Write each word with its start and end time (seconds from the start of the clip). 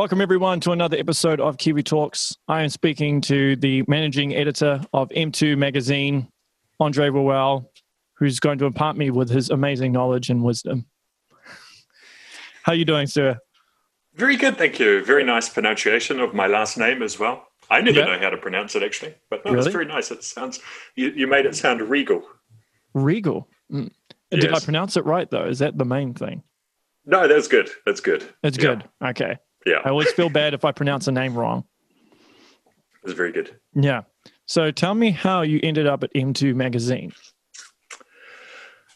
Welcome, 0.00 0.22
everyone, 0.22 0.60
to 0.60 0.72
another 0.72 0.96
episode 0.96 1.40
of 1.40 1.58
Kiwi 1.58 1.82
Talks. 1.82 2.34
I 2.48 2.62
am 2.62 2.70
speaking 2.70 3.20
to 3.20 3.54
the 3.56 3.84
managing 3.86 4.34
editor 4.34 4.80
of 4.94 5.10
M2 5.10 5.58
Magazine, 5.58 6.26
Andre 6.80 7.10
Rowell, 7.10 7.70
who's 8.14 8.40
going 8.40 8.56
to 8.60 8.64
impart 8.64 8.96
me 8.96 9.10
with 9.10 9.28
his 9.28 9.50
amazing 9.50 9.92
knowledge 9.92 10.30
and 10.30 10.42
wisdom. 10.42 10.86
How 12.62 12.72
are 12.72 12.76
you 12.76 12.86
doing, 12.86 13.08
sir? 13.08 13.38
Very 14.14 14.38
good, 14.38 14.56
thank 14.56 14.80
you. 14.80 15.04
Very 15.04 15.22
nice 15.22 15.50
pronunciation 15.50 16.18
of 16.18 16.32
my 16.32 16.46
last 16.46 16.78
name 16.78 17.02
as 17.02 17.18
well. 17.18 17.46
I 17.68 17.82
never 17.82 17.98
yeah. 17.98 18.06
know 18.06 18.18
how 18.18 18.30
to 18.30 18.38
pronounce 18.38 18.74
it 18.74 18.82
actually, 18.82 19.16
but 19.28 19.44
no, 19.44 19.52
really? 19.52 19.66
it's 19.66 19.72
very 19.72 19.84
nice. 19.84 20.10
It 20.10 20.24
sounds 20.24 20.60
you, 20.94 21.10
you 21.10 21.26
made 21.26 21.44
it 21.44 21.54
sound 21.54 21.82
regal. 21.82 22.22
Regal. 22.94 23.50
Mm. 23.70 23.90
Yes. 24.30 24.40
Did 24.44 24.54
I 24.54 24.60
pronounce 24.60 24.96
it 24.96 25.04
right 25.04 25.30
though? 25.30 25.44
Is 25.44 25.58
that 25.58 25.76
the 25.76 25.84
main 25.84 26.14
thing? 26.14 26.42
No, 27.04 27.28
that's 27.28 27.48
good. 27.48 27.68
That's 27.84 28.00
good. 28.00 28.26
That's 28.42 28.56
yeah. 28.56 28.64
good. 28.76 28.88
Okay. 29.04 29.36
Yeah. 29.66 29.80
I 29.84 29.90
always 29.90 30.10
feel 30.12 30.28
bad 30.28 30.54
if 30.54 30.64
I 30.64 30.72
pronounce 30.72 31.06
a 31.08 31.12
name 31.12 31.34
wrong. 31.34 31.64
It's 33.02 33.12
very 33.12 33.32
good. 33.32 33.56
Yeah. 33.74 34.02
So 34.46 34.70
tell 34.70 34.94
me 34.94 35.10
how 35.10 35.42
you 35.42 35.60
ended 35.62 35.86
up 35.86 36.02
at 36.02 36.12
M2 36.14 36.54
Magazine. 36.54 37.12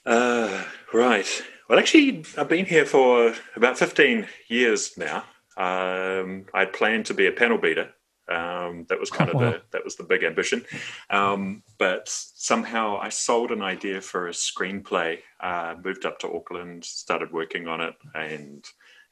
Uh, 0.05 0.65
right. 0.93 1.43
Well, 1.69 1.79
actually, 1.79 2.25
I've 2.37 2.49
been 2.49 2.67
here 2.67 2.85
for 2.85 3.35
about 3.57 3.79
15 3.79 4.27
years 4.49 4.99
now. 4.99 5.25
Um, 5.57 6.47
I 6.53 6.67
planned 6.67 7.07
to 7.07 7.15
be 7.15 7.27
a 7.27 7.33
panel 7.33 7.59
beater. 7.59 7.91
Um, 8.29 8.87
that 8.89 8.99
was 8.99 9.11
kind 9.11 9.31
of 9.31 9.37
wow. 9.41 9.51
the 9.51 9.63
that 9.73 9.85
was 9.85 9.97
the 9.97 10.03
big 10.03 10.25
ambition, 10.25 10.65
um, 11.11 11.63
but 11.79 12.09
somehow 12.09 12.97
I 12.97 13.11
sold 13.11 13.51
an 13.51 13.61
idea 13.61 14.01
for 14.01 14.29
a 14.29 14.33
screenplay. 14.33 15.19
Uh, 15.41 15.75
moved 15.85 16.07
up 16.07 16.19
to 16.21 16.33
Auckland, 16.33 16.87
started 16.87 17.33
working 17.33 17.69
on 17.69 17.83
it, 17.83 17.95
and 18.15 18.65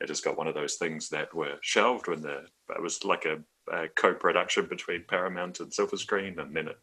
it 0.03 0.09
just 0.09 0.25
got 0.25 0.37
one 0.37 0.49
of 0.49 0.55
those 0.55 0.75
things 0.75 1.09
that 1.11 1.33
were 1.33 1.57
shelved 1.61 2.09
when 2.09 2.23
the 2.23 2.45
it 2.71 2.83
was 2.83 3.05
like 3.05 3.25
a, 3.25 3.39
a, 3.73 3.89
co-production 3.89 4.67
between 4.67 5.05
Paramount 5.07 5.61
and 5.61 5.73
Silver 5.73 5.97
Screen, 5.97 6.39
and 6.39 6.57
then 6.57 6.69
it 6.69 6.79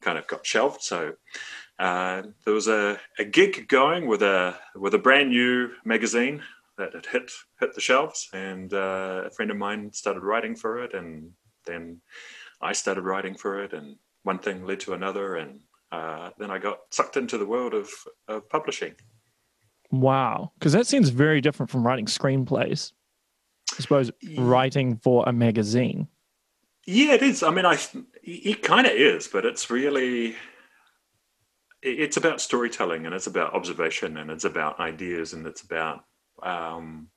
kind 0.00 0.18
of 0.18 0.26
got 0.26 0.44
shelved. 0.44 0.82
So 0.82 1.14
uh, 1.78 2.22
there 2.44 2.54
was 2.54 2.68
a, 2.68 2.98
a 3.18 3.24
gig 3.24 3.68
going 3.68 4.06
with 4.06 4.22
a 4.22 4.56
with 4.74 4.94
a 4.94 4.98
brand 4.98 5.30
new 5.30 5.70
magazine 5.84 6.42
that 6.76 6.94
had 6.94 7.06
hit 7.06 7.32
hit 7.58 7.74
the 7.74 7.80
shelves, 7.80 8.28
and 8.32 8.72
uh, 8.74 9.22
a 9.26 9.30
friend 9.30 9.50
of 9.50 9.56
mine 9.56 9.92
started 9.92 10.22
writing 10.22 10.54
for 10.54 10.82
it, 10.82 10.92
and 10.92 11.30
then 11.64 12.00
I 12.60 12.72
started 12.72 13.02
writing 13.02 13.34
for 13.34 13.62
it, 13.62 13.72
and 13.72 13.96
one 14.24 14.38
thing 14.38 14.66
led 14.66 14.80
to 14.80 14.92
another, 14.92 15.36
and 15.36 15.60
uh, 15.90 16.30
then 16.38 16.50
I 16.50 16.58
got 16.58 16.80
sucked 16.90 17.16
into 17.16 17.38
the 17.38 17.46
world 17.46 17.72
of, 17.72 17.88
of 18.26 18.48
publishing. 18.48 18.94
Wow. 19.90 20.52
Because 20.58 20.72
that 20.72 20.86
seems 20.86 21.08
very 21.08 21.40
different 21.40 21.70
from 21.70 21.86
writing 21.86 22.06
screenplays. 22.06 22.92
I 23.76 23.82
suppose 23.82 24.10
writing 24.36 24.96
for 24.96 25.24
a 25.26 25.32
magazine. 25.32 26.08
Yeah, 26.86 27.14
it 27.14 27.22
is. 27.22 27.42
I 27.42 27.50
mean, 27.50 27.66
I 27.66 27.78
it 28.22 28.62
kind 28.62 28.86
of 28.86 28.92
is, 28.94 29.28
but 29.28 29.44
it's 29.44 29.70
really 29.70 30.36
it's 31.82 32.16
about 32.16 32.40
storytelling 32.40 33.06
and 33.06 33.14
it's 33.14 33.26
about 33.26 33.54
observation 33.54 34.16
and 34.16 34.30
it's 34.30 34.44
about 34.44 34.80
ideas 34.80 35.32
and 35.32 35.46
it's 35.46 35.62
about 35.62 36.04
um, 36.42 37.08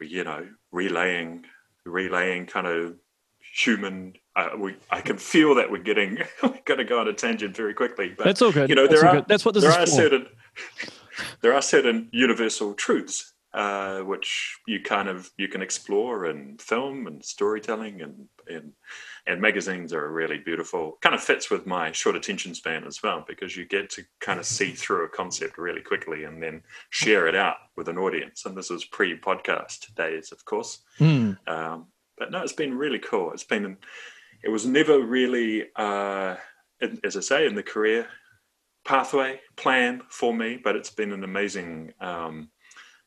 you 0.00 0.24
know 0.24 0.46
relaying 0.72 1.44
relaying 1.84 2.46
kind 2.46 2.66
of 2.66 2.96
human. 3.40 4.14
Uh, 4.34 4.50
we, 4.56 4.76
I 4.90 5.00
can 5.00 5.18
feel 5.18 5.54
that 5.56 5.70
we're 5.70 5.82
getting 5.82 6.18
we're 6.42 6.58
going 6.64 6.78
to 6.78 6.84
go 6.84 6.98
on 6.98 7.08
a 7.08 7.12
tangent 7.12 7.54
very 7.56 7.74
quickly. 7.74 8.14
But 8.16 8.24
that's 8.24 8.42
all 8.42 8.52
good. 8.52 8.70
You 8.70 8.74
know, 8.74 8.86
that's 8.86 9.00
there 9.00 9.10
are 9.10 9.16
good. 9.16 9.24
that's 9.28 9.44
what 9.44 9.54
this 9.54 9.64
there 9.64 9.70
is 9.70 9.76
are 9.76 9.86
for. 9.86 10.02
certain 10.02 10.26
there 11.40 11.54
are 11.54 11.62
certain 11.62 12.08
universal 12.12 12.74
truths 12.74 13.34
uh, 13.54 14.00
which 14.00 14.58
you 14.66 14.80
kind 14.80 15.08
of 15.08 15.30
you 15.38 15.48
can 15.48 15.62
explore 15.62 16.26
in 16.26 16.58
film 16.58 17.06
and 17.06 17.24
storytelling 17.24 18.02
and 18.02 18.28
and 18.46 18.72
and 19.26 19.40
magazines 19.40 19.92
are 19.92 20.12
really 20.12 20.38
beautiful. 20.38 20.98
Kind 21.00 21.14
of 21.14 21.22
fits 21.22 21.50
with 21.50 21.66
my 21.66 21.90
short 21.92 22.14
attention 22.14 22.54
span 22.54 22.84
as 22.84 23.02
well 23.02 23.24
because 23.26 23.56
you 23.56 23.64
get 23.64 23.90
to 23.90 24.04
kind 24.20 24.38
of 24.38 24.46
see 24.46 24.72
through 24.72 25.04
a 25.04 25.08
concept 25.08 25.56
really 25.56 25.80
quickly 25.80 26.24
and 26.24 26.42
then 26.42 26.62
share 26.90 27.26
it 27.26 27.34
out 27.34 27.56
with 27.74 27.88
an 27.88 27.98
audience. 27.98 28.44
And 28.44 28.56
this 28.56 28.70
was 28.70 28.84
pre-podcast 28.84 29.94
days, 29.94 30.30
of 30.30 30.44
course. 30.44 30.80
Mm. 31.00 31.38
Um, 31.48 31.86
but 32.18 32.30
no, 32.30 32.42
it's 32.42 32.52
been 32.52 32.76
really 32.76 32.98
cool. 32.98 33.32
It's 33.32 33.44
been 33.44 33.78
it 34.42 34.50
was 34.50 34.66
never 34.66 35.00
really 35.00 35.64
uh, 35.74 36.36
as 37.02 37.16
I 37.16 37.20
say 37.20 37.46
in 37.46 37.54
the 37.54 37.62
career 37.62 38.08
pathway 38.88 39.38
plan 39.56 40.00
for 40.08 40.32
me, 40.34 40.58
but 40.62 40.74
it's 40.74 40.90
been 40.90 41.12
an 41.12 41.22
amazing 41.22 41.92
um, 42.00 42.48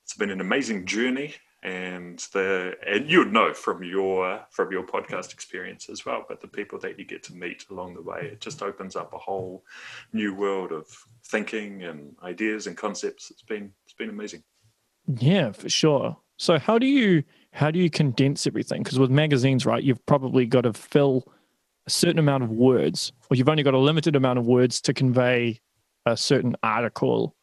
it's 0.03 0.13
been 0.13 0.29
an 0.29 0.39
amazing 0.39 0.85
journey. 0.85 1.33
And 1.63 2.17
the 2.33 2.73
and 2.87 3.09
you'd 3.09 3.31
know 3.31 3.53
from 3.53 3.83
your 3.83 4.43
from 4.49 4.71
your 4.71 4.83
podcast 4.83 5.31
experience 5.31 5.89
as 5.89 6.03
well 6.03 6.25
but 6.27 6.41
the 6.41 6.47
people 6.47 6.79
that 6.79 6.97
you 6.97 7.05
get 7.05 7.21
to 7.25 7.35
meet 7.35 7.65
along 7.69 7.93
the 7.93 8.01
way 8.01 8.31
it 8.31 8.41
just 8.41 8.63
opens 8.63 8.95
up 8.95 9.13
a 9.13 9.19
whole 9.19 9.63
new 10.11 10.33
world 10.33 10.71
of 10.71 10.87
thinking 11.27 11.83
and 11.83 12.15
ideas 12.23 12.65
and 12.65 12.75
concepts. 12.75 13.29
It's 13.29 13.43
been 13.43 13.71
it's 13.85 13.93
been 13.93 14.09
amazing. 14.09 14.41
Yeah 15.05 15.51
for 15.51 15.69
sure. 15.69 16.17
So 16.37 16.57
how 16.57 16.79
do 16.79 16.87
you 16.87 17.23
how 17.53 17.69
do 17.69 17.77
you 17.77 17.91
condense 17.91 18.47
everything? 18.47 18.81
Because 18.81 18.97
with 18.97 19.11
magazines 19.11 19.63
right 19.63 19.83
you've 19.83 20.05
probably 20.07 20.47
got 20.47 20.61
to 20.61 20.73
fill 20.73 21.31
a 21.85 21.91
certain 21.91 22.19
amount 22.19 22.43
of 22.43 22.49
words 22.49 23.11
or 23.29 23.37
you've 23.37 23.49
only 23.49 23.61
got 23.61 23.75
a 23.75 23.79
limited 23.79 24.15
amount 24.15 24.39
of 24.39 24.47
words 24.47 24.81
to 24.81 24.95
convey 24.95 25.59
a 26.05 26.17
certain 26.17 26.55
article 26.63 27.35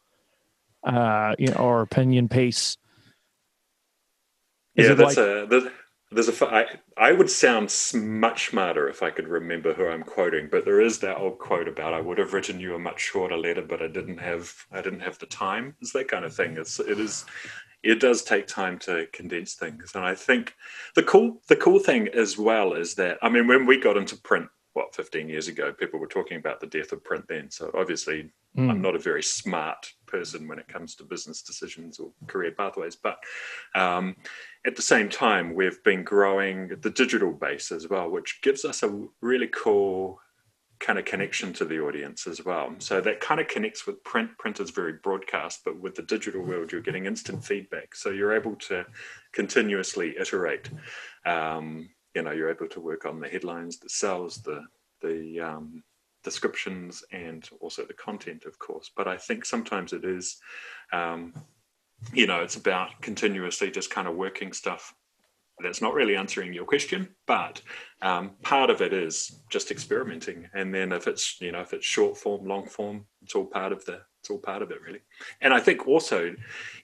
uh, 0.83 1.35
you 1.37 1.47
know, 1.47 1.55
or 1.55 1.81
opinion 1.81 2.29
piece. 2.29 2.77
Is 4.75 4.87
yeah, 4.87 4.93
that's 4.93 5.17
like... 5.17 5.25
a 5.25 5.71
there's 6.11 6.29
a 6.29 6.45
I, 6.47 6.65
I 6.97 7.11
would 7.11 7.29
sound 7.29 7.73
much 7.93 8.49
smarter 8.49 8.87
if 8.89 9.03
I 9.03 9.11
could 9.11 9.27
remember 9.27 9.73
who 9.73 9.87
I'm 9.87 10.03
quoting, 10.03 10.47
but 10.51 10.65
there 10.65 10.81
is 10.81 10.99
that 10.99 11.17
old 11.17 11.37
quote 11.37 11.67
about 11.67 11.93
I 11.93 12.01
would 12.01 12.17
have 12.17 12.33
written 12.33 12.59
you 12.59 12.73
a 12.73 12.79
much 12.79 12.99
shorter 12.99 13.37
letter, 13.37 13.61
but 13.61 13.81
I 13.81 13.87
didn't 13.87 14.17
have 14.17 14.51
I 14.71 14.81
didn't 14.81 15.01
have 15.01 15.19
the 15.19 15.27
time. 15.27 15.75
It's 15.81 15.93
that 15.93 16.07
kind 16.07 16.25
of 16.25 16.33
thing. 16.33 16.57
It's 16.57 16.79
it 16.79 16.99
is 16.99 17.25
it 17.83 17.99
does 17.99 18.23
take 18.23 18.47
time 18.47 18.79
to 18.79 19.07
condense 19.13 19.53
things, 19.53 19.91
and 19.93 20.03
I 20.03 20.15
think 20.15 20.55
the 20.95 21.03
cool 21.03 21.41
the 21.47 21.55
cool 21.55 21.79
thing 21.79 22.07
as 22.07 22.37
well 22.37 22.73
is 22.73 22.95
that 22.95 23.19
I 23.21 23.29
mean 23.29 23.47
when 23.47 23.65
we 23.65 23.79
got 23.79 23.97
into 23.97 24.15
print 24.17 24.47
what 24.73 24.95
15 24.95 25.29
years 25.29 25.47
ago 25.47 25.73
people 25.73 25.99
were 25.99 26.07
talking 26.07 26.37
about 26.37 26.59
the 26.59 26.67
death 26.67 26.91
of 26.91 27.03
print 27.03 27.25
then. 27.27 27.49
So 27.49 27.71
obviously 27.73 28.31
mm. 28.57 28.69
i'm 28.69 28.81
not 28.81 28.95
a 28.95 28.99
very 28.99 29.23
smart 29.23 29.91
person 30.05 30.47
when 30.47 30.59
it 30.59 30.67
comes 30.67 30.95
to 30.95 31.03
business 31.03 31.41
decisions 31.41 31.99
or 31.99 32.11
career 32.27 32.51
pathways 32.51 32.95
but 32.95 33.17
um, 33.75 34.15
at 34.65 34.75
the 34.75 34.81
same 34.81 35.09
time 35.09 35.53
we've 35.53 35.83
been 35.83 36.03
growing 36.03 36.69
the 36.81 36.89
digital 36.89 37.31
base 37.31 37.71
as 37.71 37.87
well 37.87 38.09
which 38.09 38.39
gives 38.41 38.65
us 38.65 38.83
a 38.83 39.07
really 39.21 39.47
cool 39.47 40.19
kind 40.79 40.97
of 40.97 41.03
connection 41.03 41.51
to 41.51 41.65
the 41.65 41.79
audience 41.79 42.25
as 42.25 42.43
well. 42.45 42.73
So 42.79 43.01
that 43.01 43.19
kind 43.19 43.41
of 43.41 43.49
connects 43.49 43.85
with 43.85 44.01
print. 44.05 44.37
Print 44.37 44.61
is 44.61 44.69
very 44.69 44.93
broadcast 44.93 45.61
but 45.65 45.77
with 45.77 45.95
the 45.95 46.03
digital 46.03 46.41
world 46.41 46.71
you're 46.71 46.81
getting 46.81 47.05
instant 47.05 47.43
feedback. 47.43 47.95
So 47.95 48.09
you're 48.11 48.33
able 48.33 48.55
to 48.55 48.85
continuously 49.33 50.15
iterate 50.17 50.69
um, 51.25 51.89
you 52.15 52.21
know 52.23 52.31
you're 52.31 52.49
able 52.49 52.67
to 52.67 52.79
work 52.79 53.05
on 53.05 53.19
the 53.19 53.27
headlines, 53.27 53.77
the 53.77 53.89
cells, 53.89 54.37
the 54.37 54.63
the 55.01 55.39
um, 55.39 55.83
descriptions, 56.23 57.03
and 57.11 57.49
also 57.61 57.85
the 57.85 57.93
content, 57.93 58.45
of 58.45 58.59
course. 58.59 58.91
But 58.95 59.07
I 59.07 59.17
think 59.17 59.45
sometimes 59.45 59.93
it 59.93 60.03
is, 60.03 60.37
um, 60.91 61.33
you 62.13 62.27
know, 62.27 62.41
it's 62.41 62.57
about 62.57 63.01
continuously 63.01 63.71
just 63.71 63.89
kind 63.89 64.07
of 64.07 64.15
working 64.15 64.51
stuff 64.53 64.93
that's 65.61 65.81
not 65.81 65.93
really 65.93 66.15
answering 66.15 66.53
your 66.53 66.65
question, 66.65 67.09
but 67.27 67.61
um, 68.01 68.31
part 68.43 68.69
of 68.69 68.81
it 68.81 68.93
is 68.93 69.41
just 69.49 69.71
experimenting. 69.71 70.47
And 70.53 70.73
then 70.73 70.91
if 70.91 71.07
it's 71.07 71.39
you 71.41 71.51
know 71.51 71.61
if 71.61 71.73
it's 71.73 71.85
short 71.85 72.17
form, 72.17 72.45
long 72.47 72.67
form, 72.67 73.05
it's 73.21 73.35
all 73.35 73.45
part 73.45 73.71
of 73.71 73.85
the 73.85 74.01
it's 74.19 74.29
all 74.29 74.37
part 74.37 74.61
of 74.61 74.71
it 74.71 74.81
really. 74.81 75.01
And 75.41 75.53
I 75.53 75.59
think 75.59 75.87
also 75.87 76.35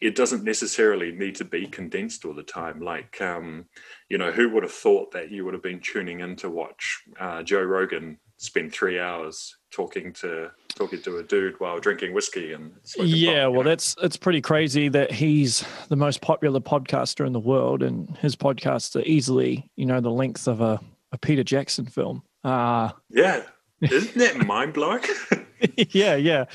it 0.01 0.15
doesn't 0.15 0.43
necessarily 0.43 1.11
need 1.11 1.35
to 1.35 1.45
be 1.45 1.67
condensed 1.67 2.25
all 2.25 2.33
the 2.33 2.43
time. 2.43 2.79
Like 2.79 3.21
um, 3.21 3.65
you 4.09 4.17
know, 4.17 4.31
who 4.31 4.49
would 4.49 4.63
have 4.63 4.71
thought 4.71 5.11
that 5.11 5.31
you 5.31 5.45
would 5.45 5.53
have 5.53 5.63
been 5.63 5.81
tuning 5.81 6.21
in 6.21 6.35
to 6.37 6.49
watch 6.49 7.03
uh, 7.19 7.43
Joe 7.43 7.63
Rogan 7.63 8.17
spend 8.37 8.73
three 8.73 8.99
hours 8.99 9.55
talking 9.71 10.11
to 10.11 10.51
talking 10.69 11.01
to 11.01 11.17
a 11.17 11.23
dude 11.23 11.57
while 11.59 11.79
drinking 11.79 12.13
whiskey 12.13 12.51
and 12.51 12.73
yeah 12.97 13.47
well 13.47 13.63
know? 13.63 13.69
that's 13.69 13.95
it's 14.03 14.17
pretty 14.17 14.41
crazy 14.41 14.89
that 14.89 15.09
he's 15.11 15.65
the 15.87 15.95
most 15.95 16.21
popular 16.21 16.59
podcaster 16.59 17.25
in 17.25 17.31
the 17.31 17.39
world 17.39 17.81
and 17.81 18.17
his 18.17 18.35
podcasts 18.35 18.95
are 18.95 19.05
easily 19.05 19.69
you 19.77 19.85
know 19.85 20.01
the 20.01 20.11
length 20.11 20.47
of 20.47 20.59
a, 20.59 20.79
a 21.13 21.17
peter 21.17 21.43
jackson 21.43 21.85
film 21.85 22.21
uh 22.43 22.89
yeah 23.09 23.41
isn't 23.81 24.15
that 24.15 24.45
mind-blowing 24.45 25.01
yeah 25.89 26.15
yeah 26.15 26.45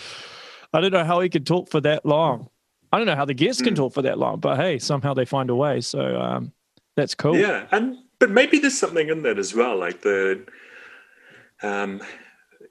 i 0.73 0.81
don't 0.81 0.93
know 0.93 1.05
how 1.05 1.21
he 1.21 1.29
could 1.29 1.47
talk 1.47 1.69
for 1.71 1.81
that 1.81 2.05
long. 2.05 2.49
I 2.93 2.99
don't 2.99 3.07
know 3.07 3.15
how 3.15 3.25
the 3.25 3.35
guests 3.35 3.63
can 3.63 3.75
mm. 3.75 3.77
talk 3.77 3.95
for 3.95 4.03
that 4.03 4.19
long 4.19 4.41
but 4.41 4.57
hey 4.57 4.79
somehow 4.79 5.15
they 5.15 5.25
find 5.25 5.49
a 5.51 5.55
way. 5.55 5.81
So 5.81 6.21
um 6.21 6.53
that's 6.97 7.15
cool. 7.15 7.37
Yeah 7.37 7.67
and 7.71 7.97
but 8.19 8.31
maybe 8.31 8.59
there's 8.59 8.79
something 8.79 9.09
in 9.09 9.23
that 9.23 9.39
as 9.39 9.55
well 9.55 9.79
like 9.79 10.03
the 10.03 10.45
um, 11.63 12.01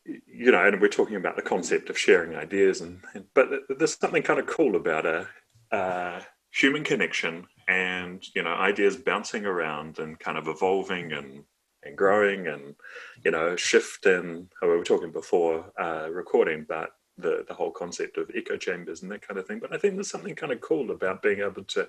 you 0.05 0.51
know, 0.51 0.65
and 0.65 0.81
we're 0.81 0.87
talking 0.87 1.15
about 1.15 1.35
the 1.35 1.41
concept 1.41 1.89
of 1.89 1.97
sharing 1.97 2.35
ideas, 2.35 2.81
and, 2.81 3.03
and 3.13 3.25
but 3.33 3.49
there's 3.77 3.97
something 3.97 4.23
kind 4.23 4.39
of 4.39 4.47
cool 4.47 4.75
about 4.75 5.05
a, 5.05 5.27
a 5.71 6.21
human 6.51 6.83
connection 6.83 7.45
and 7.67 8.25
you 8.35 8.41
know 8.41 8.53
ideas 8.53 8.97
bouncing 8.97 9.45
around 9.45 9.99
and 9.99 10.19
kind 10.19 10.37
of 10.37 10.47
evolving 10.47 11.11
and 11.13 11.43
and 11.83 11.95
growing 11.95 12.47
and 12.47 12.75
you 13.23 13.29
know 13.29 13.55
shift 13.55 14.07
in 14.07 14.49
oh, 14.63 14.69
we 14.69 14.75
were 14.75 14.83
talking 14.83 15.11
before 15.11 15.71
uh, 15.79 16.07
recording 16.11 16.65
but 16.67 16.89
the 17.19 17.45
the 17.47 17.53
whole 17.53 17.71
concept 17.71 18.17
of 18.17 18.29
echo 18.35 18.57
chambers 18.57 19.01
and 19.01 19.11
that 19.11 19.21
kind 19.21 19.39
of 19.39 19.45
thing 19.45 19.59
but 19.59 19.73
i 19.73 19.77
think 19.77 19.95
there's 19.95 20.09
something 20.09 20.35
kind 20.35 20.51
of 20.51 20.61
cool 20.61 20.91
about 20.91 21.21
being 21.21 21.39
able 21.39 21.63
to 21.63 21.87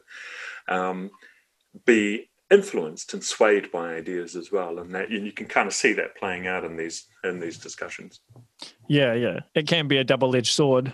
um, 0.69 1.11
be 1.85 2.29
influenced 2.51 3.15
and 3.15 3.23
swayed 3.23 3.71
by 3.71 3.95
ideas 3.95 4.35
as 4.35 4.51
well 4.51 4.79
and 4.81 4.93
that 4.95 5.09
you 5.11 5.31
can 5.31 5.47
kind 5.47 5.69
of 5.69 5.75
see 5.75 5.93
that 5.93 6.17
playing 6.17 6.49
out 6.49 6.65
in 6.65 6.77
these 6.77 7.07
in 7.23 7.39
these 7.39 7.59
discussions 7.59 8.21
yeah 8.89 9.15
yeah 9.15 9.39
it 9.55 9.69
can 9.69 9.87
be 9.87 9.99
a 9.99 10.05
double-edged 10.05 10.53
sword 10.53 10.93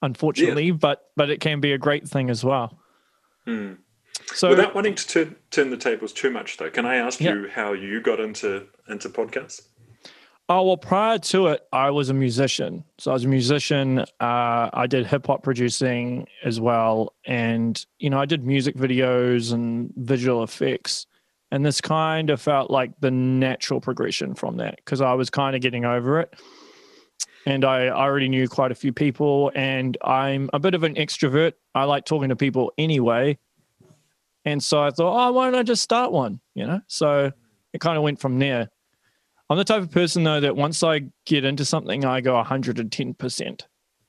unfortunately 0.00 0.66
yeah. 0.66 0.72
but 0.72 1.10
but 1.14 1.30
it 1.30 1.40
can 1.40 1.60
be 1.60 1.72
a 1.72 1.78
great 1.78 2.08
thing 2.08 2.30
as 2.30 2.42
well 2.42 2.78
mm. 3.46 3.76
so 4.32 4.48
without 4.48 4.74
wanting 4.74 4.94
to 4.94 5.06
turn, 5.06 5.36
turn 5.50 5.70
the 5.70 5.76
tables 5.76 6.12
too 6.12 6.30
much 6.30 6.56
though 6.56 6.70
can 6.70 6.86
i 6.86 6.96
ask 6.96 7.20
yeah. 7.20 7.34
you 7.34 7.48
how 7.48 7.74
you 7.74 8.00
got 8.00 8.18
into 8.18 8.66
into 8.88 9.10
podcasts 9.10 9.62
Oh 10.54 10.64
well, 10.64 10.76
prior 10.76 11.18
to 11.18 11.46
it, 11.46 11.66
I 11.72 11.88
was 11.88 12.10
a 12.10 12.14
musician. 12.14 12.84
So 12.98 13.10
I 13.10 13.14
was 13.14 13.24
a 13.24 13.28
musician. 13.28 14.00
Uh, 14.00 14.68
I 14.70 14.86
did 14.86 15.06
hip 15.06 15.26
hop 15.26 15.42
producing 15.42 16.26
as 16.44 16.60
well, 16.60 17.14
and 17.24 17.82
you 17.98 18.10
know, 18.10 18.20
I 18.20 18.26
did 18.26 18.44
music 18.44 18.76
videos 18.76 19.54
and 19.54 19.90
visual 19.96 20.42
effects. 20.42 21.06
And 21.50 21.64
this 21.64 21.80
kind 21.80 22.28
of 22.28 22.38
felt 22.38 22.70
like 22.70 22.92
the 23.00 23.10
natural 23.10 23.80
progression 23.80 24.34
from 24.34 24.58
that 24.58 24.76
because 24.76 25.00
I 25.00 25.14
was 25.14 25.30
kind 25.30 25.56
of 25.56 25.62
getting 25.62 25.86
over 25.86 26.20
it, 26.20 26.34
and 27.46 27.64
I 27.64 27.88
already 27.88 28.28
knew 28.28 28.46
quite 28.46 28.72
a 28.72 28.74
few 28.74 28.92
people. 28.92 29.50
And 29.54 29.96
I'm 30.04 30.50
a 30.52 30.58
bit 30.58 30.74
of 30.74 30.82
an 30.82 30.96
extrovert. 30.96 31.54
I 31.74 31.84
like 31.84 32.04
talking 32.04 32.28
to 32.28 32.36
people 32.36 32.74
anyway, 32.76 33.38
and 34.44 34.62
so 34.62 34.82
I 34.82 34.90
thought, 34.90 35.28
oh, 35.28 35.32
why 35.32 35.46
don't 35.46 35.58
I 35.58 35.62
just 35.62 35.82
start 35.82 36.12
one? 36.12 36.40
You 36.54 36.66
know, 36.66 36.82
so 36.88 37.32
it 37.72 37.80
kind 37.80 37.96
of 37.96 38.02
went 38.02 38.20
from 38.20 38.38
there. 38.38 38.68
I'm 39.52 39.58
the 39.58 39.64
type 39.64 39.82
of 39.82 39.90
person 39.90 40.24
though 40.24 40.40
that 40.40 40.56
once 40.56 40.82
I 40.82 41.02
get 41.26 41.44
into 41.44 41.66
something, 41.66 42.06
I 42.06 42.22
go 42.22 42.42
110%. 42.42 43.60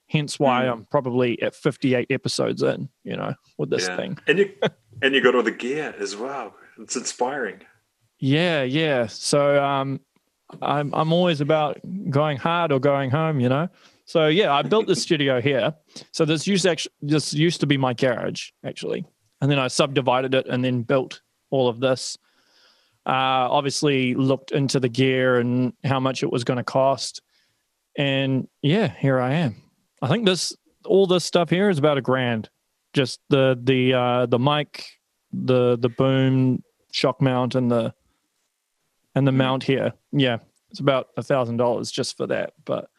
Hence 0.08 0.40
why 0.40 0.64
mm. 0.64 0.72
I'm 0.72 0.86
probably 0.86 1.42
at 1.42 1.54
58 1.54 2.08
episodes 2.10 2.64
in, 2.64 2.88
you 3.04 3.18
know, 3.18 3.34
with 3.58 3.70
this 3.70 3.90
yeah. 3.90 3.98
thing. 3.98 4.18
And 4.26 4.40
you 4.40 4.54
and 5.02 5.14
you 5.14 5.22
got 5.22 5.36
all 5.36 5.44
the 5.44 5.52
gear 5.52 5.94
as 6.00 6.16
well. 6.16 6.56
It's 6.80 6.96
inspiring. 6.96 7.60
Yeah, 8.20 8.64
yeah. 8.64 9.08
So 9.08 9.62
um 9.62 10.00
I'm 10.62 10.96
I'm 10.96 11.12
always 11.12 11.42
about 11.42 11.78
going 12.10 12.38
hard 12.38 12.72
or 12.72 12.80
going 12.80 13.10
home, 13.10 13.42
you 13.42 13.50
know. 13.50 13.68
So 14.06 14.28
yeah, 14.28 14.54
I 14.54 14.62
built 14.62 14.88
this 14.88 15.02
studio 15.08 15.42
here. 15.42 15.74
So 16.14 16.24
this 16.24 16.48
used 16.48 16.66
actually 16.66 16.94
this 17.02 17.34
used 17.34 17.60
to 17.60 17.68
be 17.68 17.76
my 17.76 17.94
garage 17.94 18.52
actually, 18.64 19.06
and 19.42 19.52
then 19.52 19.60
I 19.60 19.68
subdivided 19.68 20.34
it 20.36 20.48
and 20.48 20.64
then 20.64 20.84
built 20.84 21.22
all 21.50 21.68
of 21.68 21.82
this 21.82 22.18
uh, 23.06 23.52
obviously 23.52 24.16
looked 24.16 24.52
into 24.52 24.80
the 24.80 24.90
gear 24.90 25.40
and 25.40 25.74
how 25.84 26.00
much 26.00 26.24
it 26.24 26.32
was 26.32 26.44
going 26.44 26.58
to 26.58 26.64
cost. 26.64 27.22
And 27.98 28.48
yeah, 28.62 28.88
here 28.88 29.20
I 29.20 29.34
am. 29.34 29.56
I 30.02 30.08
think 30.08 30.26
this 30.26 30.56
all 30.86 31.08
this 31.08 31.24
stuff 31.24 31.50
here 31.50 31.70
is 31.70 31.78
about 31.78 31.98
a 31.98 32.02
grand. 32.02 32.50
Just 32.94 33.20
the 33.30 33.60
the 33.62 33.94
uh, 33.94 34.26
the 34.26 34.40
mic, 34.40 34.86
the 35.32 35.78
the 35.78 35.90
boom, 35.90 36.64
shock 36.92 37.22
mount, 37.22 37.56
and 37.56 37.72
the 37.72 37.94
and 39.16 39.28
the 39.28 39.32
hmm. 39.32 39.38
mount 39.38 39.64
here. 39.64 39.94
Yeah, 40.12 40.38
it's 40.70 40.80
about 40.80 41.08
a 41.18 41.24
thousand 41.24 41.58
dollars 41.58 41.92
just 41.92 42.18
for 42.18 42.28
that. 42.28 42.54
But 42.66 42.90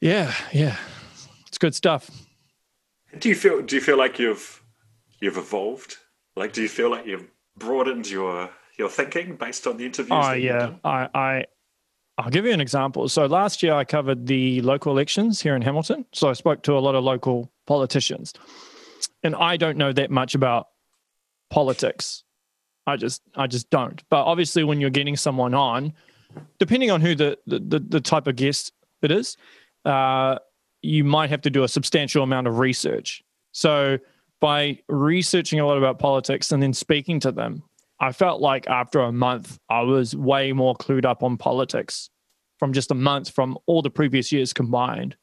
yeah, 0.00 0.32
yeah, 0.52 0.76
it's 1.46 1.58
good 1.58 1.74
stuff. 1.74 2.10
Do 3.18 3.28
you 3.28 3.34
feel? 3.34 3.62
Do 3.62 3.76
you 3.76 3.82
feel 3.82 3.98
like 3.98 4.18
you've 4.18 4.62
you've 5.20 5.36
evolved? 5.36 5.96
Like, 6.36 6.52
do 6.52 6.62
you 6.62 6.68
feel 6.68 6.90
like 6.90 7.06
you've 7.06 7.28
broadened 7.58 8.08
your 8.08 8.50
your 8.78 8.88
thinking 8.88 9.36
based 9.36 9.66
on 9.66 9.76
the 9.76 9.86
interviews? 9.86 10.18
Oh 10.22 10.32
yeah, 10.32 10.74
I, 10.84 11.08
I 11.14 11.44
I'll 12.18 12.30
give 12.30 12.44
you 12.44 12.52
an 12.52 12.60
example. 12.60 13.08
So 13.08 13.26
last 13.26 13.62
year 13.62 13.74
I 13.74 13.84
covered 13.84 14.26
the 14.26 14.60
local 14.62 14.92
elections 14.92 15.40
here 15.40 15.54
in 15.54 15.62
Hamilton. 15.62 16.06
So 16.12 16.28
I 16.28 16.32
spoke 16.32 16.62
to 16.62 16.72
a 16.72 16.80
lot 16.80 16.94
of 16.94 17.04
local 17.04 17.50
politicians, 17.66 18.32
and 19.22 19.34
I 19.34 19.56
don't 19.56 19.76
know 19.76 19.92
that 19.92 20.10
much 20.10 20.34
about 20.34 20.68
politics. 21.50 22.24
I 22.86 22.96
just 22.96 23.22
I 23.34 23.46
just 23.46 23.70
don't. 23.70 24.02
But 24.08 24.24
obviously, 24.24 24.64
when 24.64 24.80
you're 24.80 24.90
getting 24.90 25.16
someone 25.16 25.54
on, 25.54 25.92
depending 26.58 26.90
on 26.90 27.00
who 27.00 27.14
the 27.14 27.38
the, 27.46 27.58
the, 27.58 27.78
the 27.80 28.00
type 28.00 28.26
of 28.26 28.36
guest 28.36 28.72
it 29.02 29.10
is, 29.10 29.36
uh, 29.84 30.38
you 30.82 31.04
might 31.04 31.30
have 31.30 31.42
to 31.42 31.50
do 31.50 31.64
a 31.64 31.68
substantial 31.68 32.22
amount 32.22 32.46
of 32.46 32.58
research. 32.58 33.22
So 33.52 33.98
by 34.40 34.78
researching 34.88 35.60
a 35.60 35.66
lot 35.66 35.78
about 35.78 35.98
politics 35.98 36.52
and 36.52 36.62
then 36.62 36.72
speaking 36.72 37.20
to 37.20 37.32
them, 37.32 37.62
I 38.00 38.12
felt 38.12 38.40
like 38.40 38.66
after 38.68 39.00
a 39.00 39.12
month, 39.12 39.58
I 39.70 39.80
was 39.80 40.14
way 40.14 40.52
more 40.52 40.74
clued 40.74 41.04
up 41.04 41.22
on 41.22 41.36
politics 41.36 42.10
from 42.58 42.72
just 42.72 42.90
a 42.90 42.94
month 42.94 43.30
from 43.30 43.58
all 43.66 43.82
the 43.82 43.90
previous 43.90 44.32
years 44.32 44.52
combined. 44.52 45.16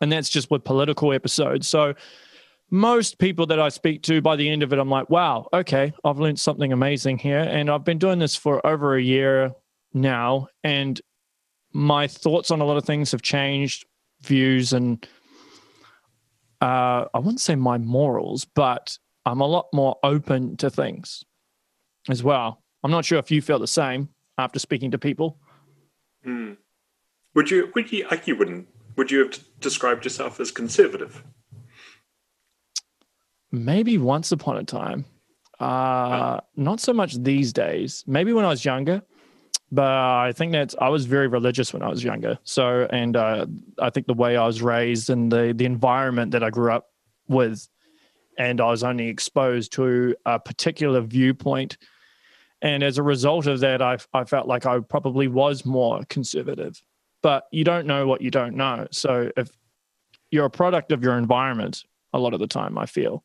And 0.00 0.10
that's 0.10 0.28
just 0.28 0.50
with 0.50 0.64
political 0.64 1.12
episodes. 1.12 1.68
So, 1.68 1.94
most 2.68 3.18
people 3.18 3.46
that 3.46 3.60
I 3.60 3.68
speak 3.68 4.02
to 4.02 4.20
by 4.20 4.34
the 4.34 4.50
end 4.50 4.64
of 4.64 4.72
it, 4.72 4.80
I'm 4.80 4.90
like, 4.90 5.08
wow, 5.08 5.48
okay, 5.52 5.92
I've 6.04 6.18
learned 6.18 6.40
something 6.40 6.72
amazing 6.72 7.18
here. 7.18 7.38
And 7.38 7.70
I've 7.70 7.84
been 7.84 7.98
doing 7.98 8.18
this 8.18 8.34
for 8.34 8.64
over 8.66 8.96
a 8.96 9.02
year 9.02 9.52
now. 9.94 10.48
And 10.64 11.00
my 11.72 12.08
thoughts 12.08 12.50
on 12.50 12.60
a 12.60 12.64
lot 12.64 12.76
of 12.76 12.84
things 12.84 13.12
have 13.12 13.22
changed, 13.22 13.86
views, 14.22 14.72
and 14.72 15.06
uh, 16.60 17.06
I 17.12 17.18
wouldn't 17.18 17.40
say 17.40 17.54
my 17.54 17.78
morals, 17.78 18.44
but 18.44 18.98
I'm 19.24 19.40
a 19.40 19.46
lot 19.46 19.66
more 19.72 19.96
open 20.02 20.56
to 20.58 20.70
things 20.70 21.24
as 22.08 22.22
well. 22.22 22.62
I'm 22.82 22.90
not 22.90 23.04
sure 23.04 23.18
if 23.18 23.30
you 23.30 23.42
feel 23.42 23.58
the 23.58 23.66
same 23.66 24.08
after 24.38 24.58
speaking 24.58 24.90
to 24.92 24.98
people. 24.98 25.38
Hmm. 26.24 26.52
Would 27.34 27.50
you? 27.50 27.70
Would 27.74 27.92
you? 27.92 28.06
You 28.24 28.36
wouldn't. 28.36 28.68
Would 28.96 29.10
you 29.10 29.24
have 29.24 29.38
described 29.60 30.04
yourself 30.04 30.40
as 30.40 30.50
conservative? 30.50 31.22
Maybe 33.52 33.98
once 33.98 34.32
upon 34.32 34.56
a 34.56 34.64
time. 34.64 35.04
Uh, 35.60 36.40
Not 36.56 36.80
so 36.80 36.92
much 36.92 37.14
these 37.14 37.52
days. 37.52 38.04
Maybe 38.06 38.32
when 38.32 38.44
I 38.44 38.48
was 38.48 38.64
younger 38.64 39.02
but 39.72 39.84
I 39.84 40.32
think 40.32 40.52
that 40.52 40.74
I 40.80 40.88
was 40.88 41.06
very 41.06 41.26
religious 41.26 41.72
when 41.72 41.82
I 41.82 41.88
was 41.88 42.04
younger. 42.04 42.38
So, 42.44 42.86
and 42.90 43.16
uh, 43.16 43.46
I 43.80 43.90
think 43.90 44.06
the 44.06 44.14
way 44.14 44.36
I 44.36 44.46
was 44.46 44.62
raised 44.62 45.10
and 45.10 45.30
the 45.30 45.52
the 45.56 45.64
environment 45.64 46.32
that 46.32 46.44
I 46.44 46.50
grew 46.50 46.72
up 46.72 46.86
with, 47.28 47.68
and 48.38 48.60
I 48.60 48.70
was 48.70 48.84
only 48.84 49.08
exposed 49.08 49.72
to 49.72 50.14
a 50.24 50.38
particular 50.38 51.00
viewpoint, 51.00 51.78
and 52.62 52.82
as 52.82 52.98
a 52.98 53.02
result 53.02 53.46
of 53.46 53.60
that, 53.60 53.82
I 53.82 53.98
I 54.12 54.24
felt 54.24 54.46
like 54.46 54.66
I 54.66 54.78
probably 54.80 55.26
was 55.26 55.64
more 55.64 56.02
conservative. 56.08 56.80
But 57.22 57.44
you 57.50 57.64
don't 57.64 57.86
know 57.86 58.06
what 58.06 58.20
you 58.20 58.30
don't 58.30 58.54
know. 58.54 58.86
So 58.92 59.32
if 59.36 59.50
you're 60.30 60.44
a 60.44 60.50
product 60.50 60.92
of 60.92 61.02
your 61.02 61.18
environment, 61.18 61.82
a 62.12 62.20
lot 62.20 62.34
of 62.34 62.40
the 62.40 62.46
time, 62.46 62.78
I 62.78 62.86
feel, 62.86 63.24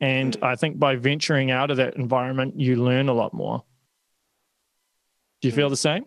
and 0.00 0.34
hmm. 0.34 0.44
I 0.44 0.56
think 0.56 0.78
by 0.78 0.96
venturing 0.96 1.50
out 1.50 1.70
of 1.70 1.76
that 1.76 1.96
environment, 1.96 2.58
you 2.58 2.82
learn 2.82 3.10
a 3.10 3.14
lot 3.14 3.34
more. 3.34 3.62
Do 5.46 5.50
you 5.50 5.54
feel 5.54 5.70
the 5.70 5.76
same? 5.76 6.06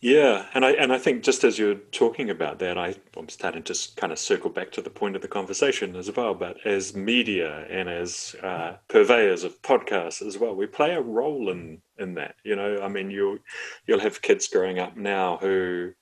Yeah, 0.00 0.46
and 0.54 0.64
I 0.64 0.70
and 0.70 0.94
I 0.94 0.98
think 0.98 1.22
just 1.22 1.44
as 1.44 1.58
you're 1.58 1.74
talking 1.74 2.30
about 2.30 2.58
that, 2.60 2.78
I, 2.78 2.94
I'm 3.14 3.28
starting 3.28 3.62
to 3.64 3.74
kind 3.96 4.14
of 4.14 4.18
circle 4.18 4.48
back 4.48 4.72
to 4.72 4.80
the 4.80 4.88
point 4.88 5.14
of 5.14 5.20
the 5.20 5.28
conversation 5.28 5.94
as 5.94 6.10
well. 6.16 6.32
But 6.32 6.56
as 6.64 6.96
media 6.96 7.66
and 7.68 7.86
as 7.86 8.34
uh, 8.42 8.76
purveyors 8.88 9.44
of 9.44 9.60
podcasts 9.60 10.26
as 10.26 10.38
well, 10.38 10.56
we 10.56 10.64
play 10.64 10.94
a 10.94 11.02
role 11.02 11.50
in 11.50 11.82
in 11.98 12.14
that. 12.14 12.36
You 12.44 12.56
know, 12.56 12.80
I 12.80 12.88
mean, 12.88 13.10
you 13.10 13.40
you'll 13.86 14.00
have 14.00 14.22
kids 14.22 14.48
growing 14.48 14.78
up 14.78 14.96
now 14.96 15.36
who 15.36 15.92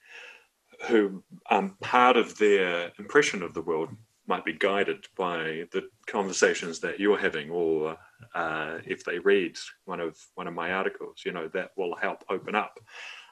who 0.86 1.24
um, 1.50 1.76
part 1.80 2.16
of 2.16 2.38
their 2.38 2.92
impression 3.00 3.42
of 3.42 3.52
the 3.52 3.62
world 3.62 3.88
might 4.28 4.44
be 4.44 4.52
guided 4.52 5.08
by 5.16 5.64
the 5.72 5.88
conversations 6.06 6.78
that 6.80 7.00
you're 7.00 7.18
having 7.18 7.50
or 7.50 7.98
uh, 8.34 8.78
if 8.86 9.04
they 9.04 9.18
read 9.18 9.56
one 9.84 10.00
of 10.00 10.16
one 10.34 10.46
of 10.46 10.54
my 10.54 10.72
articles 10.72 11.22
you 11.24 11.32
know 11.32 11.48
that 11.48 11.70
will 11.76 11.94
help 11.96 12.24
open 12.28 12.54
up 12.54 12.78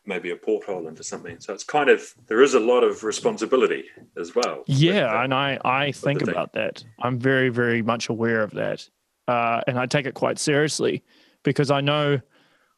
maybe 0.07 0.33
a 0.33 0.37
porthole 0.37 0.87
into 0.87 1.03
something. 1.03 1.41
So 1.41 1.55
it's 1.55 1.65
kind 1.65 1.89
of 1.89 2.15
there 2.27 2.43
is 2.43 2.53
a 2.53 2.61
lot 2.61 2.85
of 2.85 3.05
responsibility 3.05 3.85
as 4.21 4.35
well 4.35 4.63
yeah 4.67 5.23
and 5.23 5.33
i 5.33 5.59
i 5.65 5.93
think 5.93 6.23
about 6.23 6.53
that. 6.53 6.85
I'm 7.03 7.19
very 7.19 7.49
very 7.49 7.83
much 7.83 8.09
aware 8.09 8.43
of 8.43 8.51
that. 8.53 8.89
Uh, 9.27 9.63
and 9.67 9.79
i 9.79 9.87
take 9.87 10.05
it 10.05 10.13
quite 10.13 10.39
seriously 10.39 11.03
because 11.45 11.71
i 11.71 11.81
know 11.81 12.21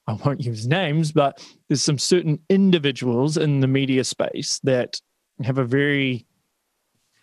i 0.06 0.12
won't 0.12 0.40
use 0.40 0.64
names 0.64 1.10
but 1.10 1.44
there's 1.66 1.82
some 1.82 1.98
certain 1.98 2.38
individuals 2.48 3.36
in 3.36 3.58
the 3.58 3.66
media 3.66 4.04
space 4.04 4.60
that 4.62 5.00
have 5.42 5.58
a 5.58 5.64
very 5.64 6.25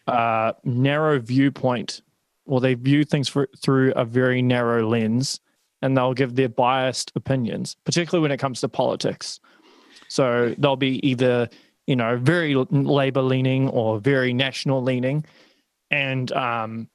uh, 0.08 0.54
narrow 0.64 1.20
viewpoint, 1.20 2.02
or 2.46 2.62
they 2.62 2.74
view 2.74 3.04
things 3.04 3.30
for, 3.30 3.48
through 3.62 3.94
a 3.94 4.06
very 4.06 4.42
narrow 4.42 4.88
lens, 4.88 5.40
and 5.82 5.96
they'll 5.96 6.14
give 6.14 6.36
their 6.36 6.50
biased 6.50 7.12
opinions, 7.16 7.76
particularly 7.86 8.22
when 8.22 8.32
it 8.32 8.38
comes 8.38 8.62
to 8.62 8.70
politics. 8.70 9.40
So 10.08 10.54
they'll 10.58 10.76
be 10.76 11.06
either 11.08 11.50
you 11.88 11.96
know 11.96 12.18
very 12.18 12.56
labor 12.56 13.22
leaning 13.22 13.70
or 13.70 14.00
very 14.00 14.34
national 14.34 14.82
leaning, 14.84 15.26
and 15.92 16.32
um, 16.34 16.90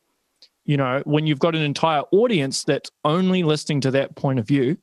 you 0.69 0.77
know, 0.77 1.03
when 1.07 1.27
you've 1.27 1.39
got 1.39 1.55
an 1.55 1.63
entire 1.63 2.03
audience 2.13 2.63
that's 2.63 2.91
only 3.03 3.43
listening 3.43 3.81
to 3.81 3.91
that 3.93 4.15
point 4.17 4.39
of 4.39 4.47
view, 4.47 4.77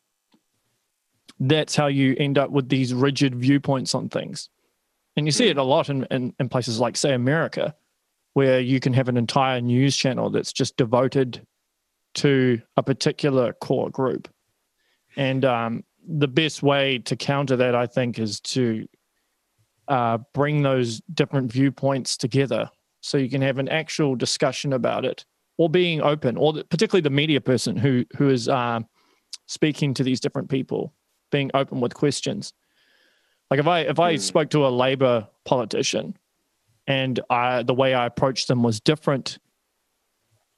that's 1.40 1.76
how 1.76 1.86
you 1.86 2.16
end 2.18 2.40
up 2.40 2.50
with 2.50 2.70
these 2.70 2.92
rigid 2.92 3.36
viewpoints 3.36 3.94
on 3.94 4.10
things. 4.10 4.50
And 5.16 5.28
you 5.28 5.32
see 5.32 5.48
it 5.48 5.58
a 5.58 5.64
lot 5.64 5.90
in, 5.90 6.06
in, 6.10 6.34
in 6.40 6.50
places 6.50 6.80
like, 6.80 6.98
say, 6.98 7.14
America, 7.14 7.76
where 8.36 8.60
you 8.60 8.82
can 8.82 8.92
have 8.92 9.08
an 9.08 9.16
entire 9.16 9.62
news 9.62 9.96
channel 9.96 10.30
that's 10.30 10.52
just 10.52 10.76
devoted 10.76 11.42
to 12.16 12.62
a 12.76 12.84
particular 12.84 13.54
core 13.54 13.90
group. 13.90 14.28
And 15.16 15.46
um, 15.46 15.86
the 16.06 16.28
best 16.28 16.62
way 16.62 17.00
to 17.00 17.16
counter 17.16 17.56
that, 17.56 17.76
I 17.76 17.88
think, 17.88 18.20
is 18.20 18.42
to 18.42 18.88
uh, 19.88 20.18
bring 20.34 20.64
those 20.64 21.02
different 21.14 21.50
viewpoints 21.50 22.18
together 22.18 22.70
so 23.00 23.18
you 23.18 23.30
can 23.30 23.42
have 23.42 23.58
an 23.58 23.70
actual 23.70 24.16
discussion 24.16 24.74
about 24.74 25.06
it 25.06 25.24
or 25.58 25.70
being 25.70 26.02
open 26.02 26.36
or 26.36 26.52
the, 26.52 26.66
particularly 26.66 27.02
the 27.02 27.10
media 27.10 27.40
person 27.40 27.78
who 27.78 28.04
who 28.18 28.30
is 28.30 28.50
um, 28.50 28.86
speaking 29.46 29.94
to 29.94 30.04
these 30.04 30.20
different 30.20 30.50
people 30.50 30.94
being 31.32 31.52
open 31.54 31.80
with 31.80 31.94
questions 31.94 32.52
like 33.52 33.60
if 33.60 33.68
i 33.68 33.82
if 33.82 34.00
i 34.00 34.16
mm. 34.16 34.20
spoke 34.20 34.50
to 34.50 34.66
a 34.66 34.70
labor 34.70 35.28
politician 35.46 36.18
and 36.88 37.20
I, 37.30 37.64
the 37.64 37.74
way 37.74 37.94
i 37.94 38.06
approached 38.06 38.48
them 38.48 38.64
was 38.64 38.80
different 38.80 39.40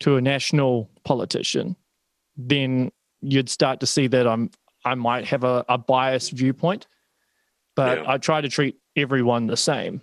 to 0.02 0.18
a 0.18 0.22
national 0.22 0.90
politician 1.04 1.76
then 2.36 2.92
you'd 3.22 3.50
start 3.50 3.80
to 3.80 3.88
see 3.88 4.08
that 4.08 4.28
i'm 4.28 4.52
i 4.86 4.96
might 4.96 5.26
have 5.26 5.44
a, 5.44 5.66
a 5.70 5.78
biased 5.78 6.32
viewpoint 6.32 6.88
but 7.76 8.00
yeah. 8.00 8.12
i 8.12 8.18
try 8.18 8.42
to 8.42 8.50
treat 8.50 8.78
everyone 8.96 9.48
the 9.48 9.58
same 9.58 10.02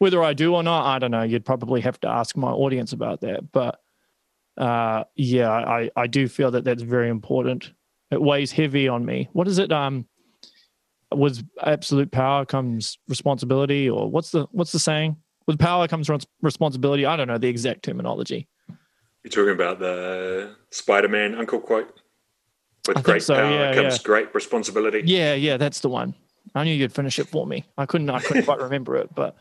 whether 0.00 0.22
I 0.22 0.32
do 0.32 0.54
or 0.54 0.62
not, 0.62 0.86
I 0.86 0.98
don't 0.98 1.10
know. 1.10 1.22
You'd 1.22 1.44
probably 1.44 1.82
have 1.82 2.00
to 2.00 2.08
ask 2.08 2.34
my 2.34 2.50
audience 2.50 2.94
about 2.94 3.20
that. 3.20 3.52
But 3.52 3.80
uh, 4.56 5.04
yeah, 5.14 5.50
I, 5.50 5.90
I 5.94 6.06
do 6.06 6.26
feel 6.26 6.50
that 6.52 6.64
that's 6.64 6.82
very 6.82 7.10
important. 7.10 7.72
It 8.10 8.20
weighs 8.20 8.50
heavy 8.50 8.88
on 8.88 9.04
me. 9.04 9.28
What 9.34 9.46
is 9.46 9.58
it? 9.58 9.70
Um, 9.70 10.06
with 11.14 11.46
absolute 11.62 12.10
power 12.10 12.44
comes 12.44 12.98
responsibility, 13.08 13.88
or 13.88 14.10
what's 14.10 14.30
the 14.30 14.46
what's 14.52 14.72
the 14.72 14.78
saying? 14.78 15.16
With 15.46 15.58
power 15.58 15.88
comes 15.88 16.08
responsibility. 16.42 17.06
I 17.06 17.16
don't 17.16 17.28
know 17.28 17.38
the 17.38 17.48
exact 17.48 17.82
terminology. 17.82 18.48
You're 19.24 19.30
talking 19.30 19.52
about 19.52 19.78
the 19.80 20.54
Spider-Man 20.70 21.34
uncle 21.34 21.60
quote. 21.60 22.00
With 22.88 22.98
I 22.98 23.02
great 23.02 23.22
so, 23.22 23.34
power 23.34 23.50
yeah, 23.50 23.74
comes 23.74 23.98
yeah. 23.98 24.02
great 24.04 24.34
responsibility. 24.34 25.02
Yeah, 25.04 25.34
yeah, 25.34 25.56
that's 25.56 25.80
the 25.80 25.88
one. 25.88 26.14
I 26.54 26.64
knew 26.64 26.72
you'd 26.72 26.92
finish 26.92 27.18
it 27.18 27.28
for 27.28 27.46
me. 27.46 27.66
I 27.76 27.86
couldn't. 27.86 28.08
I 28.10 28.20
couldn't 28.20 28.44
quite 28.44 28.60
remember 28.60 28.96
it, 28.96 29.14
but 29.14 29.36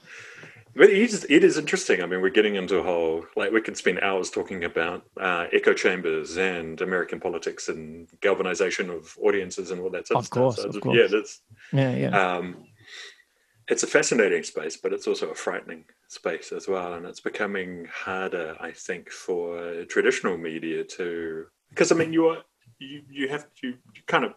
but 0.76 0.90
it 0.90 0.98
is, 0.98 1.26
it 1.30 1.44
is 1.44 1.58
interesting. 1.58 2.02
I 2.02 2.06
mean, 2.06 2.22
we're 2.22 2.30
getting 2.30 2.56
into 2.56 2.78
a 2.78 2.84
whole 2.84 3.26
like 3.36 3.52
we 3.52 3.62
could 3.62 3.78
spend 3.78 4.00
hours 4.02 4.30
talking 4.30 4.64
about 4.64 5.04
uh, 5.20 5.48
echo 5.52 5.74
chambers 5.74 6.38
and 6.38 6.80
American 6.82 7.20
politics 7.20 7.70
and 7.70 8.08
galvanization 8.22 8.90
of 8.90 9.18
audiences 9.22 9.72
and 9.72 9.82
all 9.82 9.90
that 9.90 10.08
sort 10.08 10.20
of, 10.20 10.26
of 10.26 10.30
course, 10.30 10.56
stuff. 10.56 10.72
So 10.72 10.78
of 10.78 10.84
course. 10.84 10.98
yeah, 10.98 11.08
that's 11.08 11.42
yeah, 11.74 11.96
yeah. 11.96 12.36
Um, 12.38 12.66
it's 13.68 13.84
a 13.84 13.88
fascinating 13.88 14.44
space, 14.44 14.78
but 14.78 14.94
it's 14.94 15.08
also 15.08 15.30
a 15.30 15.36
frightening 15.36 15.86
space 16.08 16.52
as 16.52 16.68
well, 16.68 16.96
and 16.96 17.06
it's 17.06 17.20
becoming 17.20 17.86
harder, 17.92 18.58
I 18.60 18.72
think, 18.72 19.12
for 19.12 19.86
traditional 19.86 20.38
media 20.38 20.84
to 20.84 21.46
because 21.70 21.92
I 21.92 21.96
mean, 21.96 22.14
you 22.14 22.28
are 22.28 22.44
you 22.80 23.04
you 23.10 23.28
have 23.30 23.46
to 23.62 23.68
you 23.68 24.02
kind 24.08 24.26
of 24.26 24.34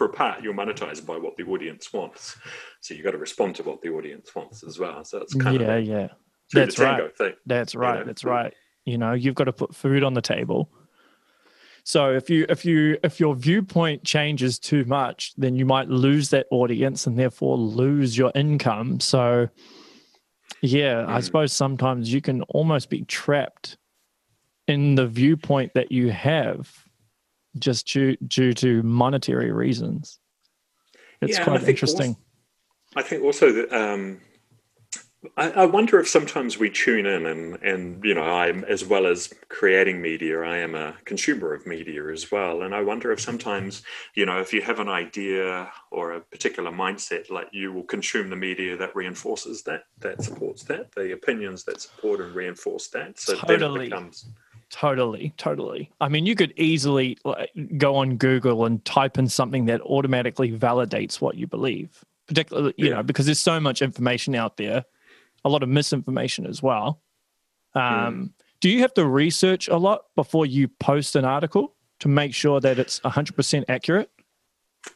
for 0.00 0.06
a 0.06 0.12
part, 0.14 0.42
you're 0.42 0.54
monetized 0.54 1.04
by 1.04 1.18
what 1.18 1.36
the 1.36 1.42
audience 1.42 1.92
wants. 1.92 2.38
So 2.80 2.94
you've 2.94 3.04
got 3.04 3.10
to 3.10 3.18
respond 3.18 3.56
to 3.56 3.62
what 3.62 3.82
the 3.82 3.90
audience 3.90 4.34
wants 4.34 4.64
as 4.64 4.78
well. 4.78 5.04
So 5.04 5.18
it's 5.18 5.34
kind 5.34 5.60
yeah, 5.60 5.74
of 5.74 5.84
yeah. 5.84 6.08
That's 6.54 6.78
right. 6.78 7.14
Thing, 7.18 7.34
That's 7.44 7.74
right. 7.74 7.96
You 7.96 8.00
know? 8.00 8.06
That's 8.06 8.24
right. 8.24 8.54
You 8.86 8.96
know, 8.96 9.12
you've 9.12 9.34
got 9.34 9.44
to 9.44 9.52
put 9.52 9.74
food 9.74 10.02
on 10.02 10.14
the 10.14 10.22
table. 10.22 10.70
So 11.84 12.14
if 12.14 12.30
you 12.30 12.46
if 12.48 12.64
you 12.64 12.96
if 13.04 13.20
your 13.20 13.34
viewpoint 13.34 14.02
changes 14.02 14.58
too 14.58 14.86
much, 14.86 15.34
then 15.36 15.54
you 15.54 15.66
might 15.66 15.90
lose 15.90 16.30
that 16.30 16.46
audience 16.50 17.06
and 17.06 17.18
therefore 17.18 17.58
lose 17.58 18.16
your 18.16 18.32
income. 18.34 19.00
So 19.00 19.50
yeah, 20.62 20.94
mm. 20.94 21.08
I 21.08 21.20
suppose 21.20 21.52
sometimes 21.52 22.10
you 22.10 22.22
can 22.22 22.40
almost 22.44 22.88
be 22.88 23.02
trapped 23.02 23.76
in 24.66 24.94
the 24.94 25.06
viewpoint 25.06 25.72
that 25.74 25.92
you 25.92 26.10
have 26.10 26.86
just 27.58 27.86
due 27.86 28.16
due 28.16 28.52
to 28.54 28.82
monetary 28.82 29.50
reasons. 29.50 30.18
It's 31.20 31.38
yeah, 31.38 31.44
quite 31.44 31.62
interesting. 31.64 32.10
Also, 32.10 32.20
I 32.96 33.02
think 33.02 33.22
also 33.22 33.52
that 33.52 33.72
um, 33.72 34.20
I, 35.36 35.50
I, 35.50 35.64
wonder 35.66 36.00
if 36.00 36.08
sometimes 36.08 36.58
we 36.58 36.70
tune 36.70 37.04
in 37.04 37.26
and 37.26 37.56
and 37.62 38.02
you 38.02 38.14
know 38.14 38.22
I'm 38.22 38.64
as 38.64 38.86
well 38.86 39.06
as 39.06 39.32
creating 39.48 40.00
media, 40.00 40.40
I 40.40 40.58
am 40.58 40.74
a 40.74 40.96
consumer 41.04 41.52
of 41.52 41.66
media 41.66 42.08
as 42.08 42.32
well, 42.32 42.62
and 42.62 42.74
I 42.74 42.80
wonder 42.80 43.12
if 43.12 43.20
sometimes 43.20 43.82
you 44.14 44.24
know 44.24 44.40
if 44.40 44.54
you 44.54 44.62
have 44.62 44.80
an 44.80 44.88
idea 44.88 45.70
or 45.90 46.12
a 46.12 46.20
particular 46.20 46.70
mindset, 46.70 47.30
like 47.30 47.48
you 47.52 47.70
will 47.70 47.84
consume 47.84 48.30
the 48.30 48.36
media 48.36 48.78
that 48.78 48.96
reinforces 48.96 49.62
that, 49.64 49.84
that 49.98 50.22
supports 50.22 50.62
that, 50.64 50.90
the 50.94 51.12
opinions 51.12 51.64
that 51.64 51.82
support 51.82 52.20
and 52.20 52.34
reinforce 52.34 52.88
that. 52.88 53.20
So 53.20 53.34
totally. 53.34 53.58
then 53.58 53.76
it 53.76 53.84
becomes 53.90 54.26
Totally, 54.70 55.34
totally. 55.36 55.90
I 56.00 56.08
mean, 56.08 56.26
you 56.26 56.36
could 56.36 56.54
easily 56.56 57.18
like, 57.24 57.50
go 57.76 57.96
on 57.96 58.16
Google 58.16 58.64
and 58.64 58.84
type 58.84 59.18
in 59.18 59.28
something 59.28 59.66
that 59.66 59.80
automatically 59.80 60.52
validates 60.52 61.20
what 61.20 61.36
you 61.36 61.48
believe, 61.48 62.04
particularly, 62.28 62.74
you 62.76 62.88
yeah. 62.88 62.94
know, 62.94 63.02
because 63.02 63.26
there's 63.26 63.40
so 63.40 63.58
much 63.58 63.82
information 63.82 64.36
out 64.36 64.56
there, 64.56 64.84
a 65.44 65.48
lot 65.48 65.64
of 65.64 65.68
misinformation 65.68 66.46
as 66.46 66.62
well. 66.62 67.02
Um, 67.74 67.82
mm. 67.82 68.30
Do 68.60 68.70
you 68.70 68.80
have 68.80 68.94
to 68.94 69.06
research 69.06 69.68
a 69.68 69.76
lot 69.76 70.02
before 70.14 70.46
you 70.46 70.68
post 70.68 71.16
an 71.16 71.24
article 71.24 71.74
to 72.00 72.08
make 72.08 72.32
sure 72.32 72.60
that 72.60 72.78
it's 72.78 73.00
100% 73.00 73.64
accurate? 73.68 74.10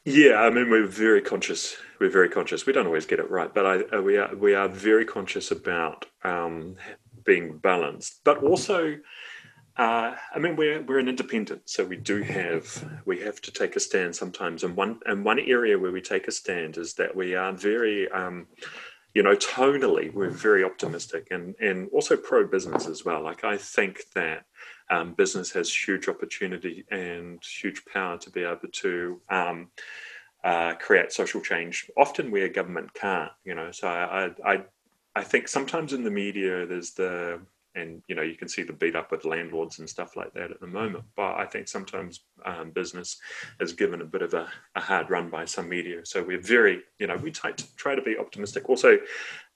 Yeah, 0.05 0.37
I 0.37 0.51
mean, 0.51 0.71
we're 0.71 0.87
very 0.87 1.21
conscious. 1.21 1.77
We're 1.99 2.11
very 2.11 2.29
conscious. 2.29 2.65
We 2.65 2.73
don't 2.73 2.87
always 2.87 3.07
get 3.07 3.19
it 3.19 3.31
right, 3.31 3.53
but 3.53 3.67
I, 3.67 3.97
uh, 3.97 4.01
we 4.01 4.17
are 4.17 4.35
we 4.35 4.55
are 4.55 4.69
very 4.69 5.05
conscious 5.05 5.51
about 5.51 6.07
um, 6.23 6.77
being 7.25 7.59
balanced, 7.59 8.21
but 8.25 8.43
also 8.43 8.97
uh, 9.77 10.15
I 10.33 10.39
mean, 10.39 10.55
we're 10.55 10.83
we're 10.83 11.01
an 11.01 11.09
independent, 11.09 11.63
so 11.69 11.85
we 11.85 11.97
do 11.97 12.23
have 12.23 13.03
we 13.05 13.21
have 13.21 13.41
to 13.43 13.51
take 13.51 13.75
a 13.75 13.81
stand 13.81 14.15
sometimes. 14.15 14.63
And 14.63 14.77
one 14.77 15.01
and 15.05 15.25
one 15.25 15.41
area 15.41 15.79
where 15.79 15.91
we 15.91 16.01
take 16.01 16.29
a 16.29 16.33
stand 16.33 16.77
is 16.77 16.95
that 16.95 17.17
we 17.17 17.35
are 17.35 17.53
very, 17.53 18.09
um, 18.11 18.47
you 19.15 19.23
know, 19.25 19.35
tonally 19.35 20.15
we're 20.15 20.31
very 20.31 20.63
optimistic 20.63 21.29
and 21.33 21.57
and 21.61 21.89
also 21.93 22.17
pro 22.17 22.47
business 22.47 22.87
as 22.87 23.05
well. 23.05 23.23
Like 23.23 23.43
I 23.43 23.57
think 23.57 24.03
that 24.15 24.45
um, 24.91 25.15
business 25.15 25.51
has 25.53 25.75
huge 25.75 26.09
opportunity 26.09 26.85
and 26.93 27.43
huge 27.43 27.85
power 27.93 28.17
to 28.19 28.31
be 28.31 28.45
able 28.45 28.69
to. 28.73 29.21
Um, 29.29 29.71
uh, 30.45 30.75
create 30.75 31.11
social 31.11 31.41
change 31.41 31.91
often 31.97 32.31
where 32.31 32.51
government 32.51 32.93
can't 32.93 33.33
you 33.47 33.55
know 33.55 33.71
so 33.71 33.89
I, 33.89 34.29
I 34.45 34.63
i 35.17 35.25
think 35.25 35.49
sometimes 35.49 35.95
in 35.95 36.05
the 36.05 36.11
media 36.11 36.67
there's 36.67 36.91
the 36.91 37.41
and 37.75 38.03
you 38.09 38.15
know 38.15 38.23
you 38.23 38.37
can 38.37 38.49
see 38.49 38.63
the 38.63 38.73
beat 38.73 38.97
up 38.97 39.11
with 39.11 39.25
landlords 39.25 39.79
and 39.79 39.89
stuff 39.89 40.17
like 40.17 40.33
that 40.35 40.51
at 40.51 40.61
the 40.61 40.67
moment. 40.67 41.05
But 41.17 41.35
i 41.37 41.47
think 41.47 41.69
sometimes 41.69 42.21
um, 42.45 42.71
business 42.71 43.19
is 43.61 43.73
given 43.73 44.01
a 44.01 44.05
bit 44.05 44.23
of 44.23 44.35
a, 44.35 44.49
a, 44.75 44.81
hard 44.81 45.11
run 45.11 45.31
by 45.31 45.45
some 45.45 45.69
media. 45.69 46.05
So 46.05 46.23
we're 46.23 46.41
very 46.41 46.83
you 46.99 47.07
know 47.07 47.17
we 47.17 47.31
try 47.31 47.53
to, 47.53 47.77
try 47.77 47.95
to 47.95 48.03
be 48.03 48.19
optimistic. 48.19 48.69
Also 48.69 48.99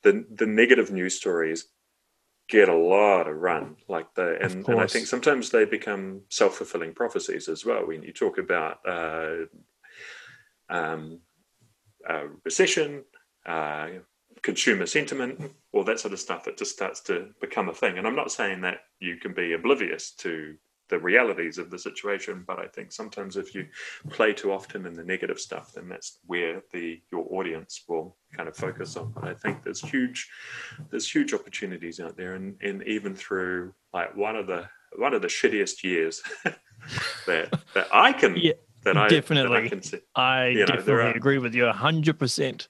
the 0.03 0.25
the 0.35 0.47
negative 0.47 0.91
news 0.91 1.17
stories 1.17 1.67
get 2.49 2.69
a 2.69 2.75
lot 2.75 3.29
of 3.29 3.37
run 3.37 3.77
like 3.89 4.15
the 4.15 4.39
and, 4.41 4.67
and 4.69 4.81
i 4.81 4.87
think 4.87 5.07
sometimes 5.07 5.51
they 5.51 5.67
become 5.67 6.23
self-fulfilling 6.31 6.95
prophecies 6.95 7.49
as 7.49 7.65
well. 7.65 7.87
When 7.87 8.03
you 8.03 8.13
talk 8.13 8.39
about 8.39 8.79
uh, 8.87 9.45
um, 10.71 11.21
uh, 12.09 12.25
recession 12.45 13.05
uh, 13.47 13.89
consumer 14.43 14.87
sentiment, 14.87 15.53
all 15.73 15.85
that 15.85 16.01
sort 16.01 16.15
of 16.15 16.21
stuff. 16.21 16.49
It 16.49 16.59
just 16.59 16.73
starts 16.73 17.01
to 17.03 17.29
become 17.41 17.69
a 17.69 17.75
thing. 17.75 17.99
And 17.99 18.07
I'm 18.07 18.17
not 18.17 18.33
saying 18.33 18.63
that 18.63 18.81
you 19.01 19.17
can 19.17 19.35
be 19.35 19.53
oblivious 19.53 20.13
to 20.17 20.57
the 20.89 20.99
realities 20.99 21.59
of 21.59 21.71
the 21.71 21.79
situation, 21.79 22.45
but 22.47 22.59
I 22.59 22.67
think 22.67 22.93
sometimes 22.93 23.37
if 23.37 23.55
you 23.55 23.67
play 24.11 24.33
too 24.33 24.53
often 24.53 24.87
in 24.87 24.95
the 24.95 25.05
negative 25.05 25.39
stuff, 25.39 25.73
then 25.75 25.89
that's 25.89 26.19
where 26.27 26.63
the 26.73 27.01
your 27.13 27.27
audience 27.31 27.85
will 27.89 28.17
kind 28.33 28.49
of 28.49 28.57
focus 28.57 28.97
on. 28.97 29.13
But 29.13 29.25
I 29.25 29.35
think 29.35 29.63
there's 29.63 29.83
huge 29.83 30.29
there's 30.91 31.11
huge 31.11 31.35
opportunities 31.35 32.01
out 32.01 32.17
there, 32.17 32.35
and 32.35 32.57
and 32.63 32.83
even 32.85 33.15
through 33.15 33.75
like 33.93 34.17
one 34.17 34.37
of 34.37 34.47
the 34.47 34.69
one 34.97 35.13
of 35.13 35.23
the 35.23 35.29
shittiest 35.29 35.85
years 35.85 36.23
that 37.27 37.53
that 37.75 37.89
I 37.93 38.13
can 38.13 38.37
yeah, 38.37 38.53
that 38.85 38.97
I 38.97 39.09
definitely 39.09 39.57
that 39.57 39.65
I 39.65 39.69
can 39.69 39.83
see. 39.83 39.99
I 40.15 40.47
you 40.49 40.61
know, 40.61 40.67
definitely 40.67 40.93
are, 40.95 41.11
agree 41.11 41.39
with 41.39 41.55
you 41.55 41.67
hundred 41.71 42.19
percent. 42.19 42.69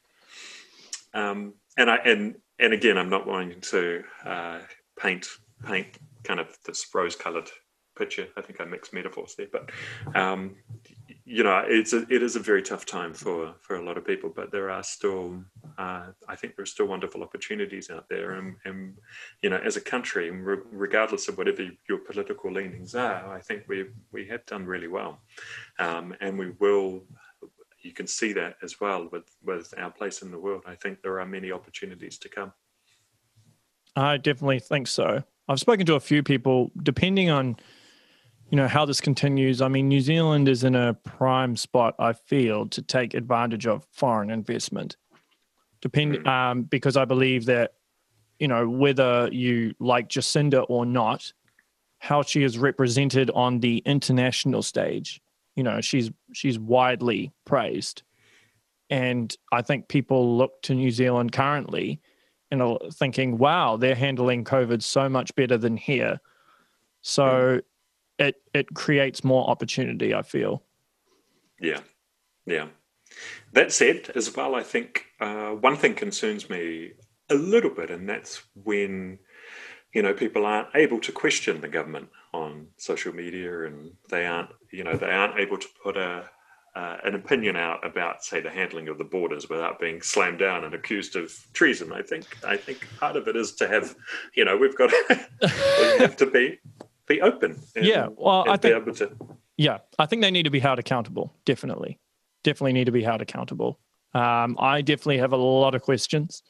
Um, 1.15 1.55
and 1.77 1.91
I 1.91 1.97
and 1.97 2.37
and 2.59 2.73
again, 2.73 2.99
I'm 2.99 3.11
not 3.11 3.27
wanting 3.27 3.61
to 3.61 4.03
uh, 4.25 4.59
paint 4.99 5.27
paint 5.65 5.99
kind 6.25 6.41
of 6.41 6.57
this 6.65 6.87
rose-colored 6.95 7.51
picture. 7.97 8.29
I 8.37 8.43
think 8.43 8.61
I 8.61 8.65
mixed 8.65 8.93
metaphors 8.93 9.35
there, 9.37 9.49
but 9.51 9.71
um, 10.15 10.57
you 11.25 11.43
know, 11.43 11.63
it's 11.67 11.93
a, 11.93 12.07
it 12.09 12.23
is 12.23 12.37
a 12.37 12.41
very 12.41 12.63
tough 12.63 12.87
time 12.87 13.13
for 13.13 13.55
for 13.61 13.77
a 13.77 13.85
lot 13.85 13.99
of 13.99 14.07
people, 14.07 14.33
but 14.35 14.51
there 14.51 14.71
are 14.71 14.83
still, 14.83 15.43
uh, 15.77 16.07
I 16.29 16.37
think 16.37 16.57
there 16.57 16.63
are 16.63 16.67
still 16.67 16.87
wonderful 16.87 17.23
opportunities 17.23 17.91
out 17.91 18.07
there, 18.09 18.33
and, 18.33 18.57
and 18.65 18.97
you 19.43 19.51
know, 19.51 19.59
as 19.59 19.77
a 19.77 19.81
country, 19.81 20.31
regardless 20.31 21.29
of 21.29 21.37
whatever 21.37 21.69
your 21.89 21.99
political 21.99 22.53
leanings 22.53 22.95
are, 22.95 23.31
I 23.31 23.41
think 23.41 23.65
we 23.69 23.87
we 24.13 24.27
have 24.29 24.47
done 24.47 24.65
really 24.65 24.89
well, 24.89 25.21
um, 25.79 26.15
and 26.21 26.39
we 26.39 26.51
will. 26.61 27.05
You 27.81 27.93
can 27.93 28.07
see 28.07 28.33
that 28.33 28.57
as 28.63 28.81
well 28.81 29.09
with 29.11 29.25
with 29.43 29.73
our 29.79 29.91
place 29.91 30.23
in 30.23 30.31
the 30.31 30.39
world. 30.39 30.65
I 30.67 30.75
think 30.75 31.03
there 31.03 31.21
are 31.21 31.27
many 31.27 31.53
opportunities 31.53 32.19
to 32.19 32.29
come. 32.29 32.53
I 33.97 34.17
definitely 34.17 34.61
think 34.61 34.87
so. 34.87 35.23
I've 35.49 35.61
spoken 35.61 35.87
to 35.87 35.95
a 35.95 36.01
few 36.01 36.23
people, 36.23 36.71
depending 36.83 37.31
on 37.31 37.57
you 38.51 38.57
know 38.57 38.69
how 38.69 38.85
this 38.85 39.01
continues 39.01 39.61
i 39.61 39.69
mean 39.69 39.89
new 39.89 40.01
zealand 40.01 40.49
is 40.49 40.65
in 40.65 40.75
a 40.75 40.95
prime 40.95 41.57
spot 41.57 41.95
i 41.99 42.13
feel 42.13 42.67
to 42.67 42.83
take 42.83 43.15
advantage 43.15 43.67
of 43.67 43.87
foreign 43.93 44.31
investment 44.31 44.97
depend 45.81 46.17
hmm. 46.17 46.27
um, 46.27 46.63
because 46.63 46.97
i 46.97 47.05
believe 47.05 47.45
that 47.47 47.75
you 48.39 48.49
know 48.49 48.69
whether 48.69 49.29
you 49.33 49.75
like 49.79 50.09
jacinda 50.09 50.65
or 50.69 50.87
not 50.87 51.33
how 51.99 52.23
she 52.23 52.43
is 52.43 52.57
represented 52.59 53.31
on 53.35 53.61
the 53.61 53.79
international 53.79 54.63
stage 54.63 55.21
you 55.59 55.63
know 55.63 55.81
she's 55.81 56.11
she's 56.33 56.59
widely 56.59 57.33
praised 57.45 58.03
and 58.89 59.37
i 59.53 59.61
think 59.61 59.89
people 59.89 60.39
look 60.39 60.63
to 60.63 60.75
new 60.75 60.91
zealand 60.91 61.33
currently 61.33 62.01
and 62.51 62.63
are 62.63 62.79
thinking 62.93 63.37
wow 63.37 63.77
they're 63.77 63.95
handling 63.95 64.45
covid 64.45 64.83
so 64.83 65.09
much 65.09 65.35
better 65.35 65.59
than 65.59 65.77
here 65.77 66.19
so 67.03 67.55
hmm 67.55 67.59
it 68.19 68.37
it 68.53 68.75
creates 68.75 69.25
more 69.25 69.49
opportunity. 69.49 70.15
I 70.15 70.23
feel. 70.23 70.63
Yeah, 71.61 71.81
yeah. 72.47 72.69
That 73.53 73.73
said, 73.73 74.11
as 74.15 74.35
well, 74.37 74.55
I 74.55 74.63
think 74.63 75.07
uh, 75.21 75.51
one 75.51 75.77
thing 75.77 75.95
concerns 75.95 76.51
me 76.51 76.93
a 77.31 77.35
little 77.35 77.71
bit, 77.71 77.91
and 77.91 78.09
that's 78.09 78.43
when 78.55 79.19
you 79.95 80.03
know 80.03 80.13
people 80.13 80.45
aren't 80.45 80.75
able 80.75 81.01
to 81.01 81.13
question 81.13 81.61
the 81.61 81.69
government 81.69 82.09
on 82.33 82.69
social 82.77 83.15
media, 83.15 83.65
and 83.65 83.93
they 84.11 84.27
aren't 84.27 84.51
you 84.71 84.85
know 84.85 84.97
they 84.97 85.11
aren't 85.11 85.39
able 85.39 85.59
to 85.59 85.69
put 85.83 85.97
a 85.97 86.29
uh, 86.79 86.97
an 87.03 87.15
opinion 87.17 87.57
out 87.57 87.85
about, 87.85 88.23
say, 88.23 88.41
the 88.41 88.51
handling 88.51 88.87
of 88.87 88.99
the 88.99 89.05
borders 89.05 89.49
without 89.49 89.81
being 89.81 90.01
slammed 90.01 90.39
down 90.39 90.63
and 90.63 90.75
accused 90.75 91.17
of 91.17 91.35
treason. 91.53 91.93
I 91.93 92.03
think 92.03 92.25
I 92.47 92.57
think 92.57 92.87
part 93.01 93.17
of 93.17 93.27
it 93.27 93.35
is 93.35 93.53
to 93.57 93.67
have, 93.67 93.97
you 94.35 94.45
know, 94.45 94.57
we've 94.57 94.77
got 94.77 94.93
we 95.11 95.99
have 95.99 96.17
to 96.19 96.27
be 96.27 96.59
be 97.09 97.21
open. 97.21 97.59
And, 97.75 97.85
yeah, 97.85 98.09
well, 98.17 98.45
I 98.49 98.57
think 98.57 98.97
to... 98.99 99.11
yeah, 99.57 99.79
I 99.99 100.07
think 100.07 100.23
they 100.23 100.31
need 100.31 100.45
to 100.45 100.51
be 100.51 100.61
held 100.61 100.79
accountable. 100.79 101.35
Definitely, 101.45 101.99
definitely 102.45 102.75
need 102.75 102.87
to 102.87 102.93
be 102.93 103.03
held 103.03 103.23
accountable. 103.23 103.81
Um, 104.15 104.57
I 104.61 104.81
definitely 104.81 105.19
have 105.19 105.33
a 105.33 105.37
lot 105.37 105.75
of 105.75 105.83
questions. 105.83 106.45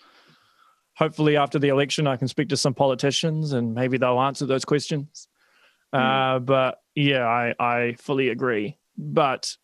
Hopefully, 0.97 1.38
after 1.38 1.58
the 1.58 1.68
election, 1.68 2.06
I 2.06 2.16
can 2.16 2.28
speak 2.28 2.50
to 2.50 2.56
some 2.56 2.75
politicians 2.75 3.52
and 3.52 3.75
maybe 3.75 3.97
they'll 3.97 4.20
answer 4.20 4.44
those 4.44 4.64
questions. 4.64 5.28
Mm. 5.95 6.37
Uh, 6.37 6.38
but 6.40 6.80
yeah, 6.95 7.26
I, 7.26 7.54
I 7.59 7.95
fully 7.99 8.28
agree. 8.28 8.78
But 8.97 9.57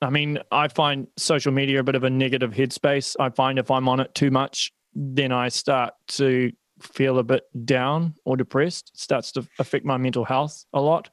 I 0.00 0.10
mean, 0.10 0.38
I 0.50 0.68
find 0.68 1.06
social 1.16 1.52
media 1.52 1.80
a 1.80 1.84
bit 1.84 1.94
of 1.94 2.04
a 2.04 2.10
negative 2.10 2.52
headspace. 2.52 3.14
I 3.20 3.30
find 3.30 3.58
if 3.58 3.70
I'm 3.70 3.88
on 3.88 4.00
it 4.00 4.14
too 4.14 4.30
much, 4.30 4.72
then 4.94 5.32
I 5.32 5.48
start 5.48 5.94
to 6.08 6.52
feel 6.80 7.18
a 7.18 7.22
bit 7.22 7.44
down 7.64 8.14
or 8.24 8.36
depressed. 8.36 8.90
It 8.94 9.00
starts 9.00 9.32
to 9.32 9.46
affect 9.58 9.84
my 9.84 9.96
mental 9.96 10.24
health 10.24 10.64
a 10.72 10.80
lot. 10.80 11.10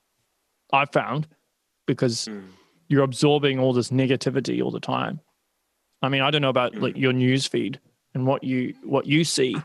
I 0.74 0.86
found 0.86 1.28
because 1.86 2.28
mm. 2.28 2.44
you're 2.88 3.04
absorbing 3.04 3.60
all 3.60 3.74
this 3.74 3.90
negativity 3.90 4.64
all 4.64 4.72
the 4.72 4.80
time. 4.80 5.20
I 6.02 6.10
mean, 6.10 6.22
I 6.22 6.32
don't 6.32 6.42
know 6.42 6.50
about 6.50 6.74
mm. 6.74 6.82
like 6.82 6.98
your 6.98 7.14
news 7.14 7.46
feed 7.46 7.80
and 8.14 8.26
what 8.26 8.44
you 8.44 8.74
what 8.84 9.06
you 9.06 9.24
see, 9.24 9.56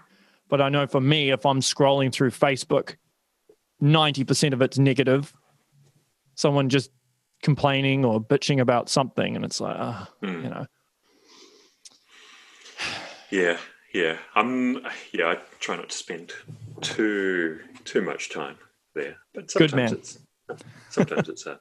but 0.49 0.61
I 0.61 0.69
know 0.69 0.87
for 0.87 1.01
me, 1.01 1.31
if 1.31 1.47
I'm 1.47 1.61
scrolling 1.61 2.13
through 2.13 2.31
Facebook, 2.31 2.97
ninety 3.81 4.25
percent 4.25 4.55
of 4.55 4.63
it's 4.63 4.79
negative. 4.79 5.33
Someone 6.35 6.69
just 6.69 6.91
complaining 7.43 8.05
or 8.05 8.21
bitching 8.21 8.61
about 8.61 8.89
something, 8.89 9.37
and 9.37 9.45
it's 9.45 9.61
like, 9.61 9.77
mm. 9.77 10.43
you 10.43 10.51
know. 10.51 10.67
Yeah, 13.31 13.59
yeah, 13.93 14.17
I'm. 14.35 14.85
Yeah, 15.13 15.27
I 15.27 15.39
try 15.61 15.77
not 15.77 15.91
to 15.91 15.97
spend 15.97 16.33
too 16.81 17.61
too 17.85 18.03
much 18.03 18.31
time 18.31 18.57
there, 18.95 19.17
but 19.33 19.51
sometimes 19.51 19.71
Good 19.71 19.77
man. 19.77 19.93
it's 19.93 20.19
sometimes 20.91 21.29
it's. 21.29 21.47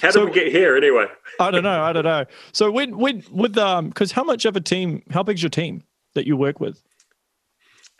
How 0.00 0.08
did 0.08 0.12
so, 0.12 0.24
we 0.24 0.30
get 0.30 0.52
here 0.52 0.76
anyway? 0.76 1.06
I 1.40 1.50
don't 1.50 1.64
know. 1.64 1.82
I 1.82 1.92
don't 1.92 2.04
know. 2.04 2.24
So 2.52 2.70
when 2.70 2.98
when 2.98 3.24
with 3.32 3.58
um 3.58 3.88
because 3.88 4.12
how 4.12 4.22
much 4.22 4.44
of 4.44 4.54
a 4.54 4.60
team? 4.60 5.02
How 5.10 5.24
big's 5.24 5.42
your 5.42 5.50
team 5.50 5.82
that 6.14 6.26
you 6.26 6.36
work 6.36 6.60
with? 6.60 6.80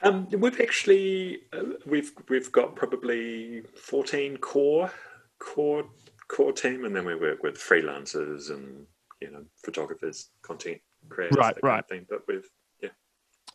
Um, 0.02 0.28
we've 0.30 0.60
actually 0.60 1.40
uh, 1.52 1.62
we've 1.86 2.12
we've 2.28 2.52
got 2.52 2.76
probably 2.76 3.62
fourteen 3.76 4.36
core 4.36 4.90
core 5.38 5.84
core 6.28 6.52
team, 6.52 6.84
and 6.84 6.94
then 6.94 7.06
we 7.06 7.14
work 7.14 7.42
with 7.42 7.56
freelancers 7.56 8.50
and 8.50 8.86
you 9.20 9.30
know 9.30 9.44
photographers, 9.64 10.30
content 10.42 10.80
creators, 11.08 11.36
right, 11.38 11.56
right. 11.62 11.72
Kind 11.72 11.80
of 11.80 11.88
thing. 11.88 12.06
But 12.08 12.26
with 12.28 12.50
yeah, 12.82 12.90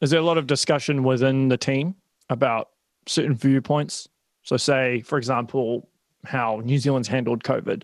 is 0.01 0.10
there 0.10 0.19
a 0.19 0.23
lot 0.23 0.38
of 0.38 0.47
discussion 0.47 1.04
within 1.04 1.47
the 1.47 1.58
team 1.58 1.95
about 2.30 2.69
certain 3.06 3.36
viewpoints? 3.36 4.08
So, 4.43 4.58
say 4.58 5.01
for 5.01 5.19
example, 5.19 5.89
how 6.25 6.62
New 6.63 6.77
Zealand's 6.77 7.08
handled 7.08 7.43
COVID. 7.43 7.84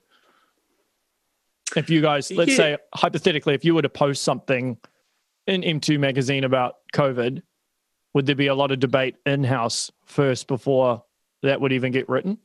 If 1.75 1.89
you 1.89 2.01
guys, 2.01 2.31
let's 2.31 2.51
yeah. 2.51 2.57
say 2.57 2.77
hypothetically, 2.95 3.53
if 3.53 3.63
you 3.65 3.75
were 3.75 3.81
to 3.81 3.89
post 3.89 4.23
something 4.23 4.77
in 5.45 5.61
M2 5.61 5.99
magazine 5.99 6.43
about 6.43 6.77
COVID, 6.93 7.41
would 8.13 8.25
there 8.25 8.35
be 8.35 8.47
a 8.47 8.55
lot 8.55 8.71
of 8.71 8.79
debate 8.79 9.15
in 9.25 9.43
house 9.43 9.91
first 10.05 10.47
before 10.47 11.03
that 11.43 11.61
would 11.61 11.71
even 11.71 11.91
get 11.91 12.09
written? 12.09 12.37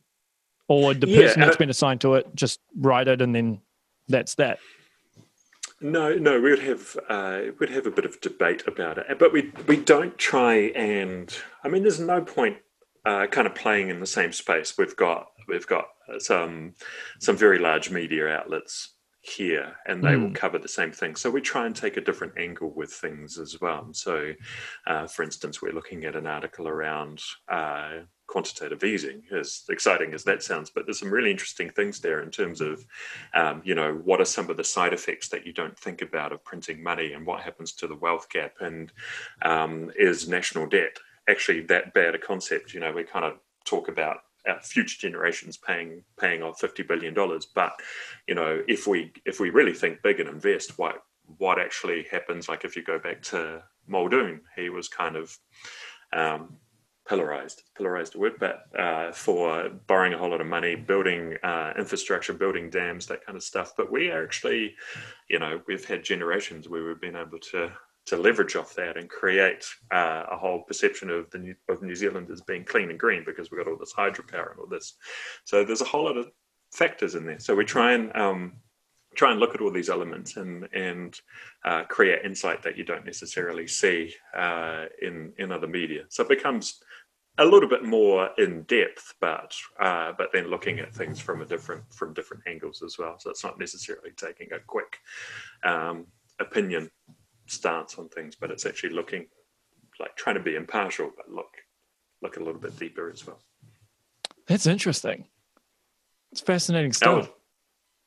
Or 0.67 0.87
would 0.87 1.01
the 1.01 1.07
yeah, 1.07 1.21
person 1.21 1.41
that's 1.41 1.55
uh, 1.55 1.59
been 1.59 1.69
assigned 1.69 2.01
to 2.01 2.15
it 2.15 2.27
just 2.35 2.59
write 2.77 3.07
it 3.07 3.21
and 3.21 3.35
then 3.35 3.61
that's 4.07 4.35
that? 4.35 4.59
No, 5.81 6.13
no, 6.15 6.39
we 6.39 6.51
would 6.51 6.59
have 6.59 6.97
uh, 7.09 7.41
we'd 7.59 7.69
have 7.69 7.85
a 7.85 7.91
bit 7.91 8.05
of 8.05 8.21
debate 8.21 8.63
about 8.67 8.97
it, 8.97 9.19
but 9.19 9.33
we 9.33 9.51
we 9.67 9.75
don't 9.75 10.17
try 10.17 10.55
and. 10.75 11.35
I 11.63 11.67
mean, 11.67 11.81
there's 11.81 11.99
no 11.99 12.21
point 12.21 12.57
uh, 13.05 13.27
kind 13.27 13.47
of 13.47 13.53
playing 13.53 13.89
in 13.89 13.99
the 13.99 14.07
same 14.07 14.31
space. 14.31 14.77
We've 14.77 14.95
got 14.95 15.27
we've 15.47 15.67
got 15.67 15.87
some 16.19 16.75
some 17.19 17.35
very 17.35 17.59
large 17.59 17.89
media 17.89 18.29
outlets 18.29 18.92
here 19.23 19.73
and 19.87 20.03
they 20.03 20.09
mm. 20.09 20.21
will 20.21 20.27
hmm. 20.27 20.33
cover 20.33 20.59
the 20.59 20.67
same 20.67 20.91
thing. 20.91 21.15
So 21.15 21.31
we 21.31 21.39
try 21.39 21.65
and 21.65 21.73
take 21.73 21.95
a 21.95 22.01
different 22.01 22.33
angle 22.37 22.73
with 22.75 22.91
things 22.91 23.39
as 23.39 23.59
well. 23.61 23.87
So, 23.93 24.33
uh, 24.85 25.07
for 25.07 25.23
instance, 25.23 25.61
we're 25.61 25.71
looking 25.71 26.03
at 26.03 26.17
an 26.17 26.27
article 26.27 26.67
around 26.67 27.23
uh, 27.47 27.99
quantitative 28.27 28.83
easing, 28.83 29.23
as 29.33 29.63
exciting 29.69 30.13
as 30.13 30.25
that 30.25 30.43
sounds, 30.43 30.69
but 30.69 30.85
there's 30.85 30.99
some 30.99 31.11
really 31.11 31.31
interesting 31.31 31.69
things 31.69 32.01
there 32.01 32.21
in 32.21 32.31
terms 32.31 32.59
of, 32.59 32.85
um, 33.33 33.61
you 33.63 33.75
know, 33.75 33.93
what 34.03 34.19
are 34.19 34.25
some 34.25 34.49
of 34.49 34.57
the 34.57 34.63
side 34.63 34.91
effects 34.91 35.29
that 35.29 35.45
you 35.45 35.53
don't 35.53 35.79
think 35.79 36.01
about 36.01 36.33
of 36.33 36.43
printing 36.43 36.83
money 36.83 37.13
and 37.13 37.25
what 37.25 37.41
happens 37.41 37.71
to 37.71 37.87
the 37.87 37.95
wealth 37.95 38.27
gap 38.29 38.55
and 38.59 38.91
um, 39.43 39.89
is 39.97 40.27
national 40.27 40.67
debt 40.67 40.97
actually 41.29 41.61
that 41.61 41.93
bad 41.93 42.13
a 42.13 42.19
concept? 42.19 42.73
You 42.73 42.81
know, 42.81 42.91
we 42.91 43.05
kind 43.05 43.23
of 43.23 43.35
talk 43.63 43.87
about 43.87 44.17
our 44.47 44.61
future 44.61 44.99
generations 44.99 45.57
paying 45.57 46.03
paying 46.19 46.43
off 46.43 46.59
fifty 46.59 46.83
billion 46.83 47.13
dollars. 47.13 47.45
But 47.45 47.73
you 48.27 48.35
know, 48.35 48.61
if 48.67 48.87
we 48.87 49.11
if 49.25 49.39
we 49.39 49.49
really 49.49 49.73
think 49.73 50.01
big 50.01 50.19
and 50.19 50.29
invest, 50.29 50.77
what 50.77 51.03
what 51.37 51.59
actually 51.59 52.05
happens? 52.11 52.49
Like 52.49 52.65
if 52.65 52.75
you 52.75 52.83
go 52.83 52.99
back 52.99 53.21
to 53.23 53.63
Muldoon, 53.87 54.41
he 54.55 54.69
was 54.69 54.87
kind 54.87 55.15
of 55.15 55.37
um, 56.11 56.57
pillarized, 57.09 57.61
pillarized 57.77 58.15
word, 58.15 58.33
but 58.39 58.63
uh, 58.77 59.11
for 59.11 59.69
borrowing 59.87 60.13
a 60.13 60.17
whole 60.17 60.29
lot 60.29 60.41
of 60.41 60.47
money, 60.47 60.75
building 60.75 61.35
uh, 61.43 61.73
infrastructure, 61.77 62.33
building 62.33 62.69
dams, 62.69 63.07
that 63.07 63.25
kind 63.25 63.35
of 63.35 63.43
stuff. 63.43 63.73
But 63.75 63.91
we 63.91 64.09
are 64.09 64.23
actually, 64.23 64.75
you 65.29 65.39
know, 65.39 65.61
we've 65.67 65.85
had 65.85 66.03
generations 66.03 66.69
where 66.69 66.85
we've 66.85 67.01
been 67.01 67.15
able 67.15 67.39
to 67.51 67.71
to 68.05 68.17
leverage 68.17 68.55
off 68.55 68.75
that 68.75 68.97
and 68.97 69.09
create 69.09 69.65
uh, 69.91 70.23
a 70.31 70.37
whole 70.37 70.63
perception 70.63 71.09
of 71.09 71.29
the 71.31 71.37
New, 71.37 71.55
of 71.69 71.81
New 71.81 71.95
Zealand 71.95 72.29
as 72.29 72.41
being 72.41 72.65
clean 72.65 72.89
and 72.89 72.99
green 72.99 73.23
because 73.25 73.49
we've 73.49 73.63
got 73.63 73.69
all 73.71 73.77
this 73.77 73.93
hydropower 73.93 74.51
and 74.51 74.59
all 74.59 74.67
this. 74.67 74.95
So 75.45 75.63
there's 75.63 75.81
a 75.81 75.85
whole 75.85 76.05
lot 76.05 76.17
of 76.17 76.29
factors 76.71 77.15
in 77.15 77.25
there. 77.25 77.39
So 77.39 77.55
we 77.55 77.65
try 77.65 77.93
and 77.93 78.15
um, 78.15 78.53
try 79.15 79.31
and 79.31 79.39
look 79.39 79.55
at 79.55 79.61
all 79.61 79.71
these 79.71 79.89
elements 79.89 80.37
and 80.37 80.67
and 80.73 81.17
uh, 81.63 81.83
create 81.83 82.25
insight 82.25 82.63
that 82.63 82.77
you 82.77 82.83
don't 82.83 83.05
necessarily 83.05 83.67
see 83.67 84.13
uh, 84.35 84.85
in 85.01 85.33
in 85.37 85.51
other 85.51 85.67
media. 85.67 86.03
So 86.09 86.23
it 86.23 86.29
becomes 86.29 86.81
a 87.39 87.45
little 87.45 87.69
bit 87.69 87.83
more 87.83 88.29
in 88.37 88.63
depth, 88.63 89.15
but 89.19 89.55
uh, 89.79 90.13
but 90.17 90.29
then 90.33 90.49
looking 90.49 90.79
at 90.79 90.93
things 90.93 91.19
from 91.19 91.41
a 91.41 91.45
different 91.45 91.83
from 91.93 92.13
different 92.13 92.43
angles 92.47 92.83
as 92.83 92.97
well. 92.97 93.17
So 93.19 93.29
it's 93.29 93.43
not 93.43 93.59
necessarily 93.59 94.11
taking 94.15 94.51
a 94.51 94.59
quick 94.59 94.97
um, 95.63 96.07
opinion 96.39 96.89
stance 97.45 97.97
on 97.97 98.09
things, 98.09 98.35
but 98.35 98.51
it's 98.51 98.65
actually 98.65 98.93
looking 98.93 99.27
like 99.99 100.15
trying 100.15 100.35
to 100.35 100.41
be 100.41 100.55
impartial, 100.55 101.11
but 101.15 101.29
look 101.29 101.51
look 102.21 102.37
a 102.37 102.39
little 102.39 102.59
bit 102.59 102.77
deeper 102.77 103.11
as 103.11 103.25
well. 103.25 103.39
That's 104.47 104.65
interesting. 104.65 105.25
It's 106.31 106.41
fascinating 106.41 106.93
stuff. 106.93 107.29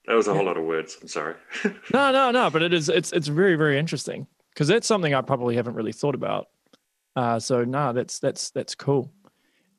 That 0.07 0.15
was 0.15 0.29
a 0.29 0.35
whole 0.35 0.45
lot 0.45 0.57
of 0.57 0.65
words. 0.65 0.97
I'm 1.01 1.09
sorry. 1.09 1.35
no, 1.93 2.13
no, 2.13 2.31
no. 2.31 2.51
But 2.51 2.63
it 2.63 2.73
is. 2.73 2.89
It's 2.89 3.13
it's 3.13 3.29
very 3.29 3.57
very 3.57 3.79
interesting 3.79 4.27
because 4.51 4.69
that's 4.69 4.87
something 4.87 5.15
I 5.15 5.21
probably 5.21 5.57
haven't 5.57 5.75
really 5.75 5.93
thought 5.93 6.15
about. 6.15 6.49
Uh, 7.15 7.39
so 7.39 7.65
no, 7.65 7.93
that's 7.93 8.19
that's 8.19 8.51
that's 8.51 8.75
cool. 8.75 9.13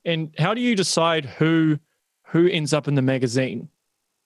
And 0.06 0.34
how 0.38 0.54
do 0.54 0.62
you 0.62 0.76
decide 0.76 1.26
who 1.26 1.80
who 2.28 2.48
ends 2.48 2.74
up 2.74 2.88
in 2.88 2.96
the 2.96 3.02
magazine? 3.02 3.70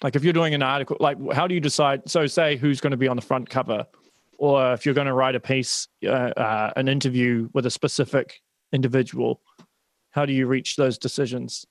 Like 0.04 0.16
if 0.16 0.24
you're 0.24 0.34
doing 0.34 0.54
an 0.54 0.64
article, 0.64 0.98
like 1.00 1.18
how 1.34 1.48
do 1.48 1.54
you 1.54 1.62
decide? 1.62 2.10
So 2.10 2.26
say 2.26 2.56
who's 2.56 2.82
going 2.82 2.92
to 2.92 2.98
be 2.98 3.08
on 3.08 3.16
the 3.16 3.22
front 3.22 3.50
cover, 3.50 3.86
or 4.42 4.74
if 4.74 4.88
you're 4.88 4.96
going 4.96 5.06
to 5.06 5.14
write 5.14 5.36
a 5.36 5.40
piece, 5.40 5.88
uh, 6.04 6.08
uh, 6.10 6.74
an 6.76 6.88
interview 6.88 7.48
with 7.54 7.68
a 7.68 7.70
specific 7.70 8.42
individual, 8.74 9.40
how 10.10 10.26
do 10.26 10.34
you 10.34 10.48
reach 10.48 10.78
those 10.78 10.98
decisions? 10.98 11.64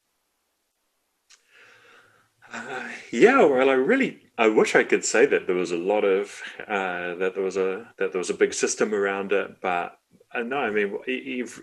Uh, 2.53 2.89
yeah, 3.11 3.43
well, 3.43 3.69
I 3.69 3.73
really, 3.73 4.21
I 4.39 4.47
wish 4.47 4.77
I 4.77 4.85
could 4.85 5.05
say 5.05 5.27
that 5.27 5.49
there 5.49 5.57
was 5.57 5.73
a 5.73 5.77
lot 5.77 6.05
of 6.05 6.41
uh, 6.61 7.17
that 7.17 7.33
there 7.35 7.43
was 7.43 7.57
a 7.57 7.93
that 7.99 8.13
there 8.13 8.21
was 8.21 8.31
a 8.31 8.35
big 8.35 8.55
system 8.55 8.95
around 8.95 9.33
it, 9.33 9.61
but 9.61 9.99
uh, 10.35 10.43
no, 10.43 10.59
I 10.59 10.71
mean 10.71 10.97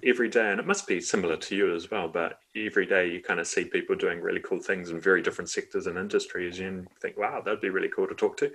every 0.06 0.30
day, 0.30 0.52
and 0.52 0.60
it 0.60 0.68
must 0.68 0.88
be 0.88 1.00
similar 1.00 1.38
to 1.38 1.56
you 1.56 1.74
as 1.74 1.90
well. 1.90 2.08
But 2.08 2.40
every 2.56 2.86
day, 2.86 3.10
you 3.10 3.22
kind 3.22 3.40
of 3.40 3.48
see 3.48 3.66
people 3.66 3.96
doing 3.96 4.20
really 4.20 4.42
cool 4.42 4.60
things 4.60 4.90
in 4.90 5.00
very 5.00 5.22
different 5.22 5.50
sectors 5.50 5.88
and 5.88 5.98
industries, 5.98 6.60
and 6.60 6.88
think, 7.02 7.18
"Wow, 7.18 7.42
that'd 7.42 7.62
be 7.62 7.70
really 7.70 7.90
cool 7.90 8.08
to 8.08 8.16
talk 8.16 8.38
to." 8.38 8.52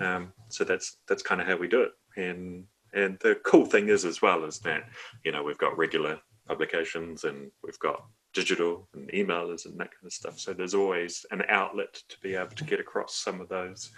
Um, 0.00 0.32
so 0.48 0.64
that's 0.64 0.98
that's 1.08 1.22
kind 1.22 1.40
of 1.40 1.46
how 1.46 1.56
we 1.56 1.66
do 1.68 1.82
it. 1.82 1.92
And 2.16 2.64
and 2.92 3.18
the 3.20 3.34
cool 3.44 3.66
thing 3.66 3.88
is 3.88 4.04
as 4.04 4.22
well 4.22 4.44
is 4.44 4.60
that 4.60 4.84
you 5.24 5.32
know 5.32 5.42
we've 5.42 5.58
got 5.58 5.76
regular 5.76 6.20
publications 6.46 7.24
and 7.24 7.50
we've 7.62 7.78
got 7.78 8.04
digital 8.34 8.88
and 8.94 9.10
emailers 9.10 9.66
and 9.66 9.78
that 9.78 9.90
kind 9.90 10.06
of 10.06 10.12
stuff. 10.12 10.38
So 10.38 10.52
there's 10.52 10.74
always 10.74 11.26
an 11.30 11.42
outlet 11.48 11.94
to 12.08 12.16
be 12.20 12.34
able 12.34 12.54
to 12.56 12.64
get 12.64 12.80
across 12.80 13.16
some 13.16 13.40
of 13.40 13.48
those, 13.48 13.90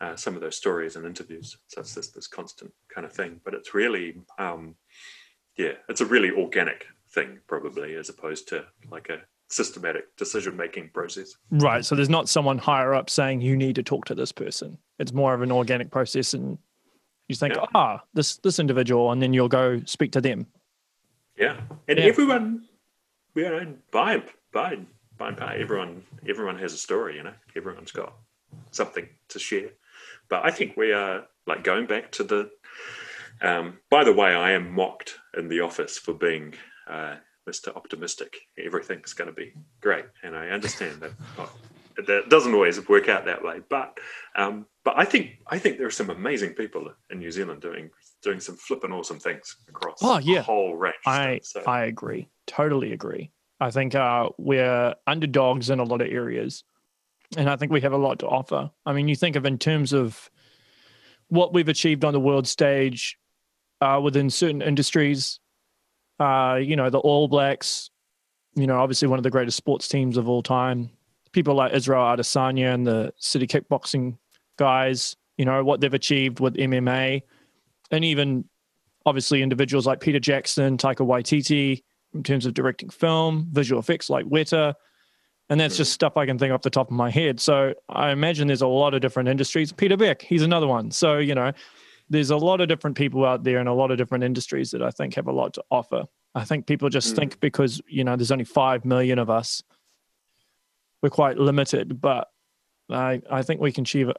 uh, 0.00 0.16
some 0.16 0.34
of 0.34 0.40
those 0.40 0.56
stories 0.56 0.96
and 0.96 1.06
interviews. 1.06 1.56
So 1.68 1.80
it's 1.80 1.94
this 1.94 2.08
this 2.08 2.26
constant 2.26 2.72
kind 2.92 3.06
of 3.06 3.12
thing. 3.12 3.40
But 3.44 3.54
it's 3.54 3.74
really, 3.74 4.16
um, 4.38 4.74
yeah, 5.56 5.72
it's 5.88 6.00
a 6.00 6.06
really 6.06 6.30
organic 6.30 6.86
thing 7.10 7.38
probably 7.46 7.94
as 7.94 8.08
opposed 8.08 8.48
to 8.48 8.64
like 8.90 9.08
a 9.08 9.20
systematic 9.48 10.16
decision 10.16 10.56
making 10.56 10.90
process. 10.90 11.36
Right. 11.50 11.84
So 11.84 11.94
there's 11.94 12.08
not 12.08 12.28
someone 12.28 12.58
higher 12.58 12.94
up 12.94 13.08
saying 13.08 13.40
you 13.40 13.56
need 13.56 13.76
to 13.76 13.82
talk 13.82 14.04
to 14.06 14.14
this 14.14 14.32
person. 14.32 14.78
It's 14.98 15.12
more 15.12 15.34
of 15.34 15.42
an 15.42 15.52
organic 15.52 15.90
process, 15.90 16.34
and 16.34 16.58
you 17.28 17.36
think, 17.36 17.54
yeah. 17.54 17.64
ah, 17.74 18.02
this 18.14 18.36
this 18.38 18.58
individual, 18.58 19.10
and 19.12 19.20
then 19.20 19.32
you'll 19.32 19.48
go 19.48 19.80
speak 19.84 20.12
to 20.12 20.20
them. 20.20 20.46
Yeah, 21.36 21.60
and 21.88 21.98
yeah. 21.98 22.04
everyone 22.04 22.64
you 23.34 23.42
know, 23.42 23.74
by 23.90 24.22
by 24.52 24.78
by 25.18 25.32
by 25.32 25.56
everyone 25.56 26.02
everyone 26.28 26.58
has 26.58 26.72
a 26.72 26.78
story. 26.78 27.16
You 27.16 27.24
know, 27.24 27.34
everyone's 27.56 27.92
got 27.92 28.14
something 28.70 29.08
to 29.28 29.38
share. 29.38 29.70
But 30.28 30.44
I 30.44 30.50
think 30.50 30.76
we 30.76 30.92
are 30.92 31.26
like 31.46 31.64
going 31.64 31.86
back 31.86 32.10
to 32.12 32.24
the. 32.24 32.50
Um, 33.42 33.78
by 33.90 34.04
the 34.04 34.12
way, 34.12 34.34
I 34.34 34.52
am 34.52 34.72
mocked 34.72 35.18
in 35.36 35.48
the 35.48 35.60
office 35.60 35.98
for 35.98 36.14
being 36.14 36.54
uh, 36.88 37.16
Mr. 37.48 37.74
Optimistic. 37.74 38.36
Everything's 38.58 39.12
going 39.12 39.28
to 39.28 39.34
be 39.34 39.52
great, 39.80 40.06
and 40.22 40.36
I 40.36 40.48
understand 40.48 41.00
that. 41.00 41.12
that 42.06 42.28
doesn't 42.28 42.54
always 42.54 42.88
work 42.88 43.08
out 43.08 43.24
that 43.26 43.44
way, 43.44 43.60
but 43.68 43.98
um, 44.34 44.66
but 44.84 44.94
I 44.96 45.04
think 45.04 45.38
I 45.46 45.58
think 45.58 45.78
there 45.78 45.86
are 45.86 45.92
some 45.92 46.10
amazing 46.10 46.54
people 46.54 46.90
in 47.10 47.18
New 47.18 47.30
Zealand 47.30 47.60
doing 47.62 47.90
doing 48.22 48.40
some 48.40 48.56
flipping 48.56 48.92
awesome 48.92 49.20
things 49.20 49.56
across 49.68 49.98
oh, 50.02 50.18
yeah. 50.18 50.42
whole 50.42 50.74
range. 50.74 50.96
I 51.06 51.40
so. 51.42 51.62
I 51.66 51.84
agree, 51.84 52.28
totally 52.46 52.92
agree. 52.92 53.30
I 53.60 53.70
think 53.70 53.94
uh, 53.94 54.30
we're 54.38 54.94
underdogs 55.06 55.70
in 55.70 55.78
a 55.78 55.84
lot 55.84 56.00
of 56.00 56.08
areas, 56.08 56.64
and 57.36 57.48
I 57.48 57.56
think 57.56 57.70
we 57.70 57.80
have 57.82 57.92
a 57.92 57.98
lot 57.98 58.18
to 58.20 58.26
offer. 58.26 58.70
I 58.84 58.92
mean, 58.92 59.06
you 59.06 59.16
think 59.16 59.36
of 59.36 59.46
in 59.46 59.58
terms 59.58 59.92
of 59.92 60.30
what 61.28 61.54
we've 61.54 61.68
achieved 61.68 62.04
on 62.04 62.12
the 62.12 62.20
world 62.20 62.46
stage 62.46 63.18
uh, 63.84 64.00
within 64.00 64.30
certain 64.30 64.62
industries. 64.62 65.40
Uh, 66.18 66.58
you 66.60 66.76
know, 66.76 66.90
the 66.90 66.98
All 66.98 67.28
Blacks. 67.28 67.90
You 68.56 68.66
know, 68.66 68.78
obviously 68.78 69.08
one 69.08 69.18
of 69.18 69.24
the 69.24 69.30
greatest 69.30 69.56
sports 69.56 69.88
teams 69.88 70.16
of 70.16 70.28
all 70.28 70.42
time. 70.42 70.90
People 71.32 71.54
like 71.54 71.72
Israel 71.72 72.04
Adesanya 72.04 72.72
and 72.72 72.86
the 72.86 73.12
City 73.16 73.48
Kickboxing 73.48 74.16
guys. 74.56 75.16
You 75.36 75.44
know 75.44 75.64
what 75.64 75.80
they've 75.80 75.92
achieved 75.92 76.38
with 76.38 76.54
MMA 76.54 77.22
and 77.90 78.04
even 78.04 78.44
obviously 79.06 79.42
individuals 79.42 79.86
like 79.86 80.00
Peter 80.00 80.20
Jackson, 80.20 80.76
Taika 80.76 81.06
Waititi, 81.06 81.82
in 82.14 82.22
terms 82.22 82.46
of 82.46 82.54
directing 82.54 82.88
film, 82.88 83.48
visual 83.50 83.80
effects 83.80 84.08
like 84.08 84.24
Weta. 84.26 84.74
And 85.50 85.60
that's 85.60 85.76
just 85.76 85.92
stuff 85.92 86.16
I 86.16 86.24
can 86.24 86.38
think 86.38 86.52
off 86.52 86.62
the 86.62 86.70
top 86.70 86.88
of 86.88 86.96
my 86.96 87.10
head. 87.10 87.38
So 87.38 87.74
I 87.88 88.10
imagine 88.10 88.46
there's 88.46 88.62
a 88.62 88.66
lot 88.66 88.94
of 88.94 89.02
different 89.02 89.28
industries. 89.28 89.72
Peter 89.72 89.96
Beck, 89.96 90.22
he's 90.22 90.42
another 90.42 90.66
one. 90.66 90.90
So, 90.90 91.18
you 91.18 91.34
know, 91.34 91.52
there's 92.14 92.30
a 92.30 92.36
lot 92.36 92.60
of 92.60 92.68
different 92.68 92.96
people 92.96 93.24
out 93.24 93.42
there 93.42 93.58
in 93.58 93.66
a 93.66 93.74
lot 93.74 93.90
of 93.90 93.98
different 93.98 94.22
industries 94.22 94.70
that 94.70 94.82
I 94.82 94.90
think 94.90 95.14
have 95.14 95.26
a 95.26 95.32
lot 95.32 95.54
to 95.54 95.64
offer. 95.70 96.04
I 96.36 96.44
think 96.44 96.66
people 96.66 96.88
just 96.88 97.12
mm. 97.12 97.16
think 97.16 97.40
because, 97.40 97.82
you 97.88 98.04
know, 98.04 98.14
there's 98.14 98.30
only 98.30 98.44
5 98.44 98.84
million 98.84 99.18
of 99.18 99.30
us, 99.30 99.62
we're 101.02 101.10
quite 101.10 101.38
limited, 101.38 102.00
but 102.00 102.28
I, 102.88 103.20
I 103.28 103.42
think 103.42 103.60
we 103.60 103.72
can 103.72 103.82
achieve, 103.82 104.10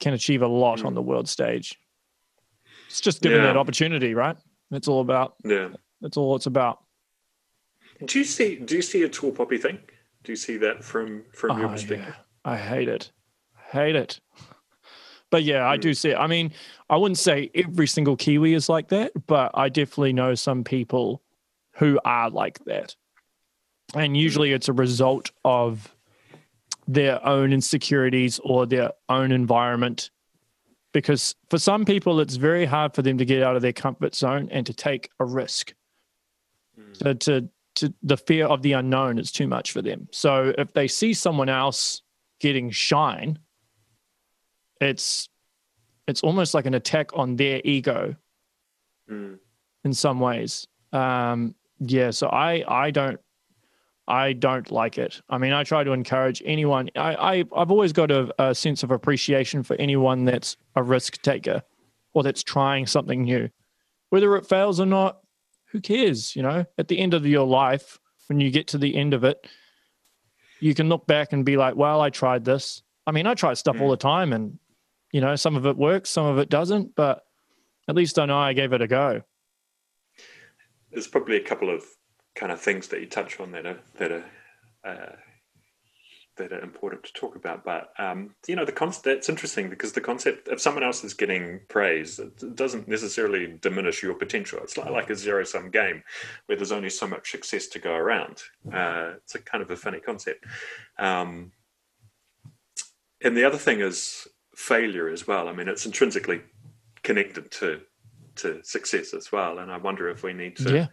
can 0.00 0.14
achieve 0.14 0.42
a 0.42 0.48
lot 0.48 0.80
mm. 0.80 0.86
on 0.86 0.94
the 0.94 1.02
world 1.02 1.28
stage. 1.28 1.78
It's 2.88 3.00
just 3.00 3.22
giving 3.22 3.38
yeah. 3.38 3.46
that 3.46 3.56
opportunity, 3.56 4.14
right? 4.14 4.36
That's 4.72 4.88
all 4.88 5.00
about. 5.00 5.34
Yeah. 5.44 5.68
That's 6.00 6.16
all 6.16 6.34
it's 6.34 6.46
about. 6.46 6.80
Do 8.04 8.18
you 8.18 8.24
see 8.24 8.56
do 8.56 8.74
you 8.74 8.82
see 8.82 9.04
a 9.04 9.08
tall 9.08 9.30
poppy 9.30 9.56
thing? 9.56 9.78
Do 10.24 10.32
you 10.32 10.36
see 10.36 10.56
that 10.58 10.82
from 10.82 11.24
from 11.32 11.58
your 11.58 11.68
oh, 11.68 11.72
perspective? 11.72 12.08
Yeah. 12.08 12.50
I 12.52 12.56
hate 12.56 12.88
it. 12.88 13.10
Hate 13.70 13.96
it. 13.96 14.20
But 15.34 15.42
yeah, 15.42 15.66
I 15.66 15.76
do 15.76 15.88
hmm. 15.88 15.94
see 15.94 16.10
it. 16.10 16.16
I 16.16 16.28
mean, 16.28 16.52
I 16.88 16.96
wouldn't 16.96 17.18
say 17.18 17.50
every 17.56 17.88
single 17.88 18.14
Kiwi 18.14 18.54
is 18.54 18.68
like 18.68 18.86
that, 18.90 19.10
but 19.26 19.50
I 19.54 19.68
definitely 19.68 20.12
know 20.12 20.36
some 20.36 20.62
people 20.62 21.22
who 21.72 21.98
are 22.04 22.30
like 22.30 22.64
that. 22.66 22.94
And 23.96 24.12
hmm. 24.12 24.14
usually 24.14 24.52
it's 24.52 24.68
a 24.68 24.72
result 24.72 25.32
of 25.44 25.92
their 26.86 27.26
own 27.26 27.52
insecurities 27.52 28.38
or 28.44 28.64
their 28.64 28.92
own 29.08 29.32
environment 29.32 30.10
because 30.92 31.34
for 31.50 31.58
some 31.58 31.84
people 31.84 32.20
it's 32.20 32.36
very 32.36 32.64
hard 32.64 32.94
for 32.94 33.02
them 33.02 33.18
to 33.18 33.24
get 33.24 33.42
out 33.42 33.56
of 33.56 33.62
their 33.62 33.72
comfort 33.72 34.14
zone 34.14 34.48
and 34.52 34.66
to 34.66 34.72
take 34.72 35.10
a 35.18 35.24
risk 35.24 35.74
mm. 36.78 36.96
so 36.96 37.14
to, 37.14 37.48
to 37.74 37.92
the 38.02 38.18
fear 38.18 38.46
of 38.46 38.60
the 38.60 38.72
unknown 38.72 39.18
is 39.18 39.32
too 39.32 39.48
much 39.48 39.72
for 39.72 39.80
them 39.80 40.06
so 40.12 40.52
if 40.58 40.74
they 40.74 40.86
see 40.86 41.14
someone 41.14 41.48
else 41.48 42.02
getting 42.38 42.70
shine 42.70 43.38
it's 44.84 45.28
it's 46.06 46.22
almost 46.22 46.54
like 46.54 46.66
an 46.66 46.74
attack 46.74 47.10
on 47.16 47.36
their 47.36 47.60
ego 47.64 48.14
mm. 49.10 49.38
in 49.84 49.92
some 49.92 50.20
ways 50.20 50.66
um 50.92 51.54
yeah 51.80 52.10
so 52.10 52.28
i 52.28 52.64
i 52.68 52.90
don't 52.90 53.20
I 54.06 54.34
don't 54.34 54.70
like 54.70 54.98
it. 54.98 55.22
I 55.30 55.38
mean, 55.38 55.52
I 55.52 55.64
try 55.64 55.82
to 55.82 55.92
encourage 55.92 56.42
anyone. 56.44 56.90
I, 56.94 57.14
I 57.14 57.36
have 57.58 57.70
always 57.70 57.92
got 57.92 58.10
a, 58.10 58.32
a, 58.38 58.54
sense 58.54 58.82
of 58.82 58.90
appreciation 58.90 59.62
for 59.62 59.76
anyone 59.76 60.24
that's 60.24 60.56
a 60.76 60.82
risk 60.82 61.22
taker 61.22 61.62
or 62.12 62.22
that's 62.22 62.42
trying 62.42 62.86
something 62.86 63.22
new, 63.22 63.48
whether 64.10 64.36
it 64.36 64.46
fails 64.46 64.78
or 64.78 64.86
not. 64.86 65.20
Who 65.70 65.80
cares? 65.80 66.36
You 66.36 66.42
know, 66.42 66.64
at 66.78 66.88
the 66.88 66.98
end 66.98 67.14
of 67.14 67.26
your 67.26 67.46
life, 67.46 67.98
when 68.28 68.40
you 68.40 68.50
get 68.50 68.68
to 68.68 68.78
the 68.78 68.94
end 68.94 69.14
of 69.14 69.24
it, 69.24 69.46
you 70.60 70.74
can 70.74 70.88
look 70.88 71.06
back 71.06 71.32
and 71.32 71.44
be 71.44 71.56
like, 71.56 71.74
"Well, 71.74 72.00
I 72.00 72.10
tried 72.10 72.44
this." 72.44 72.82
I 73.06 73.10
mean, 73.10 73.26
I 73.26 73.34
try 73.34 73.54
stuff 73.54 73.76
mm. 73.76 73.80
all 73.80 73.90
the 73.90 73.96
time, 73.96 74.32
and 74.32 74.58
you 75.14 75.20
know, 75.20 75.36
some 75.36 75.54
of 75.54 75.64
it 75.64 75.76
works, 75.76 76.10
some 76.10 76.26
of 76.26 76.38
it 76.38 76.48
doesn't, 76.48 76.96
but 76.96 77.24
at 77.86 77.94
least 77.94 78.18
I 78.18 78.26
know 78.26 78.36
I 78.36 78.52
gave 78.52 78.72
it 78.72 78.82
a 78.82 78.88
go. 78.88 79.22
There's 80.90 81.06
probably 81.06 81.36
a 81.36 81.40
couple 81.40 81.72
of 81.72 81.84
kind 82.34 82.50
of 82.50 82.60
things 82.60 82.88
that 82.88 83.00
you 83.00 83.06
touch 83.06 83.38
on 83.38 83.52
that 83.52 83.64
are 83.64 83.78
that 83.98 84.10
are 84.10 84.24
uh, 84.84 85.12
that 86.36 86.52
are 86.52 86.60
important 86.62 87.04
to 87.04 87.12
talk 87.12 87.36
about. 87.36 87.64
But 87.64 87.92
um, 87.96 88.34
you 88.48 88.56
know, 88.56 88.64
the 88.64 88.72
concept 88.72 89.04
that's 89.04 89.28
interesting 89.28 89.70
because 89.70 89.92
the 89.92 90.00
concept 90.00 90.48
if 90.48 90.60
someone 90.60 90.82
else 90.82 91.04
is 91.04 91.14
getting 91.14 91.60
praise, 91.68 92.18
it 92.18 92.56
doesn't 92.56 92.88
necessarily 92.88 93.56
diminish 93.60 94.02
your 94.02 94.14
potential. 94.14 94.58
It's 94.64 94.76
like, 94.76 94.90
like 94.90 95.10
a 95.10 95.14
zero 95.14 95.44
sum 95.44 95.70
game 95.70 96.02
where 96.46 96.56
there's 96.56 96.72
only 96.72 96.90
so 96.90 97.06
much 97.06 97.30
success 97.30 97.68
to 97.68 97.78
go 97.78 97.94
around. 97.94 98.42
Uh, 98.66 99.12
it's 99.18 99.36
a 99.36 99.38
kind 99.38 99.62
of 99.62 99.70
a 99.70 99.76
funny 99.76 100.00
concept. 100.00 100.44
Um, 100.98 101.52
and 103.22 103.36
the 103.36 103.44
other 103.44 103.58
thing 103.58 103.80
is 103.80 104.26
failure 104.56 105.08
as 105.08 105.26
well. 105.26 105.48
I 105.48 105.52
mean, 105.52 105.68
it's 105.68 105.86
intrinsically 105.86 106.40
connected 107.02 107.50
to 107.52 107.80
to 108.36 108.60
success 108.64 109.14
as 109.14 109.30
well. 109.30 109.58
And 109.58 109.70
I 109.70 109.76
wonder 109.76 110.08
if 110.08 110.22
we 110.22 110.32
need 110.32 110.56
to. 110.56 110.88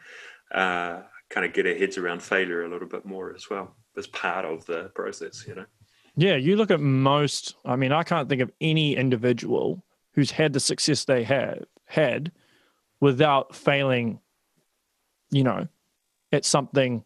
Yeah. 0.52 0.58
Uh, 0.58 1.04
kind 1.30 1.46
of 1.46 1.54
get 1.54 1.66
our 1.66 1.74
heads 1.74 1.98
around 1.98 2.22
failure 2.22 2.66
a 2.66 2.70
little 2.70 2.88
bit 2.88 3.06
more 3.06 3.34
as 3.34 3.50
well 3.50 3.74
as 3.98 4.06
part 4.08 4.44
of 4.44 4.66
the 4.66 4.92
process, 4.94 5.46
you 5.48 5.56
know. 5.56 5.66
Yeah, 6.18 6.36
you 6.36 6.58
look 6.58 6.72
at 6.72 6.82
most. 6.82 7.56
I 7.66 7.78
mean, 7.78 7.94
I 7.94 8.04
can't 8.04 8.28
think 8.28 8.42
of 8.42 8.52
any 8.60 8.98
individual 8.98 9.82
who's 10.14 10.30
had 10.30 10.52
the 10.52 10.60
success 10.60 11.06
they 11.06 11.24
have 11.24 11.64
had 11.86 12.32
without 13.00 13.56
failing. 13.56 14.20
You 15.30 15.46
know, 15.46 15.68
at 16.34 16.44
something 16.44 17.06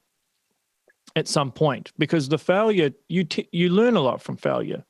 at 1.15 1.27
some 1.27 1.51
point 1.51 1.91
because 1.97 2.27
the 2.27 2.37
failure 2.37 2.91
you 3.07 3.23
t- 3.23 3.47
you 3.51 3.69
learn 3.69 3.95
a 3.95 4.01
lot 4.01 4.21
from 4.21 4.35
failure 4.35 4.83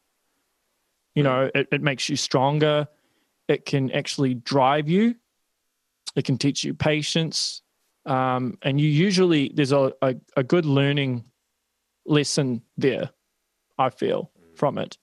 You 1.16 1.24
know, 1.24 1.50
it, 1.56 1.68
it 1.72 1.82
makes 1.82 2.08
you 2.10 2.16
stronger. 2.16 2.88
It 3.48 3.66
can 3.66 3.92
actually 3.92 4.36
drive 4.36 4.88
you. 4.90 5.16
It 6.16 6.26
can 6.26 6.38
teach 6.38 6.64
you 6.64 6.74
patience. 6.74 7.62
Um, 8.06 8.58
and 8.62 8.80
you 8.80 8.88
usually, 8.88 9.52
there's 9.54 9.72
a, 9.72 9.94
a, 10.02 10.16
a 10.38 10.44
good 10.44 10.66
learning 10.66 11.24
lesson 12.06 12.62
there, 12.78 13.10
I 13.78 13.90
feel, 13.90 14.32
from 14.56 14.78
it. 14.78 14.98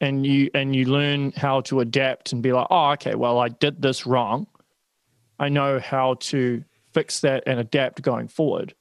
And 0.00 0.26
you 0.26 0.50
and 0.52 0.76
you 0.76 0.84
learn 0.84 1.32
how 1.32 1.62
to 1.62 1.80
adapt 1.80 2.32
and 2.32 2.42
be 2.42 2.52
like, 2.52 2.66
oh, 2.68 2.90
okay, 2.92 3.14
well, 3.14 3.38
I 3.38 3.48
did 3.48 3.80
this 3.80 4.04
wrong. 4.04 4.46
I 5.38 5.48
know 5.48 5.80
how 5.80 6.14
to 6.14 6.64
fix 6.92 7.20
that 7.20 7.44
and 7.46 7.58
adapt 7.58 8.02
going 8.02 8.28
forward. 8.28 8.74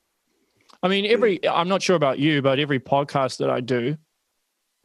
I 0.84 0.90
mean, 0.90 1.06
every 1.06 1.48
I'm 1.48 1.70
not 1.70 1.82
sure 1.82 1.96
about 1.96 2.20
you, 2.20 2.42
but 2.42 2.60
every 2.60 2.82
podcast 2.82 3.38
that 3.38 3.50
I 3.50 3.62
do, 3.62 3.98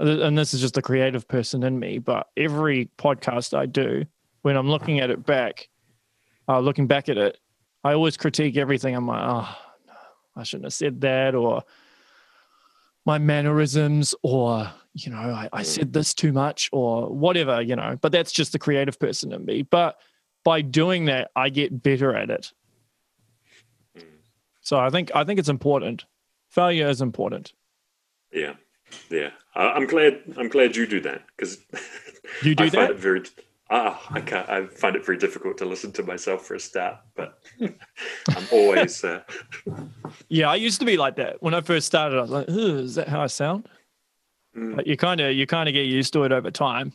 and 0.01 0.39
this 0.39 0.55
is 0.55 0.61
just 0.61 0.75
the 0.75 0.83
creative 0.83 1.29
person 1.29 1.63
in 1.63 1.79
me, 1.79 1.99
but 1.99 2.29
every 2.37 2.91
podcast 2.99 3.57
I 3.57 3.67
do, 3.67 4.07
when 4.43 4.57
I'm 4.57 4.69
looking 4.69 5.01
at 5.01 5.11
it 5.11 5.25
back, 5.25 5.69
uh, 6.49 6.59
looking 6.59 6.87
back 6.87 7.09
at 7.09 7.19
it, 7.19 7.39
I 7.85 7.93
always 7.93 8.17
critique 8.17 8.57
everything. 8.57 8.95
I'm 8.95 9.07
like, 9.07 9.23
oh, 9.23 9.57
no, 9.87 9.93
I 10.37 10.43
shouldn't 10.43 10.67
have 10.67 10.73
said 10.73 11.01
that, 11.03 11.35
or 11.35 11.63
my 13.05 13.19
mannerisms, 13.19 14.15
or 14.23 14.71
you 14.95 15.11
know, 15.11 15.19
I, 15.19 15.49
I 15.53 15.63
said 15.63 15.91
mm. 15.91 15.93
this 15.93 16.15
too 16.15 16.33
much, 16.33 16.69
or 16.73 17.09
whatever, 17.09 17.61
you 17.63 17.77
know. 17.77 17.97
But 18.01 18.13
that's 18.13 18.33
just 18.33 18.53
the 18.53 18.59
creative 18.59 18.99
person 18.99 19.33
in 19.33 19.45
me. 19.45 19.63
But 19.63 19.99
by 20.45 20.63
doing 20.63 21.07
that, 21.07 21.31
I 21.37 21.51
get 21.51 21.83
better 21.83 22.15
at 22.15 22.31
it. 22.31 22.53
Mm. 23.97 24.05
So 24.63 24.79
I 24.79 24.91
think 24.91 25.11
I 25.15 25.25
think 25.25 25.39
it's 25.39 25.49
important. 25.49 26.07
Failure 26.49 26.89
is 26.89 27.01
important. 27.01 27.53
Yeah, 28.33 28.55
yeah. 29.11 29.31
I'm 29.55 29.87
glad. 29.87 30.23
I'm 30.37 30.49
glad 30.49 30.77
you 30.77 30.87
do 30.87 31.01
that 31.01 31.23
because 31.37 31.59
you 32.43 32.55
do 32.55 32.65
I 32.65 32.69
that. 32.69 32.75
Find 32.75 32.91
it 32.91 32.99
very. 32.99 33.23
Ah, 33.73 34.05
I 34.11 34.21
can't. 34.21 34.49
I 34.49 34.67
find 34.67 34.97
it 34.97 35.05
very 35.07 35.19
difficult 35.19 35.59
to 35.59 35.65
listen 35.65 35.93
to 35.93 36.03
myself 36.03 36.45
for 36.47 36.55
a 36.55 36.61
start, 36.61 36.99
but 37.15 37.39
I'm 37.61 38.47
always. 38.53 39.05
Uh... 39.05 39.23
Yeah, 40.29 40.51
I 40.51 40.57
used 40.57 40.81
to 40.81 40.87
be 40.87 40.97
like 40.97 41.17
that 41.17 41.43
when 41.43 41.55
I 41.55 41.61
first 41.61 41.87
started. 41.87 42.19
I 42.19 42.23
was 42.23 42.31
like, 42.31 42.47
"Is 42.49 42.95
that 42.97 43.09
how 43.09 43.21
I 43.21 43.27
sound?" 43.27 43.69
Mm. 44.57 44.77
But 44.77 44.87
you 44.87 44.97
kind 44.97 45.21
of 45.21 45.35
you 45.35 45.47
kind 45.47 45.69
of 45.69 45.73
get 45.73 45.87
used 45.87 46.13
to 46.15 46.25
it 46.25 46.33
over 46.33 46.51
time. 46.51 46.93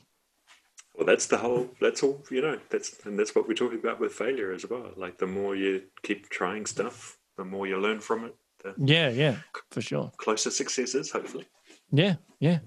Well, 0.95 1.05
that's 1.05 1.27
the 1.27 1.38
whole. 1.38 1.69
That's 1.81 2.03
all. 2.03 2.23
You 2.31 2.41
know. 2.41 2.60
That's 2.69 3.05
and 3.05 3.17
that's 3.17 3.36
what 3.36 3.47
we're 3.47 3.53
talking 3.53 3.79
about 3.79 3.99
with 3.99 4.13
failure 4.13 4.51
as 4.51 4.65
well. 4.69 4.91
Like 4.95 5.17
the 5.17 5.27
more 5.27 5.55
you 5.55 5.84
keep 6.03 6.29
trying 6.29 6.65
stuff, 6.65 7.17
the 7.38 7.45
more 7.45 7.67
you 7.67 7.77
learn 7.77 7.99
from 7.99 8.25
it. 8.25 8.36
yeah, 8.77 9.10
yeah, 9.10 9.38
for 9.71 9.81
sure. 9.81 10.12
Closer 10.17 10.51
successes, 10.51 11.12
hopefully. 11.12 11.47
Yeah, 11.91 12.15
yeah. 12.39 12.60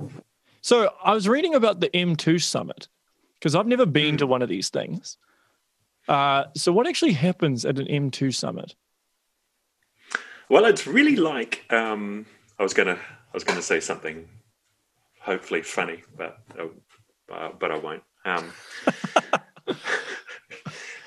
So 0.61 0.93
I 1.03 1.15
was 1.15 1.29
reading 1.29 1.55
about 1.55 1.81
the 1.81 1.89
M2 1.91 2.43
summit 2.43 2.89
because 3.39 3.55
I've 3.55 3.67
never 3.67 3.87
been 3.87 4.17
to 4.19 4.27
one 4.27 4.43
of 4.43 4.49
these 4.49 4.69
things. 4.69 5.17
Uh, 6.09 6.45
so 6.55 6.73
what 6.73 6.87
actually 6.87 7.13
happens 7.13 7.65
at 7.65 7.79
an 7.79 7.87
M2 7.87 8.35
summit? 8.35 8.75
Well, 10.49 10.65
it's 10.65 10.87
really 10.87 11.17
like 11.17 11.65
um, 11.71 12.27
I 12.59 12.63
was 12.63 12.73
gonna 12.73 12.99
I 12.99 13.35
was 13.35 13.45
gonna 13.45 13.61
say 13.61 13.81
something, 13.81 14.27
hopefully 15.21 15.61
funny, 15.63 16.03
but 16.17 16.39
uh, 16.59 17.51
but 17.59 17.71
I 17.71 17.79
won't. 17.79 18.03
Um, 18.25 18.53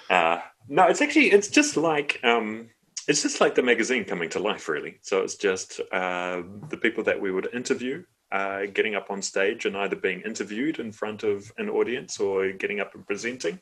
uh, 0.10 0.42
no, 0.70 0.88
it's 0.88 1.02
actually 1.02 1.32
it's 1.32 1.48
just 1.48 1.76
like 1.76 2.20
um, 2.24 2.70
it's 3.08 3.24
just 3.24 3.42
like 3.42 3.56
the 3.56 3.64
magazine 3.64 4.06
coming 4.06 4.30
to 4.30 4.40
life, 4.40 4.68
really. 4.68 4.98
So 5.02 5.22
it's 5.22 5.36
just 5.36 5.80
uh, 5.92 6.42
the 6.70 6.78
people 6.78 7.04
that 7.06 7.20
we 7.20 7.32
would 7.32 7.54
interview 7.54 8.04
uh, 8.32 8.66
getting 8.74 8.96
up 8.96 9.12
on 9.12 9.22
stage 9.22 9.66
and 9.66 9.76
either 9.76 9.96
being 9.96 10.22
interviewed 10.22 10.80
in 10.80 10.92
front 10.92 11.24
of 11.24 11.52
an 11.58 11.70
audience 11.70 12.20
or 12.20 12.52
getting 12.52 12.80
up 12.80 12.96
and 12.96 13.06
presenting. 13.06 13.60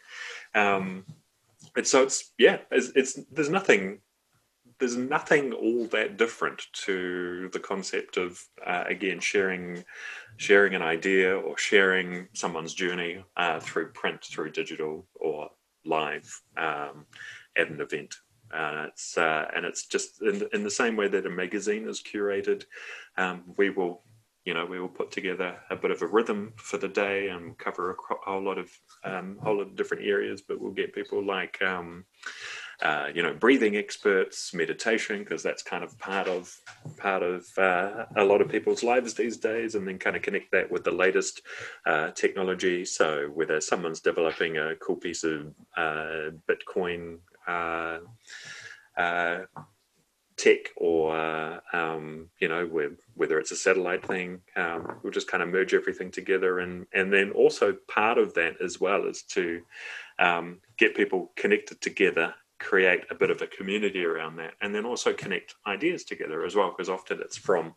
Um, 0.53 1.05
and 1.75 1.87
so 1.87 2.03
it's 2.03 2.31
yeah, 2.37 2.59
it's, 2.71 2.91
it's 2.95 3.19
there's 3.31 3.49
nothing 3.49 3.99
there's 4.79 4.95
nothing 4.95 5.51
all 5.51 5.85
that 5.87 6.17
different 6.17 6.61
to 6.71 7.49
the 7.51 7.59
concept 7.59 8.17
of 8.17 8.41
uh, 8.65 8.85
again 8.87 9.19
sharing 9.19 9.83
sharing 10.37 10.73
an 10.73 10.81
idea 10.81 11.35
or 11.35 11.57
sharing 11.57 12.27
someone's 12.33 12.73
journey 12.73 13.23
uh, 13.37 13.59
through 13.59 13.91
print, 13.91 14.23
through 14.23 14.51
digital, 14.51 15.05
or 15.15 15.49
live 15.85 16.41
um, 16.57 17.05
at 17.57 17.69
an 17.69 17.81
event. 17.81 18.15
Uh, 18.53 18.85
it's 18.87 19.17
uh, 19.17 19.45
and 19.55 19.65
it's 19.65 19.85
just 19.85 20.21
in, 20.21 20.47
in, 20.53 20.63
the 20.63 20.71
same 20.71 20.95
way 20.95 21.07
that 21.07 21.25
a 21.25 21.29
magazine 21.29 21.87
is 21.87 22.01
curated. 22.01 22.63
Um, 23.17 23.43
we 23.57 23.69
will, 23.69 24.01
you 24.45 24.53
know, 24.53 24.65
we 24.65 24.79
will 24.79 24.89
put 24.89 25.11
together 25.11 25.57
a 25.69 25.75
bit 25.75 25.91
of 25.91 26.01
a 26.01 26.07
rhythm 26.07 26.53
for 26.57 26.77
the 26.77 26.87
day 26.87 27.29
and 27.29 27.57
cover 27.57 27.91
a 27.91 27.95
whole 28.25 28.41
lot 28.41 28.57
of 28.57 28.69
um, 29.03 29.37
whole 29.43 29.57
lot 29.57 29.67
of 29.67 29.75
different 29.75 30.05
areas. 30.05 30.41
But 30.41 30.59
we'll 30.59 30.71
get 30.71 30.95
people 30.95 31.23
like. 31.23 31.61
Um, 31.61 32.05
uh, 32.81 33.07
you 33.13 33.21
know, 33.21 33.33
breathing 33.33 33.75
experts, 33.75 34.53
meditation, 34.53 35.19
because 35.19 35.43
that's 35.43 35.61
kind 35.61 35.83
of 35.83 35.97
part 35.99 36.29
of 36.29 36.55
part 36.95 37.23
of 37.23 37.45
uh, 37.57 38.05
a 38.15 38.23
lot 38.23 38.41
of 38.41 38.47
people's 38.47 38.83
lives 38.83 39.13
these 39.13 39.35
days, 39.35 39.75
and 39.75 39.85
then 39.85 39.99
kind 39.99 40.15
of 40.15 40.21
connect 40.21 40.49
that 40.51 40.71
with 40.71 40.85
the 40.85 40.91
latest 40.91 41.41
uh, 41.85 42.11
technology. 42.11 42.85
So 42.85 43.29
whether 43.33 43.59
someone's 43.59 43.99
developing 43.99 44.57
a 44.57 44.75
cool 44.77 44.95
piece 44.95 45.25
of 45.25 45.53
uh, 45.75 46.31
Bitcoin 46.47 47.17
uh, 47.49 47.99
uh, 48.97 49.39
tech 50.37 50.69
or 50.77 51.15
uh, 51.15 51.59
um, 51.73 52.29
you 52.39 52.47
know 52.47 52.65
whether 53.15 53.39
it's 53.39 53.51
a 53.51 53.55
satellite 53.55 54.05
thing 54.05 54.39
um, 54.55 54.99
we'll 55.03 55.11
just 55.11 55.27
kind 55.27 55.43
of 55.43 55.49
merge 55.49 55.73
everything 55.73 56.11
together. 56.11 56.59
And 56.59 56.85
and 56.93 57.11
then 57.11 57.31
also 57.31 57.75
part 57.87 58.17
of 58.17 58.33
that 58.35 58.61
as 58.61 58.79
well 58.79 59.05
is 59.05 59.23
to 59.23 59.61
um, 60.17 60.59
get 60.77 60.95
people 60.95 61.31
connected 61.35 61.81
together 61.81 62.33
create 62.59 63.05
a 63.09 63.15
bit 63.15 63.31
of 63.31 63.41
a 63.41 63.47
community 63.47 64.03
around 64.03 64.35
that 64.35 64.53
and 64.61 64.75
then 64.75 64.85
also 64.85 65.13
connect 65.13 65.55
ideas 65.65 66.03
together 66.03 66.45
as 66.45 66.55
well 66.55 66.69
because 66.69 66.89
often 66.89 67.19
it's 67.21 67.37
from 67.37 67.73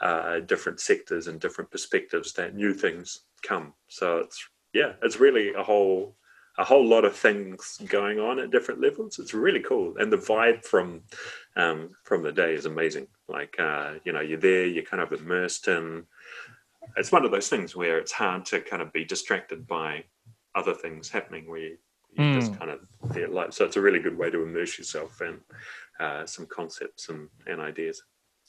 uh, 0.00 0.40
different 0.40 0.80
sectors 0.80 1.28
and 1.28 1.38
different 1.40 1.70
perspectives 1.70 2.32
that 2.32 2.54
new 2.54 2.74
things 2.74 3.20
come. 3.42 3.72
So 3.88 4.18
it's 4.18 4.48
yeah 4.72 4.92
it's 5.02 5.20
really 5.20 5.54
a 5.54 5.62
whole 5.62 6.16
a 6.58 6.64
whole 6.64 6.86
lot 6.86 7.04
of 7.04 7.14
things 7.14 7.80
going 7.86 8.18
on 8.18 8.38
at 8.38 8.50
different 8.50 8.80
levels. 8.80 9.18
It's 9.18 9.34
really 9.34 9.60
cool, 9.60 9.96
and 9.98 10.12
the 10.12 10.16
vibe 10.16 10.64
from 10.64 11.02
um, 11.56 11.90
from 12.04 12.22
the 12.22 12.32
day 12.32 12.54
is 12.54 12.66
amazing. 12.66 13.08
Like 13.28 13.56
uh, 13.58 13.94
you 14.04 14.12
know, 14.12 14.20
you're 14.20 14.38
there, 14.38 14.66
you're 14.66 14.84
kind 14.84 15.02
of 15.02 15.12
immersed 15.12 15.68
in. 15.68 16.04
It's 16.96 17.12
one 17.12 17.24
of 17.24 17.30
those 17.30 17.48
things 17.48 17.74
where 17.74 17.98
it's 17.98 18.12
hard 18.12 18.44
to 18.46 18.60
kind 18.60 18.80
of 18.80 18.92
be 18.92 19.04
distracted 19.04 19.66
by 19.66 20.04
other 20.54 20.74
things 20.74 21.10
happening. 21.10 21.48
Where 21.48 21.60
you, 21.60 21.76
you 22.12 22.24
mm. 22.24 22.34
just 22.34 22.58
kind 22.58 22.70
of 22.70 22.80
there, 23.12 23.28
like 23.28 23.52
so. 23.52 23.64
It's 23.64 23.76
a 23.76 23.80
really 23.80 24.00
good 24.00 24.16
way 24.16 24.30
to 24.30 24.42
immerse 24.42 24.78
yourself 24.78 25.20
in 25.20 25.40
uh, 26.00 26.24
some 26.26 26.46
concepts 26.46 27.08
and, 27.08 27.28
and 27.46 27.60
ideas. 27.60 28.02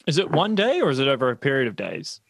Is 0.06 0.18
it 0.18 0.32
one 0.32 0.56
day 0.56 0.80
or 0.80 0.90
is 0.90 1.00
it 1.00 1.08
over 1.08 1.30
a 1.30 1.36
period 1.36 1.68
of 1.68 1.76
days? 1.76 2.22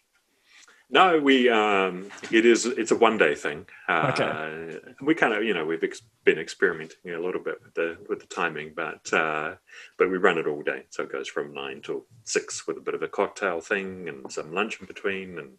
No, 0.89 1.19
we 1.19 1.50
um, 1.50 2.10
it 2.32 2.45
is 2.45 2.65
it's 2.65 2.91
a 2.91 2.95
one 2.95 3.17
day 3.17 3.36
thing. 3.36 3.65
Uh, 3.89 4.12
okay. 4.13 4.80
We 5.02 5.15
kind 5.15 5.34
of 5.34 5.43
you 5.43 5.54
know 5.54 5.65
we've 5.65 5.84
ex- 5.84 6.02
been 6.23 6.39
experimenting 6.39 7.12
a 7.13 7.19
little 7.19 7.41
bit 7.41 7.62
with 7.62 7.73
the 7.73 7.97
with 8.08 8.21
the 8.21 8.28
timing, 8.28 8.71
but 8.73 9.12
uh, 9.12 9.56
but 9.97 10.10
we 10.10 10.17
run 10.17 10.38
it 10.38 10.47
all 10.47 10.62
day, 10.62 10.86
so 10.89 11.04
it 11.04 11.12
goes 11.12 11.28
from 11.28 11.54
nine 11.54 11.82
till 11.82 12.06
six 12.23 12.65
with 12.67 12.78
a 12.78 12.82
bit 12.82 12.93
of 12.93 13.02
a 13.02 13.08
cocktail 13.10 13.60
thing 13.60 14.08
and 14.08 14.32
some 14.32 14.54
lunch 14.54 14.80
in 14.80 14.86
between, 14.86 15.38
and 15.39 15.58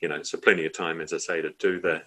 you 0.00 0.08
know 0.08 0.22
so 0.22 0.38
plenty 0.38 0.64
of 0.64 0.72
time, 0.72 1.00
as 1.00 1.12
I 1.12 1.18
say, 1.18 1.42
to 1.42 1.50
do 1.58 1.80
the 1.80 2.02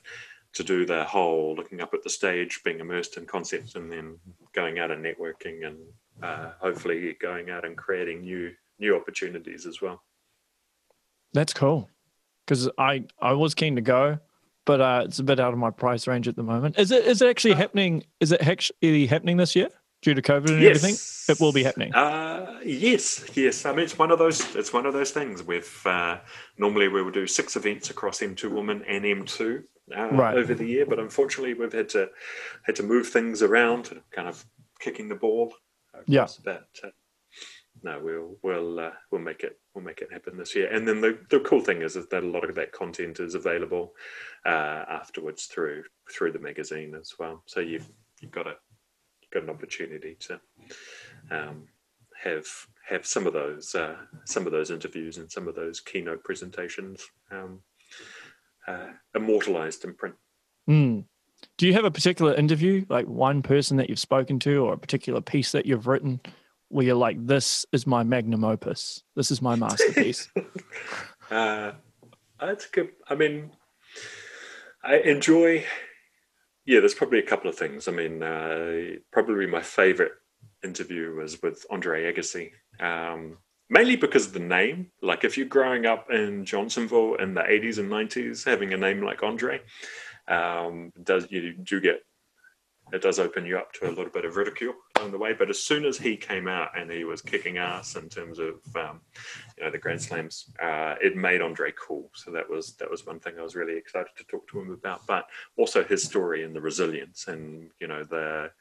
to 0.53 0.63
do 0.63 0.85
the 0.85 1.03
whole 1.03 1.55
looking 1.55 1.81
up 1.81 1.93
at 1.93 2.03
the 2.03 2.09
stage, 2.09 2.61
being 2.63 2.79
immersed 2.79 3.17
in 3.17 3.25
concepts, 3.25 3.75
and 3.75 3.91
then 3.91 4.17
going 4.53 4.79
out 4.79 4.91
and 4.91 5.03
networking, 5.03 5.67
and 5.67 5.77
uh, 6.23 6.51
hopefully 6.61 7.17
going 7.19 7.49
out 7.49 7.65
and 7.65 7.75
creating 7.75 8.21
new 8.21 8.53
new 8.79 8.95
opportunities 8.95 9.65
as 9.65 9.81
well. 9.81 10.03
That's 11.33 11.53
cool 11.53 11.89
because 12.51 12.69
I 12.77 13.05
I 13.21 13.31
was 13.31 13.55
keen 13.55 13.75
to 13.75 13.81
go, 13.81 14.19
but 14.65 14.81
uh, 14.81 15.03
it's 15.05 15.19
a 15.19 15.23
bit 15.23 15.39
out 15.39 15.53
of 15.53 15.59
my 15.59 15.69
price 15.69 16.05
range 16.05 16.27
at 16.27 16.35
the 16.35 16.43
moment. 16.43 16.77
Is 16.77 16.91
it 16.91 17.05
is 17.05 17.21
it 17.21 17.29
actually 17.29 17.53
uh, 17.53 17.57
happening? 17.57 18.03
Is 18.19 18.33
it 18.33 18.45
actually 18.45 19.07
happening 19.07 19.37
this 19.37 19.55
year 19.55 19.69
due 20.01 20.13
to 20.13 20.21
COVID 20.21 20.49
and 20.49 20.61
yes. 20.61 20.75
everything? 20.75 20.97
It 21.33 21.39
will 21.39 21.53
be 21.53 21.63
happening. 21.63 21.93
Uh, 21.95 22.59
yes, 22.65 23.23
yes. 23.35 23.65
I 23.65 23.71
mean, 23.71 23.85
it's 23.85 23.97
one 23.97 24.11
of 24.11 24.19
those. 24.19 24.53
It's 24.53 24.73
one 24.73 24.85
of 24.85 24.91
those 24.91 25.11
things. 25.11 25.43
With 25.43 25.81
uh, 25.85 26.17
normally 26.57 26.89
we 26.89 27.01
would 27.01 27.13
do 27.13 27.25
six 27.25 27.55
events 27.55 27.89
across 27.89 28.19
M2 28.19 28.51
Woman 28.51 28.83
and 28.85 29.05
M2 29.05 29.63
uh, 29.95 30.09
right. 30.09 30.37
over 30.37 30.53
the 30.53 30.65
year, 30.65 30.85
but 30.85 30.99
unfortunately 30.99 31.53
we've 31.53 31.71
had 31.71 31.87
to 31.89 32.09
had 32.63 32.75
to 32.75 32.83
move 32.83 33.07
things 33.07 33.41
around, 33.41 34.01
kind 34.11 34.27
of 34.27 34.45
kicking 34.81 35.07
the 35.07 35.15
ball. 35.15 35.53
Yeah. 36.05 36.27
Uh, 36.45 36.57
no, 37.83 37.99
we'll 38.01 38.37
we'll 38.43 38.79
uh, 38.79 38.91
we'll 39.09 39.21
make 39.21 39.43
it 39.43 39.59
we'll 39.73 39.83
make 39.83 40.01
it 40.01 40.11
happen 40.11 40.37
this 40.37 40.55
year. 40.55 40.71
And 40.71 40.87
then 40.87 41.01
the, 41.01 41.17
the 41.29 41.39
cool 41.39 41.61
thing 41.61 41.81
is, 41.81 41.95
is 41.95 42.07
that 42.07 42.23
a 42.23 42.27
lot 42.27 42.47
of 42.47 42.55
that 42.55 42.71
content 42.71 43.19
is 43.19 43.35
available 43.35 43.93
uh, 44.45 44.85
afterwards 44.89 45.45
through 45.45 45.83
through 46.11 46.31
the 46.31 46.39
magazine 46.39 46.95
as 46.95 47.13
well. 47.17 47.43
So 47.45 47.59
you've 47.59 47.89
you've 48.21 48.31
got 48.31 48.47
a 48.47 48.55
you've 49.21 49.31
got 49.31 49.43
an 49.43 49.49
opportunity 49.49 50.15
to 50.21 50.39
um, 51.31 51.67
have 52.23 52.45
have 52.87 53.05
some 53.05 53.25
of 53.25 53.33
those 53.33 53.73
uh, 53.73 53.95
some 54.25 54.45
of 54.45 54.51
those 54.51 54.71
interviews 54.71 55.17
and 55.17 55.31
some 55.31 55.47
of 55.47 55.55
those 55.55 55.79
keynote 55.79 56.23
presentations 56.23 57.03
um, 57.31 57.61
uh, 58.67 58.89
immortalized 59.15 59.83
in 59.85 59.95
print. 59.95 60.15
Mm. 60.69 61.05
Do 61.57 61.65
you 61.65 61.73
have 61.73 61.85
a 61.85 61.91
particular 61.91 62.35
interview, 62.35 62.85
like 62.89 63.07
one 63.07 63.41
person 63.41 63.77
that 63.77 63.89
you've 63.89 63.97
spoken 63.97 64.37
to, 64.39 64.63
or 64.63 64.73
a 64.73 64.77
particular 64.77 65.21
piece 65.21 65.51
that 65.53 65.65
you've 65.65 65.87
written, 65.87 66.19
where 66.71 66.85
you're 66.85 66.95
like, 66.95 67.25
"This 67.25 67.65
is 67.71 67.85
my 67.85 68.03
magnum 68.03 68.43
opus. 68.43 69.03
This 69.15 69.31
is 69.31 69.41
my 69.41 69.55
masterpiece." 69.55 70.29
uh, 71.31 71.73
that's 72.39 72.67
good. 72.67 72.89
I 73.07 73.15
mean, 73.15 73.51
I 74.83 74.97
enjoy. 74.97 75.65
Yeah, 76.65 76.79
there's 76.79 76.93
probably 76.93 77.19
a 77.19 77.25
couple 77.25 77.49
of 77.49 77.57
things. 77.57 77.87
I 77.87 77.91
mean, 77.91 78.21
uh, 78.21 78.99
probably 79.11 79.47
my 79.47 79.61
favorite 79.61 80.13
interview 80.63 81.15
was 81.15 81.41
with 81.41 81.65
Andre 81.69 82.11
Agassi. 82.11 82.51
Um, 82.79 83.37
mainly 83.71 83.95
because 83.95 84.27
of 84.27 84.33
the 84.33 84.39
name. 84.39 84.91
Like 85.01 85.23
if 85.23 85.37
you're 85.37 85.47
growing 85.47 85.85
up 85.85 86.11
in 86.11 86.45
Johnsonville 86.45 87.15
in 87.15 87.33
the 87.33 87.41
80s 87.41 87.79
and 87.79 87.89
90s, 87.89 88.45
having 88.45 88.73
a 88.73 88.77
name 88.77 89.01
like 89.01 89.23
Andre, 89.23 89.61
um, 90.27 90.91
does 91.01 91.27
you 91.31 91.53
do 91.53 91.79
get 91.79 92.01
it 92.91 93.01
does 93.01 93.19
open 93.19 93.45
you 93.45 93.57
up 93.57 93.71
to 93.73 93.87
a 93.87 93.89
little 93.89 94.11
bit 94.11 94.25
of 94.25 94.35
ridicule 94.35 94.73
along 94.97 95.11
the 95.11 95.17
way. 95.17 95.33
But 95.33 95.49
as 95.49 95.59
soon 95.59 95.85
as 95.85 95.97
he 95.97 96.17
came 96.17 96.47
out 96.47 96.77
and 96.77 96.91
he 96.91 97.03
was 97.03 97.21
kicking 97.21 97.57
ass 97.57 97.95
in 97.95 98.09
terms 98.09 98.39
of 98.39 98.55
um, 98.75 99.01
you 99.57 99.63
know 99.63 99.71
the 99.71 99.77
Grand 99.77 100.01
Slams, 100.01 100.51
uh, 100.61 100.95
it 101.01 101.15
made 101.15 101.41
Andre 101.41 101.73
cool. 101.79 102.09
So 102.15 102.31
that 102.31 102.49
was 102.49 102.75
that 102.77 102.89
was 102.89 103.05
one 103.05 103.19
thing 103.19 103.33
I 103.39 103.43
was 103.43 103.55
really 103.55 103.77
excited 103.77 104.11
to 104.17 104.23
talk 104.25 104.47
to 104.49 104.59
him 104.59 104.71
about. 104.71 105.05
But 105.07 105.25
also 105.57 105.83
his 105.83 106.03
story 106.03 106.43
and 106.43 106.55
the 106.55 106.61
resilience 106.61 107.27
and 107.27 107.71
you 107.79 107.87
know 107.87 108.03
the 108.03 108.51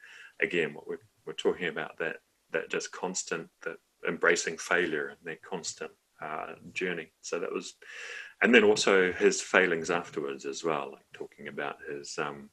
again 0.41 0.73
what 0.73 0.87
we're, 0.87 0.99
we're 1.25 1.33
talking 1.33 1.67
about 1.67 1.97
that 1.99 2.17
that 2.51 2.69
just 2.69 2.91
constant 2.91 3.49
that 3.63 3.77
embracing 4.07 4.57
failure 4.57 5.09
and 5.09 5.17
their 5.23 5.37
constant 5.47 5.91
uh, 6.21 6.53
journey. 6.73 7.11
So 7.21 7.39
that 7.39 7.51
was, 7.51 7.75
and 8.41 8.53
then 8.53 8.63
also 8.63 9.11
his 9.11 9.41
failings 9.41 9.89
afterwards 9.89 10.45
as 10.45 10.63
well, 10.63 10.91
like 10.91 11.05
talking 11.13 11.47
about 11.47 11.77
his, 11.89 12.17
um, 12.17 12.49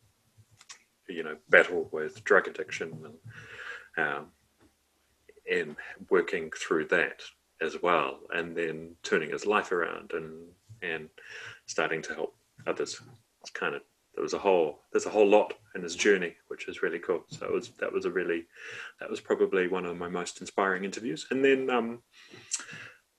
you 1.09 1.23
know, 1.23 1.37
battle 1.49 1.89
with 1.93 2.25
drug 2.25 2.49
addiction 2.49 2.93
and 3.05 4.07
um, 4.07 4.27
and 5.51 5.77
working 6.11 6.51
through 6.51 6.87
that 6.87 7.23
as 7.61 7.77
well, 7.83 8.21
and 8.33 8.57
then 8.57 8.95
turning 9.03 9.31
his 9.31 9.47
life 9.47 9.73
around 9.73 10.13
and 10.13 10.49
and 10.83 11.09
starting 11.67 12.03
to 12.03 12.15
help 12.15 12.37
others. 12.67 13.01
It's 13.41 13.51
kind 13.51 13.75
of 13.75 13.83
there 14.15 14.23
was 14.23 14.35
a 14.35 14.39
whole 14.39 14.81
there's 14.93 15.07
a 15.07 15.11
whole 15.11 15.29
lot 15.29 15.55
in 15.75 15.83
his 15.83 15.95
journey, 15.95 16.35
which 16.49 16.69
is 16.69 16.83
really 16.83 16.99
cool. 16.99 17.25
So 17.29 17.47
it 17.47 17.53
was 17.53 17.69
that 17.79 17.93
was 17.93 18.05
a 18.05 18.11
really 18.11 18.47
that 19.01 19.11
was 19.11 19.21
probably 19.21 19.69
one 19.69 19.87
of 19.87 19.97
my 19.97 20.09
most 20.09 20.41
inspiring 20.41 20.85
interviews. 20.85 21.27
And 21.31 21.45
then 21.45 21.71
um, 21.71 22.03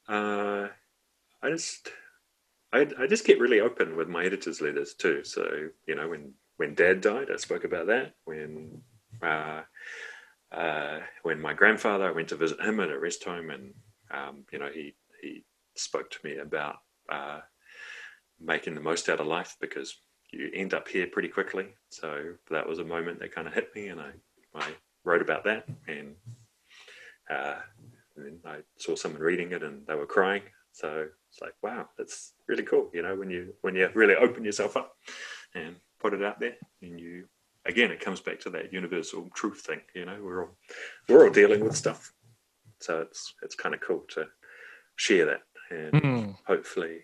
uh, 0.08 0.68
I 1.42 1.50
just 1.50 1.90
I, 2.74 2.88
I 3.00 3.08
just 3.08 3.26
get 3.26 3.40
really 3.40 3.62
open 3.62 3.96
with 3.96 4.10
my 4.10 4.26
editors' 4.26 4.62
letters 4.62 4.94
too. 4.94 5.24
So 5.24 5.70
you 5.88 5.96
know 5.96 6.10
when 6.10 6.34
when 6.60 6.74
Dad 6.76 7.00
died, 7.00 7.30
I 7.34 7.38
spoke 7.38 7.64
about 7.64 7.88
that. 7.88 8.16
When 8.26 8.82
uh, 9.24 9.62
uh, 10.52 11.00
when 11.24 11.40
my 11.40 11.54
grandfather, 11.54 12.06
I 12.06 12.12
went 12.12 12.28
to 12.30 12.36
visit 12.36 12.60
him 12.60 12.82
at 12.82 12.92
a 12.92 13.00
rest 13.00 13.24
home, 13.24 13.50
and 13.50 13.74
um, 14.12 14.44
you 14.52 14.60
know 14.60 14.68
he 14.74 14.94
he 15.22 15.46
spoke 15.76 16.12
to 16.12 16.20
me 16.26 16.38
about 16.38 16.76
uh, 17.10 17.40
making 18.42 18.76
the 18.76 18.82
most 18.82 19.08
out 19.08 19.22
of 19.22 19.28
life 19.28 19.56
because 19.62 19.96
you 20.34 20.50
end 20.54 20.74
up 20.74 20.90
here 20.90 21.08
pretty 21.08 21.30
quickly. 21.30 21.68
So 21.92 22.34
that 22.52 22.68
was 22.68 22.80
a 22.80 22.84
moment 22.84 23.22
that 23.22 23.34
kind 23.34 23.48
of 23.48 23.54
hit 23.54 23.70
me, 23.74 23.88
and 23.88 24.02
I, 24.02 24.12
I 24.54 24.68
wrote 25.06 25.22
about 25.22 25.46
that. 25.46 25.66
And, 25.88 26.16
uh, 27.30 27.56
and 28.18 28.26
then 28.26 28.40
I 28.46 28.58
saw 28.76 28.96
someone 28.96 29.22
reading 29.22 29.54
it, 29.54 29.64
and 29.64 29.88
they 29.88 29.96
were 29.96 30.06
crying. 30.06 30.42
So 30.74 31.08
it's 31.32 31.42
like, 31.42 31.54
wow, 31.64 31.88
that's 31.98 32.34
really 32.50 32.64
cool. 32.64 32.90
You 32.94 33.04
know, 33.04 33.16
when 33.16 33.30
you 33.30 33.54
when 33.62 33.76
you 33.76 33.90
really 33.94 34.16
open 34.16 34.44
yourself 34.44 34.76
up 34.76 34.98
and 35.56 35.78
put 36.00 36.14
it 36.14 36.24
out 36.24 36.40
there, 36.40 36.56
and 36.82 37.00
you 37.00 37.26
again, 37.66 37.92
it 37.92 38.00
comes 38.00 38.22
back 38.22 38.40
to 38.42 38.50
that 38.52 38.74
universal 38.74 39.30
truth 39.34 39.62
thing. 39.62 39.82
You 39.94 40.06
know, 40.06 40.18
we're 40.22 40.44
all 40.44 40.58
we're 41.08 41.26
all 41.26 41.34
dealing 41.34 41.64
with 41.64 41.76
stuff, 41.76 42.14
so 42.80 43.02
it's 43.02 43.34
it's 43.44 43.56
kind 43.56 43.76
of 43.76 43.82
cool 43.82 44.04
to 44.10 44.26
share 44.96 45.26
that 45.26 45.42
and 45.72 45.94
mm. 45.94 46.36
hopefully 46.46 47.00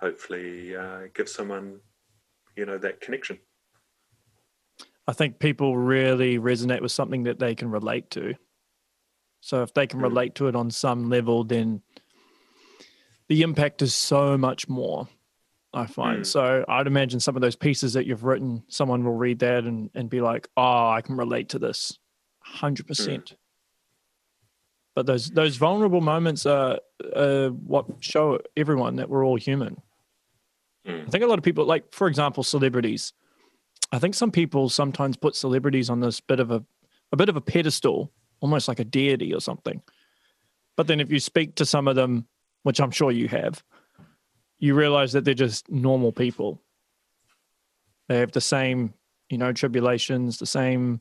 hopefully 0.00 0.74
uh, 0.76 1.02
give 1.14 1.28
someone 1.28 1.78
you 2.56 2.66
know 2.66 2.78
that 2.78 3.00
connection 3.00 3.38
i 5.06 5.12
think 5.12 5.38
people 5.38 5.76
really 5.76 6.38
resonate 6.38 6.80
with 6.80 6.92
something 6.92 7.22
that 7.24 7.38
they 7.38 7.54
can 7.54 7.70
relate 7.70 8.10
to 8.10 8.34
so 9.40 9.62
if 9.62 9.72
they 9.74 9.86
can 9.86 10.00
mm. 10.00 10.04
relate 10.04 10.34
to 10.34 10.48
it 10.48 10.56
on 10.56 10.70
some 10.70 11.08
level 11.08 11.44
then 11.44 11.80
the 13.28 13.42
impact 13.42 13.80
is 13.80 13.94
so 13.94 14.36
much 14.36 14.68
more 14.68 15.06
i 15.72 15.86
find 15.86 16.20
mm. 16.20 16.26
so 16.26 16.64
i'd 16.68 16.86
imagine 16.86 17.20
some 17.20 17.36
of 17.36 17.42
those 17.42 17.56
pieces 17.56 17.92
that 17.92 18.06
you've 18.06 18.24
written 18.24 18.62
someone 18.68 19.04
will 19.04 19.14
read 19.14 19.38
that 19.38 19.64
and, 19.64 19.90
and 19.94 20.10
be 20.10 20.20
like 20.20 20.48
oh 20.56 20.90
i 20.90 21.00
can 21.00 21.16
relate 21.16 21.48
to 21.48 21.58
this 21.58 21.98
100% 22.56 22.84
mm. 22.84 23.34
but 24.94 25.06
those 25.06 25.30
those 25.30 25.56
vulnerable 25.56 26.00
moments 26.00 26.46
are, 26.46 26.78
are 27.14 27.48
what 27.48 27.86
show 28.00 28.40
everyone 28.56 28.96
that 28.96 29.08
we're 29.08 29.24
all 29.24 29.36
human 29.36 29.80
Mm. 30.86 31.06
I 31.06 31.10
think 31.10 31.24
a 31.24 31.26
lot 31.26 31.38
of 31.38 31.44
people, 31.44 31.64
like 31.64 31.92
for 31.92 32.08
example, 32.08 32.42
celebrities. 32.42 33.12
I 33.92 33.98
think 33.98 34.14
some 34.14 34.30
people 34.30 34.68
sometimes 34.68 35.16
put 35.16 35.34
celebrities 35.34 35.90
on 35.90 36.00
this 36.00 36.20
bit 36.20 36.40
of 36.40 36.50
a 36.50 36.64
a 37.12 37.16
bit 37.16 37.28
of 37.28 37.36
a 37.36 37.40
pedestal, 37.40 38.12
almost 38.40 38.68
like 38.68 38.78
a 38.78 38.84
deity 38.84 39.34
or 39.34 39.40
something. 39.40 39.82
But 40.76 40.86
then 40.86 41.00
if 41.00 41.10
you 41.10 41.18
speak 41.18 41.56
to 41.56 41.66
some 41.66 41.88
of 41.88 41.96
them, 41.96 42.26
which 42.62 42.80
I'm 42.80 42.92
sure 42.92 43.10
you 43.10 43.28
have, 43.28 43.62
you 44.60 44.74
realize 44.74 45.12
that 45.12 45.24
they're 45.24 45.34
just 45.34 45.68
normal 45.68 46.12
people. 46.12 46.62
They 48.08 48.18
have 48.18 48.32
the 48.32 48.40
same, 48.40 48.94
you 49.28 49.38
know, 49.38 49.52
tribulations, 49.52 50.38
the 50.38 50.46
same 50.46 51.00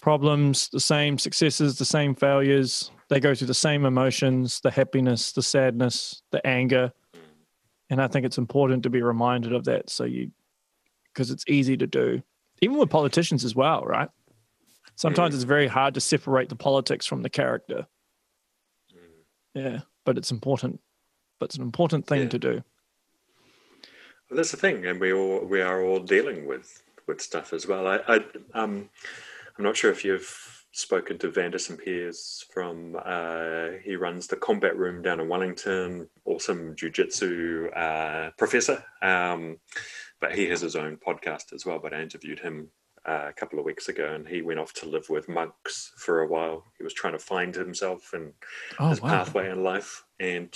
problems, 0.00 0.68
the 0.70 0.80
same 0.80 1.18
successes, 1.18 1.76
the 1.76 1.84
same 1.84 2.14
failures. 2.14 2.90
They 3.10 3.20
go 3.20 3.34
through 3.34 3.48
the 3.48 3.54
same 3.54 3.84
emotions, 3.84 4.60
the 4.60 4.70
happiness, 4.70 5.32
the 5.32 5.42
sadness, 5.42 6.22
the 6.30 6.44
anger 6.46 6.92
and 7.90 8.00
I 8.00 8.06
think 8.06 8.24
it's 8.24 8.38
important 8.38 8.84
to 8.84 8.90
be 8.90 9.02
reminded 9.02 9.52
of 9.52 9.64
that. 9.64 9.90
So 9.90 10.04
you, 10.04 10.30
because 11.12 11.30
it's 11.30 11.44
easy 11.48 11.76
to 11.76 11.86
do, 11.86 12.22
even 12.62 12.78
with 12.78 12.88
politicians 12.88 13.44
as 13.44 13.54
well, 13.54 13.84
right? 13.84 14.08
Sometimes 14.94 15.34
it's 15.34 15.44
very 15.44 15.66
hard 15.66 15.94
to 15.94 16.00
separate 16.00 16.48
the 16.48 16.56
politics 16.56 17.04
from 17.04 17.22
the 17.22 17.30
character. 17.30 17.86
Mm. 18.94 19.08
Yeah, 19.54 19.80
but 20.04 20.18
it's 20.18 20.30
important. 20.30 20.80
But 21.40 21.46
it's 21.46 21.56
an 21.56 21.62
important 21.62 22.06
thing 22.06 22.22
yeah. 22.22 22.28
to 22.28 22.38
do. 22.38 22.64
Well, 24.30 24.36
that's 24.36 24.52
the 24.52 24.56
thing, 24.56 24.86
and 24.86 25.00
we 25.00 25.12
all 25.12 25.44
we 25.44 25.60
are 25.60 25.82
all 25.82 25.98
dealing 25.98 26.46
with 26.46 26.84
with 27.08 27.20
stuff 27.20 27.52
as 27.52 27.66
well. 27.66 27.88
I, 27.88 27.98
I 28.06 28.20
um, 28.54 28.88
I'm 29.58 29.64
not 29.64 29.76
sure 29.76 29.90
if 29.90 30.04
you've 30.04 30.60
spoken 30.72 31.18
to 31.18 31.28
Vanderson 31.28 31.76
Piers 31.76 32.44
from, 32.52 32.96
uh, 33.04 33.70
he 33.82 33.96
runs 33.96 34.26
the 34.26 34.36
combat 34.36 34.76
room 34.76 35.02
down 35.02 35.20
in 35.20 35.28
Wellington, 35.28 36.08
awesome 36.24 36.74
jujitsu 36.76 37.76
uh, 37.76 38.30
professor. 38.38 38.82
Um, 39.02 39.58
but 40.20 40.34
he 40.34 40.48
has 40.48 40.60
his 40.60 40.76
own 40.76 40.96
podcast 40.96 41.52
as 41.52 41.66
well. 41.66 41.78
But 41.78 41.94
I 41.94 42.02
interviewed 42.02 42.38
him 42.38 42.68
uh, 43.06 43.26
a 43.28 43.32
couple 43.32 43.58
of 43.58 43.64
weeks 43.64 43.88
ago 43.88 44.12
and 44.14 44.28
he 44.28 44.42
went 44.42 44.60
off 44.60 44.72
to 44.74 44.88
live 44.88 45.08
with 45.08 45.28
monks 45.28 45.92
for 45.96 46.20
a 46.20 46.26
while. 46.26 46.64
He 46.76 46.84
was 46.84 46.94
trying 46.94 47.14
to 47.14 47.18
find 47.18 47.54
himself 47.54 48.12
and 48.12 48.32
oh, 48.78 48.90
his 48.90 49.00
wow. 49.00 49.08
pathway 49.08 49.50
in 49.50 49.64
life. 49.64 50.04
And 50.20 50.54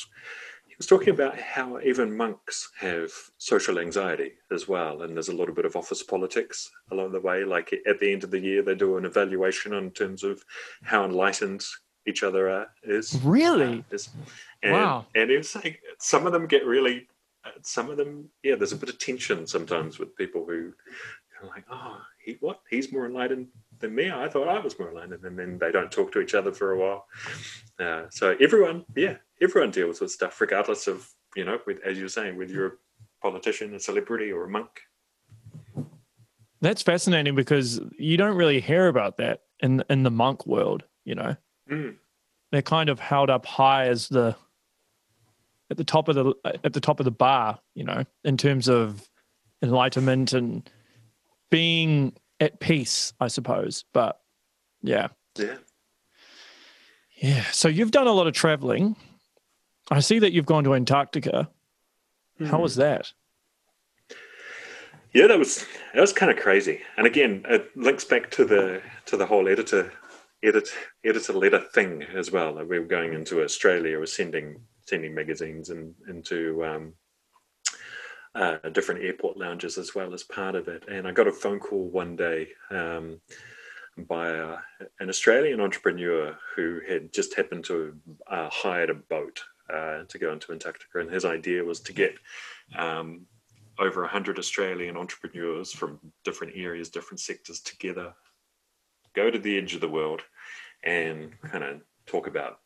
he 0.74 0.78
was 0.78 0.88
talking 0.88 1.14
about 1.14 1.38
how 1.38 1.78
even 1.78 2.16
monks 2.16 2.68
have 2.80 3.12
social 3.38 3.78
anxiety 3.78 4.32
as 4.50 4.66
well, 4.66 5.02
and 5.02 5.14
there's 5.14 5.28
a 5.28 5.34
little 5.34 5.54
bit 5.54 5.66
of 5.66 5.76
office 5.76 6.02
politics 6.02 6.68
along 6.90 7.12
the 7.12 7.20
way. 7.20 7.44
Like 7.44 7.72
at 7.86 8.00
the 8.00 8.12
end 8.12 8.24
of 8.24 8.32
the 8.32 8.40
year, 8.40 8.60
they 8.60 8.74
do 8.74 8.96
an 8.96 9.04
evaluation 9.04 9.72
in 9.74 9.92
terms 9.92 10.24
of 10.24 10.42
how 10.82 11.04
enlightened 11.04 11.64
each 12.08 12.24
other 12.24 12.50
are, 12.50 12.66
is. 12.82 13.20
Really? 13.22 13.84
Uh, 13.88 13.94
is. 13.94 14.08
And, 14.64 14.72
wow. 14.72 15.06
And 15.14 15.30
he 15.30 15.36
was 15.36 15.48
saying 15.48 15.76
some 16.00 16.26
of 16.26 16.32
them 16.32 16.48
get 16.48 16.66
really, 16.66 17.06
uh, 17.44 17.50
some 17.62 17.88
of 17.88 17.96
them, 17.96 18.30
yeah, 18.42 18.56
there's 18.56 18.72
a 18.72 18.76
bit 18.76 18.88
of 18.88 18.98
tension 18.98 19.46
sometimes 19.46 20.00
with 20.00 20.16
people 20.16 20.44
who 20.44 20.72
are 21.40 21.46
like, 21.46 21.66
oh, 21.70 22.00
he 22.24 22.36
what? 22.40 22.62
He's 22.68 22.90
more 22.90 23.06
enlightened 23.06 23.46
than 23.78 23.94
me. 23.94 24.10
I 24.10 24.28
thought 24.28 24.48
I 24.48 24.58
was 24.58 24.76
more 24.76 24.88
enlightened, 24.88 25.24
and 25.24 25.38
then 25.38 25.56
they 25.56 25.70
don't 25.70 25.92
talk 25.92 26.10
to 26.12 26.20
each 26.20 26.34
other 26.34 26.52
for 26.52 26.72
a 26.72 26.78
while. 26.78 27.06
Uh, 27.78 28.06
so 28.10 28.34
everyone, 28.40 28.84
yeah, 28.96 29.18
everyone 29.40 29.70
deals 29.70 30.00
with 30.00 30.10
stuff, 30.10 30.40
regardless 30.40 30.86
of 30.86 31.08
you 31.36 31.44
know, 31.44 31.58
with 31.66 31.78
as 31.84 31.98
you're 31.98 32.08
saying, 32.08 32.36
whether 32.36 32.52
you're 32.52 32.66
a 32.66 32.72
politician, 33.22 33.74
a 33.74 33.80
celebrity, 33.80 34.30
or 34.30 34.44
a 34.44 34.48
monk. 34.48 34.80
That's 36.60 36.82
fascinating 36.82 37.34
because 37.34 37.80
you 37.98 38.16
don't 38.16 38.36
really 38.36 38.60
hear 38.60 38.88
about 38.88 39.18
that 39.18 39.40
in 39.60 39.82
in 39.90 40.02
the 40.02 40.10
monk 40.10 40.46
world. 40.46 40.84
You 41.04 41.16
know, 41.16 41.36
mm. 41.70 41.96
they're 42.50 42.62
kind 42.62 42.88
of 42.88 42.98
held 42.98 43.30
up 43.30 43.44
high 43.44 43.88
as 43.88 44.08
the 44.08 44.36
at 45.70 45.76
the 45.76 45.84
top 45.84 46.08
of 46.08 46.14
the 46.14 46.34
at 46.64 46.72
the 46.72 46.80
top 46.80 47.00
of 47.00 47.04
the 47.04 47.10
bar. 47.10 47.58
You 47.74 47.84
know, 47.84 48.04
in 48.24 48.36
terms 48.36 48.68
of 48.68 49.08
enlightenment 49.62 50.32
and 50.32 50.68
being 51.50 52.14
at 52.40 52.60
peace, 52.60 53.12
I 53.20 53.28
suppose. 53.28 53.84
But 53.92 54.20
yeah, 54.82 55.08
yeah, 55.38 55.56
yeah. 57.16 57.44
So 57.50 57.68
you've 57.68 57.90
done 57.90 58.06
a 58.06 58.12
lot 58.12 58.26
of 58.26 58.34
traveling. 58.34 58.96
I 59.90 60.00
see 60.00 60.18
that 60.18 60.32
you've 60.32 60.46
gone 60.46 60.64
to 60.64 60.74
Antarctica. 60.74 61.50
Mm. 62.40 62.46
How 62.48 62.60
was 62.60 62.74
hmm. 62.74 62.80
that? 62.80 63.12
Yeah, 65.12 65.28
that 65.28 65.38
was 65.38 65.64
that 65.94 66.00
was 66.00 66.12
kind 66.12 66.32
of 66.32 66.38
crazy. 66.38 66.80
And 66.96 67.06
again, 67.06 67.44
it 67.48 67.70
links 67.76 68.04
back 68.04 68.30
to 68.32 68.44
the 68.44 68.82
to 69.06 69.16
the 69.16 69.26
whole 69.26 69.48
editor 69.48 69.92
edit 70.42 70.68
editor 71.04 71.32
letter 71.32 71.60
thing 71.60 72.02
as 72.02 72.32
well. 72.32 72.54
we 72.64 72.78
were 72.78 72.86
going 72.86 73.14
into 73.14 73.42
Australia, 73.42 73.98
we're 73.98 74.06
sending 74.06 74.60
sending 74.82 75.14
magazines 75.14 75.70
and 75.70 75.94
into 76.08 76.64
um, 76.64 76.94
uh, 78.34 78.56
different 78.72 79.02
airport 79.02 79.36
lounges 79.36 79.78
as 79.78 79.94
well 79.94 80.12
as 80.12 80.24
part 80.24 80.56
of 80.56 80.68
it. 80.68 80.84
And 80.88 81.06
I 81.06 81.12
got 81.12 81.28
a 81.28 81.32
phone 81.32 81.60
call 81.60 81.88
one 81.88 82.16
day 82.16 82.48
um, 82.70 83.20
by 83.96 84.30
a, 84.30 84.56
an 85.00 85.08
Australian 85.08 85.60
entrepreneur 85.60 86.36
who 86.56 86.80
had 86.88 87.12
just 87.12 87.36
happened 87.36 87.64
to 87.66 87.94
uh, 88.26 88.50
hired 88.50 88.90
a 88.90 88.94
boat 88.94 89.42
uh, 89.72 90.04
to 90.08 90.18
go 90.18 90.32
into 90.32 90.52
Antarctica, 90.52 91.00
and 91.00 91.10
his 91.10 91.24
idea 91.24 91.64
was 91.64 91.80
to 91.80 91.92
get 91.92 92.16
um, 92.76 93.26
over 93.78 94.02
100 94.02 94.38
Australian 94.38 94.96
entrepreneurs 94.96 95.72
from 95.72 95.98
different 96.24 96.52
areas, 96.56 96.88
different 96.88 97.20
sectors 97.20 97.60
together, 97.60 98.14
go 99.14 99.30
to 99.30 99.38
the 99.38 99.56
edge 99.56 99.74
of 99.74 99.80
the 99.80 99.88
world, 99.88 100.22
and 100.82 101.32
kind 101.42 101.64
of 101.64 101.80
talk 102.06 102.26
about 102.26 102.60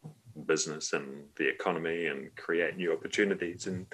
business 0.47 0.93
and 0.93 1.25
the 1.37 1.49
economy 1.49 2.07
and 2.07 2.35
create 2.37 2.77
new 2.77 2.93
opportunities. 2.93 3.67
And 3.67 3.87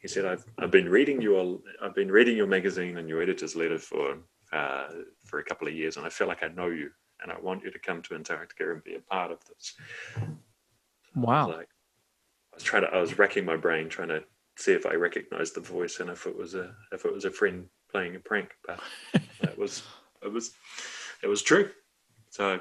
he 0.00 0.08
said, 0.08 0.24
"I've 0.24 0.44
I've 0.58 0.70
been 0.70 0.88
reading 0.88 1.20
your 1.20 1.58
I've 1.82 1.94
been 1.94 2.10
reading 2.10 2.36
your 2.36 2.46
magazine 2.46 2.98
and 2.98 3.08
your 3.08 3.22
editor's 3.22 3.56
letter 3.56 3.78
for 3.78 4.18
uh, 4.52 4.88
for 5.24 5.38
a 5.38 5.44
couple 5.44 5.68
of 5.68 5.74
years, 5.74 5.96
and 5.96 6.06
I 6.06 6.08
feel 6.08 6.26
like 6.26 6.42
I 6.42 6.48
know 6.48 6.68
you, 6.68 6.90
and 7.22 7.32
I 7.32 7.38
want 7.38 7.64
you 7.64 7.70
to 7.70 7.78
come 7.78 8.02
to 8.02 8.14
Antarctica 8.14 8.72
and 8.72 8.84
be 8.84 8.94
a 8.94 9.00
part 9.00 9.30
of 9.30 9.38
this." 9.46 9.74
Wow! 11.14 11.48
Like, 11.48 11.68
was 12.56 12.64
trying 12.64 12.82
to 12.82 12.88
I 12.88 13.00
was 13.00 13.18
racking 13.18 13.44
my 13.44 13.56
brain 13.56 13.88
trying 13.88 14.08
to 14.08 14.24
see 14.56 14.72
if 14.72 14.86
I 14.86 14.94
recognized 14.94 15.54
the 15.54 15.60
voice 15.60 16.00
and 16.00 16.10
if 16.10 16.26
it 16.26 16.36
was 16.36 16.54
a 16.54 16.74
if 16.92 17.04
it 17.04 17.12
was 17.12 17.24
a 17.24 17.30
friend 17.30 17.66
playing 17.90 18.16
a 18.16 18.20
prank, 18.20 18.50
but 18.66 18.80
it 19.14 19.58
was 19.58 19.82
it 20.22 20.32
was 20.32 20.52
it 21.22 21.28
was 21.28 21.42
true. 21.42 21.70
So 22.30 22.60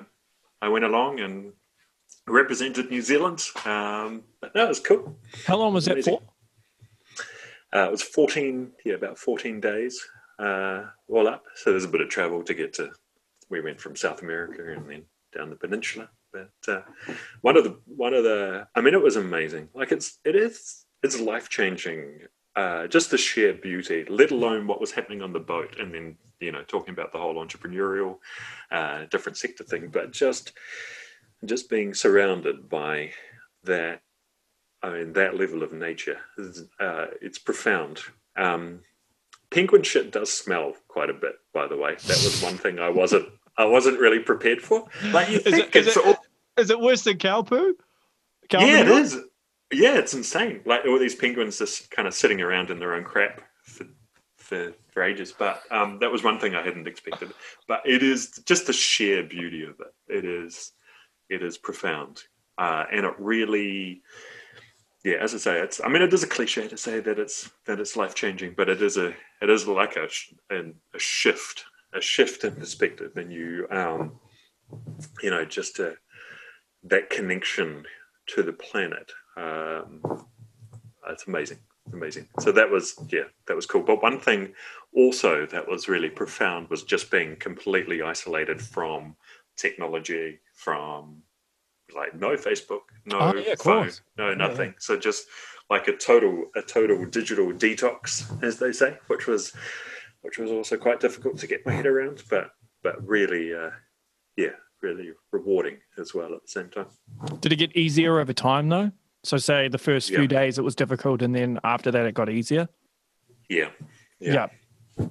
I 0.62 0.70
went 0.70 0.86
along 0.86 1.20
and 1.20 1.54
represented 2.28 2.90
New 2.90 3.02
Zealand. 3.02 3.44
Um, 3.66 4.24
but 4.42 4.54
that 4.54 4.68
was 4.68 4.80
cool. 4.80 5.18
How 5.46 5.58
long 5.58 5.74
was 5.74 5.86
that 5.86 6.04
for? 6.04 6.22
Uh, 7.74 7.88
it 7.88 7.92
was 7.92 8.04
14, 8.04 8.72
yeah, 8.86 8.94
about 8.94 9.18
14 9.18 9.60
days 9.60 10.02
uh, 10.40 10.84
all 11.10 11.28
up. 11.28 11.44
So 11.56 11.72
there's 11.72 11.84
a 11.84 11.90
bit 11.90 12.02
of 12.02 12.10
travel 12.10 12.42
to 12.44 12.54
get 12.54 12.74
to. 12.76 12.92
We 13.50 13.62
went 13.62 13.82
from 13.82 13.96
South 13.96 14.22
America 14.22 14.72
and 14.72 14.90
then 14.90 15.04
down 15.36 15.50
the 15.50 15.56
peninsula. 15.56 16.10
But 16.36 16.74
uh, 16.74 16.82
one 17.42 17.58
of 17.58 17.64
the 17.64 17.80
one 17.86 18.14
of 18.14 18.24
the, 18.24 18.68
I 18.76 18.82
mean, 18.82 18.94
it 18.94 19.02
was 19.02 19.16
amazing. 19.16 19.70
Like 19.74 19.92
it's 19.92 20.20
it 20.24 20.36
is 20.36 20.86
it's 21.04 21.20
life 21.20 21.50
changing. 21.50 22.22
Uh, 22.56 22.88
just 22.88 23.12
the 23.12 23.18
sheer 23.18 23.52
beauty, 23.52 24.06
let 24.08 24.32
alone 24.32 24.66
what 24.66 24.80
was 24.80 24.94
happening 24.94 25.22
on 25.22 25.34
the 25.34 25.40
boat, 25.42 25.76
and 25.78 25.94
then 25.94 26.16
you 26.40 26.54
know 26.54 26.64
talking 26.64 26.94
about 26.94 27.12
the 27.12 27.18
whole 27.18 27.36
entrepreneurial, 27.36 28.20
uh, 28.72 29.04
different 29.12 29.38
sector 29.38 29.64
thing, 29.64 29.90
but 29.92 30.14
just 30.14 30.54
just 31.44 31.70
being 31.70 31.94
surrounded 31.94 32.70
by 32.70 33.12
that, 33.64 34.02
I 34.82 34.90
mean, 34.90 35.14
that 35.14 35.38
level 35.38 35.64
of 35.64 35.74
nature, 35.74 36.18
uh, 36.80 37.08
it's 37.22 37.40
profound. 37.40 38.00
Um, 38.38 38.82
penguin 39.50 39.84
shit 39.84 40.12
does 40.12 40.32
smell 40.32 40.74
quite 40.88 41.10
a 41.10 41.14
bit, 41.14 41.36
by 41.54 41.68
the 41.68 41.78
way. 41.78 41.96
That 41.96 42.08
was 42.24 42.42
one 42.42 42.58
thing 42.58 42.80
I 42.80 42.90
wasn't, 42.90 43.28
I 43.58 43.66
wasn't 43.66 44.00
really 44.00 44.20
prepared 44.20 44.62
for. 44.62 44.88
Like 45.12 45.30
you 45.30 45.40
think 45.40 45.76
is 45.76 45.88
it, 45.88 45.90
is 45.90 45.98
it, 45.98 46.06
all, 46.06 46.25
is 46.58 46.70
it 46.70 46.80
worse 46.80 47.04
than 47.04 47.18
cow 47.18 47.42
poo? 47.42 47.76
Cow 48.50 48.60
yeah, 48.60 48.82
it 48.82 48.88
is. 48.88 49.18
Yeah, 49.72 49.98
it's 49.98 50.14
insane. 50.14 50.62
Like 50.66 50.86
all 50.86 51.00
these 51.00 51.16
penguins 51.16 51.58
just 51.58 51.90
kind 51.92 52.08
of 52.08 52.14
sitting 52.14 52.42
around 52.42 52.70
in 52.70 52.80
their 52.80 52.94
own 52.94 53.04
crap 53.04 53.42
for 53.64 53.86
for, 54.38 54.74
for 54.92 55.04
ages. 55.04 55.34
But 55.38 55.62
um, 55.72 56.00
that 56.00 56.12
was 56.12 56.24
one 56.24 56.40
thing 56.40 56.56
I 56.56 56.64
hadn't 56.64 56.88
expected. 56.88 57.32
But 57.68 57.82
it 57.86 58.04
is 58.04 58.42
just 58.46 58.68
the 58.68 58.74
sheer 58.74 59.24
beauty 59.24 59.64
of 59.64 59.80
it. 59.80 59.94
It 60.08 60.26
is 60.26 60.72
it 61.30 61.44
is 61.44 61.58
profound, 61.58 62.24
uh, 62.58 62.86
and 62.92 63.06
it 63.06 63.14
really, 63.18 64.02
yeah, 65.04 65.16
as 65.16 65.34
I 65.34 65.38
say, 65.38 65.60
it's. 65.60 65.82
I 65.84 65.88
mean, 65.88 66.02
it 66.02 66.14
is 66.14 66.24
a 66.24 66.28
cliche 66.28 66.68
to 66.68 66.78
say 66.78 67.00
that 67.00 67.20
it's 67.20 67.50
that 67.66 67.80
it's 67.80 67.96
life 67.96 68.14
changing, 68.14 68.54
but 68.56 68.70
it 68.70 68.82
is 68.82 68.98
a 68.98 69.14
it 69.42 69.50
is 69.50 69.68
like 69.68 69.98
a 69.98 70.08
a 70.52 71.00
shift, 71.00 71.66
a 71.94 72.02
shift 72.02 72.44
in 72.44 72.56
perspective, 72.56 73.18
and 73.18 73.32
you, 73.32 73.68
um, 73.72 74.20
you 75.24 75.32
know, 75.32 75.44
just 75.46 75.80
a, 75.80 75.96
that 76.86 77.10
connection 77.10 77.86
to 78.28 78.44
the 78.44 78.54
planet. 78.54 79.12
Um, 79.38 80.02
it's 81.08 81.28
amazing 81.28 81.60
amazing. 81.94 82.28
So 82.40 82.52
that 82.52 82.70
was 82.70 82.96
yeah, 83.10 83.26
that 83.48 83.56
was 83.56 83.66
cool. 83.66 83.84
But 83.84 84.02
one 84.02 84.20
thing 84.20 84.54
also 84.94 85.46
that 85.48 85.68
was 85.68 85.88
really 85.88 86.10
profound 86.10 86.70
was 86.70 86.84
just 86.84 87.12
being 87.12 87.36
completely 87.38 88.02
isolated 88.02 88.62
from 88.62 89.16
technology 89.58 90.40
from 90.54 91.22
like 91.96 92.16
no 92.16 92.36
Facebook, 92.36 92.82
no 93.06 93.20
oh, 93.20 93.36
yeah, 93.36 93.56
phone, 93.60 93.92
no 94.18 94.34
nothing. 94.34 94.70
Yeah. 94.70 94.80
So 94.80 94.98
just 94.98 95.28
like 95.70 95.88
a 95.88 95.96
total 95.96 96.46
a 96.56 96.62
total 96.62 97.06
digital 97.06 97.52
detox, 97.52 98.44
as 98.44 98.60
they 98.60 98.72
say, 98.72 98.98
which 99.08 99.28
was 99.28 99.54
which 100.22 100.38
was 100.38 100.52
also 100.52 100.78
quite 100.78 101.00
difficult 101.00 101.38
to 101.40 101.48
get 101.48 101.66
my 101.66 101.74
head 101.74 101.86
around, 101.86 102.24
but 102.30 102.52
but 102.84 103.06
really, 103.08 103.54
uh, 103.54 103.72
yeah, 104.36 104.56
really 104.86 105.12
rewarding 105.32 105.78
as 105.98 106.14
well 106.14 106.34
at 106.34 106.42
the 106.44 106.48
same 106.48 106.70
time. 106.70 106.88
Did 107.42 107.52
it 107.54 107.58
get 107.58 107.76
easier 107.76 108.20
over 108.20 108.34
time 108.34 108.70
though? 108.70 108.92
So 109.24 109.38
say 109.38 109.68
the 109.68 109.80
first 109.80 110.10
few 110.10 110.28
days 110.28 110.60
it 110.60 110.64
was 110.64 110.76
difficult, 110.76 111.22
and 111.24 111.34
then 111.34 111.60
after 111.64 111.90
that 111.92 112.06
it 112.06 112.14
got 112.14 112.30
easier. 112.30 112.70
Yeah, 113.50 113.70
yeah, 114.20 114.48
yeah. 114.98 115.08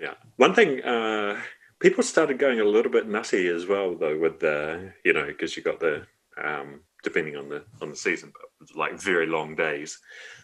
yeah. 0.00 0.14
One 0.36 0.54
thing. 0.54 0.82
Uh, 0.82 1.38
people 1.80 2.02
started 2.02 2.38
going 2.38 2.60
a 2.60 2.64
little 2.64 2.90
bit 2.90 3.08
nutty 3.08 3.46
as 3.48 3.66
well, 3.66 3.94
though, 3.94 4.18
with 4.18 4.40
the 4.40 4.92
you 5.04 5.12
know 5.12 5.26
because 5.26 5.56
you 5.56 5.62
got 5.62 5.80
the 5.80 6.06
um, 6.42 6.80
depending 7.02 7.36
on 7.36 7.48
the 7.50 7.62
on 7.82 7.90
the 7.90 7.96
season, 7.96 8.32
but 8.32 8.76
like 8.76 8.98
very 9.00 9.26
long 9.26 9.54
days, 9.54 9.98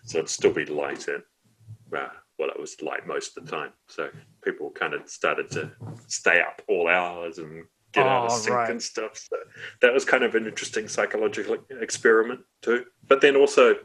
so 0.05 0.19
it'd 0.19 0.29
still 0.29 0.53
be 0.53 0.67
light 0.67 1.09
and 1.09 1.23
uh, 1.97 2.09
well, 2.39 2.51
it 2.51 2.61
was 2.61 2.81
light 2.83 3.07
most 3.07 3.37
of 3.37 3.45
the 3.45 3.51
time. 3.51 3.73
So 3.89 4.09
people 4.43 4.71
kind 4.71 4.95
of 4.95 5.09
started 5.09 5.51
to 5.53 5.71
stay 6.09 6.41
up 6.41 6.63
all 6.69 6.89
hours 6.89 7.39
and 7.39 7.65
get 7.95 8.07
oh, 8.07 8.09
out 8.09 8.27
of 8.27 8.33
oh, 8.33 8.37
sync 8.37 8.57
right. 8.57 8.71
and 8.71 8.83
stuff. 8.83 9.17
So 9.17 9.37
that 9.81 9.93
was 9.93 10.05
kind 10.05 10.25
of 10.25 10.35
an 10.35 10.47
interesting 10.47 10.89
psychological 10.89 11.57
experiment 11.81 12.41
too. 12.63 12.85
But 13.07 13.21
then 13.21 13.37
also 13.37 13.77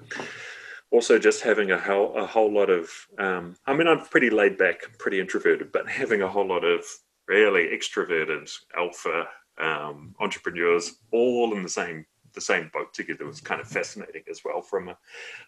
also 0.92 1.20
just 1.20 1.44
having 1.44 1.72
a 1.72 1.78
whole, 1.78 2.18
a 2.18 2.26
whole 2.26 2.52
lot 2.52 2.72
of 2.72 2.90
um, 3.20 3.56
i 3.68 3.76
mean 3.76 3.88
i'm 3.88 4.04
pretty 4.06 4.32
laid 4.32 4.58
back 4.58 4.98
pretty 4.98 5.20
introverted 5.20 5.72
but 5.72 5.88
having 5.88 6.24
a 6.24 6.28
whole 6.28 6.48
lot 6.48 6.64
of 6.64 6.84
really 7.28 7.68
extroverted 7.68 8.52
alpha 8.76 9.28
um, 9.60 10.16
entrepreneurs 10.20 10.96
all 11.12 11.56
in 11.56 11.62
the 11.62 11.70
same 11.70 12.04
the 12.34 12.42
same 12.42 12.70
boat 12.74 12.94
together 12.94 13.26
was 13.26 13.42
kind 13.42 13.62
of 13.62 13.68
fascinating 13.68 14.24
as 14.30 14.42
well 14.44 14.62
from 14.62 14.90
a 14.90 14.98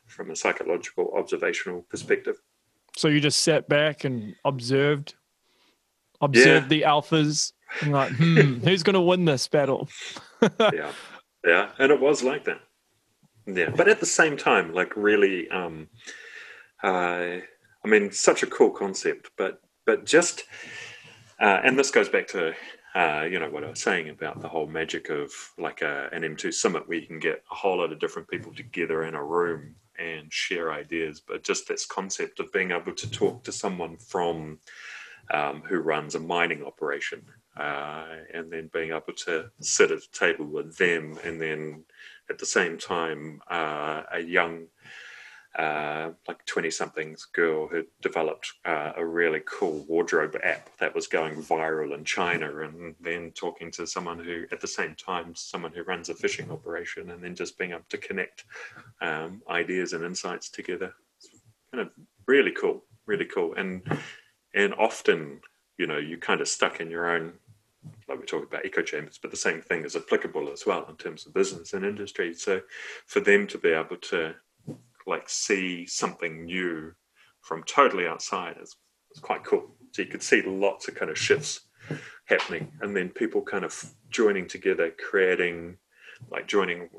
from 0.08 0.32
a 0.32 0.36
psychological 0.36 1.14
observational 1.16 1.84
perspective. 1.90 2.42
So 2.98 3.08
you 3.08 3.20
just 3.20 3.42
sat 3.42 3.70
back 3.70 4.04
and 4.04 4.36
observed 4.44 5.16
observed 6.22 6.72
yeah. 6.72 6.80
the 6.80 6.82
alphas 6.84 7.54
and 7.82 7.92
like, 7.92 8.12
hmm, 8.14 8.56
who's 8.64 8.84
going 8.84 8.94
to 8.94 9.02
win 9.02 9.26
this 9.26 9.48
battle? 9.48 9.90
yeah, 10.60 10.92
yeah, 11.46 11.70
and 11.80 11.92
it 11.92 12.00
was 12.00 12.24
like 12.24 12.46
that. 12.46 12.62
Yeah, 13.46 13.70
but 13.70 13.88
at 13.88 14.00
the 14.00 14.06
same 14.06 14.38
time, 14.38 14.74
like 14.74 14.96
really, 14.96 15.50
um, 15.50 15.90
uh, 16.84 17.38
I 17.84 17.88
mean, 17.88 18.12
such 18.12 18.44
a 18.44 18.48
cool 18.48 18.70
concept, 18.70 19.32
but 19.38 19.62
but 19.86 20.06
just 20.06 20.44
uh, 21.40 21.60
and 21.64 21.78
this 21.78 21.92
goes 21.92 22.10
back 22.10 22.28
to 22.28 22.54
uh, 22.94 23.24
you 23.24 23.40
know 23.40 23.50
what 23.50 23.64
I 23.64 23.70
was 23.70 23.82
saying 23.82 24.10
about 24.10 24.42
the 24.42 24.48
whole 24.48 24.68
magic 24.68 25.10
of 25.10 25.32
like 25.58 25.82
a, 25.82 26.10
an 26.12 26.24
M2 26.24 26.54
summit 26.54 26.88
where 26.88 26.98
you 26.98 27.08
can 27.08 27.20
get 27.20 27.44
a 27.52 27.56
whole 27.56 27.78
lot 27.78 27.92
of 27.92 28.00
different 28.00 28.28
people 28.28 28.54
together 28.54 29.04
in 29.04 29.16
a 29.16 29.24
room 29.24 29.76
and 29.98 30.32
share 30.32 30.72
ideas, 30.74 31.22
but 31.26 31.44
just 31.44 31.68
this 31.68 31.86
concept 31.86 32.40
of 32.40 32.52
being 32.52 32.72
able 32.72 32.94
to 32.94 33.10
talk 33.10 33.44
to 33.44 33.52
someone 33.52 33.98
from 33.98 34.60
um, 35.34 35.62
who 35.62 35.80
runs 35.80 36.16
a 36.16 36.20
mining 36.20 36.64
operation 36.64 37.24
uh, 37.58 38.06
and 38.34 38.52
then 38.52 38.70
being 38.74 38.92
able 38.92 39.14
to 39.16 39.50
sit 39.60 39.92
at 39.92 40.00
a 40.00 40.12
table 40.12 40.46
with 40.46 40.78
them 40.78 41.18
and 41.24 41.42
then 41.42 41.84
at 42.30 42.38
the 42.38 42.46
same 42.46 42.78
time 42.78 43.42
uh, 43.50 44.04
a 44.14 44.20
young 44.20 44.68
uh, 45.58 46.12
like 46.30 46.46
20 46.46 46.72
somethings 46.72 47.26
girl 47.26 47.68
who 47.68 47.84
developed 48.02 48.54
uh, 48.64 48.94
a 48.96 49.06
really 49.06 49.42
cool 49.46 49.84
wardrobe 49.88 50.38
app 50.44 50.70
that 50.80 50.96
was 50.96 51.08
going 51.08 51.36
viral 51.44 51.94
in 51.94 52.06
China, 52.06 52.62
and 52.62 52.96
then 53.02 53.32
talking 53.32 53.70
to 53.70 53.86
someone 53.86 54.18
who, 54.18 54.46
at 54.54 54.62
the 54.62 54.68
same 54.68 54.96
time, 54.96 55.36
someone 55.36 55.74
who 55.74 55.84
runs 55.84 56.08
a 56.08 56.16
fishing 56.16 56.50
operation, 56.52 57.12
and 57.12 57.22
then 57.22 57.36
just 57.36 57.58
being 57.58 57.72
able 57.72 57.84
to 57.90 57.98
connect 57.98 58.46
um, 59.02 59.42
ideas 59.50 59.92
and 59.92 60.06
insights 60.06 60.48
together. 60.48 60.94
It's 61.18 61.30
kind 61.74 61.82
of 61.82 61.90
really 62.28 62.52
cool, 62.52 62.86
really 63.06 63.26
cool. 63.26 63.54
And, 63.56 63.82
and 64.54 64.74
often, 64.76 65.42
you 65.78 65.88
know, 65.88 65.98
you 65.98 66.18
kind 66.18 66.42
of 66.42 66.48
stuck 66.48 66.80
in 66.80 66.90
your 66.90 67.10
own 67.16 67.34
like 68.08 68.20
we 68.20 68.26
talk 68.26 68.44
about 68.44 68.66
echo 68.66 68.82
chambers, 68.82 69.18
but 69.20 69.32
the 69.32 69.38
same 69.38 69.62
thing 69.62 69.84
is 69.84 69.96
applicable 69.96 70.52
as 70.52 70.66
well 70.66 70.86
in 70.88 70.96
terms 70.96 71.26
of 71.26 71.34
business 71.34 71.74
and 71.74 71.86
industry. 71.86 72.34
So 72.34 72.62
for 73.08 73.20
them 73.20 73.48
to 73.48 73.58
be 73.58 73.70
able 73.70 73.98
to 73.98 74.36
like 75.08 75.28
see 75.28 75.86
something 75.88 76.46
new 76.46 76.94
from 77.42 77.64
totally 77.64 78.06
outside 78.08 78.58
is, 78.62 78.76
is 79.16 79.22
quite 79.22 79.44
cool. 79.44 79.76
So 79.92 80.04
you 80.04 80.08
could 80.08 80.24
see 80.24 80.42
lots 80.44 80.88
of 80.88 80.96
kind 80.96 81.10
of 81.10 81.18
shifts 81.18 81.62
happening, 82.26 82.72
and 82.82 82.96
then 82.96 83.10
people 83.10 83.42
kind 83.42 83.66
of 83.66 83.94
joining 84.10 84.48
together, 84.48 84.92
creating, 85.10 85.78
like 86.32 86.48
joining 86.48 86.90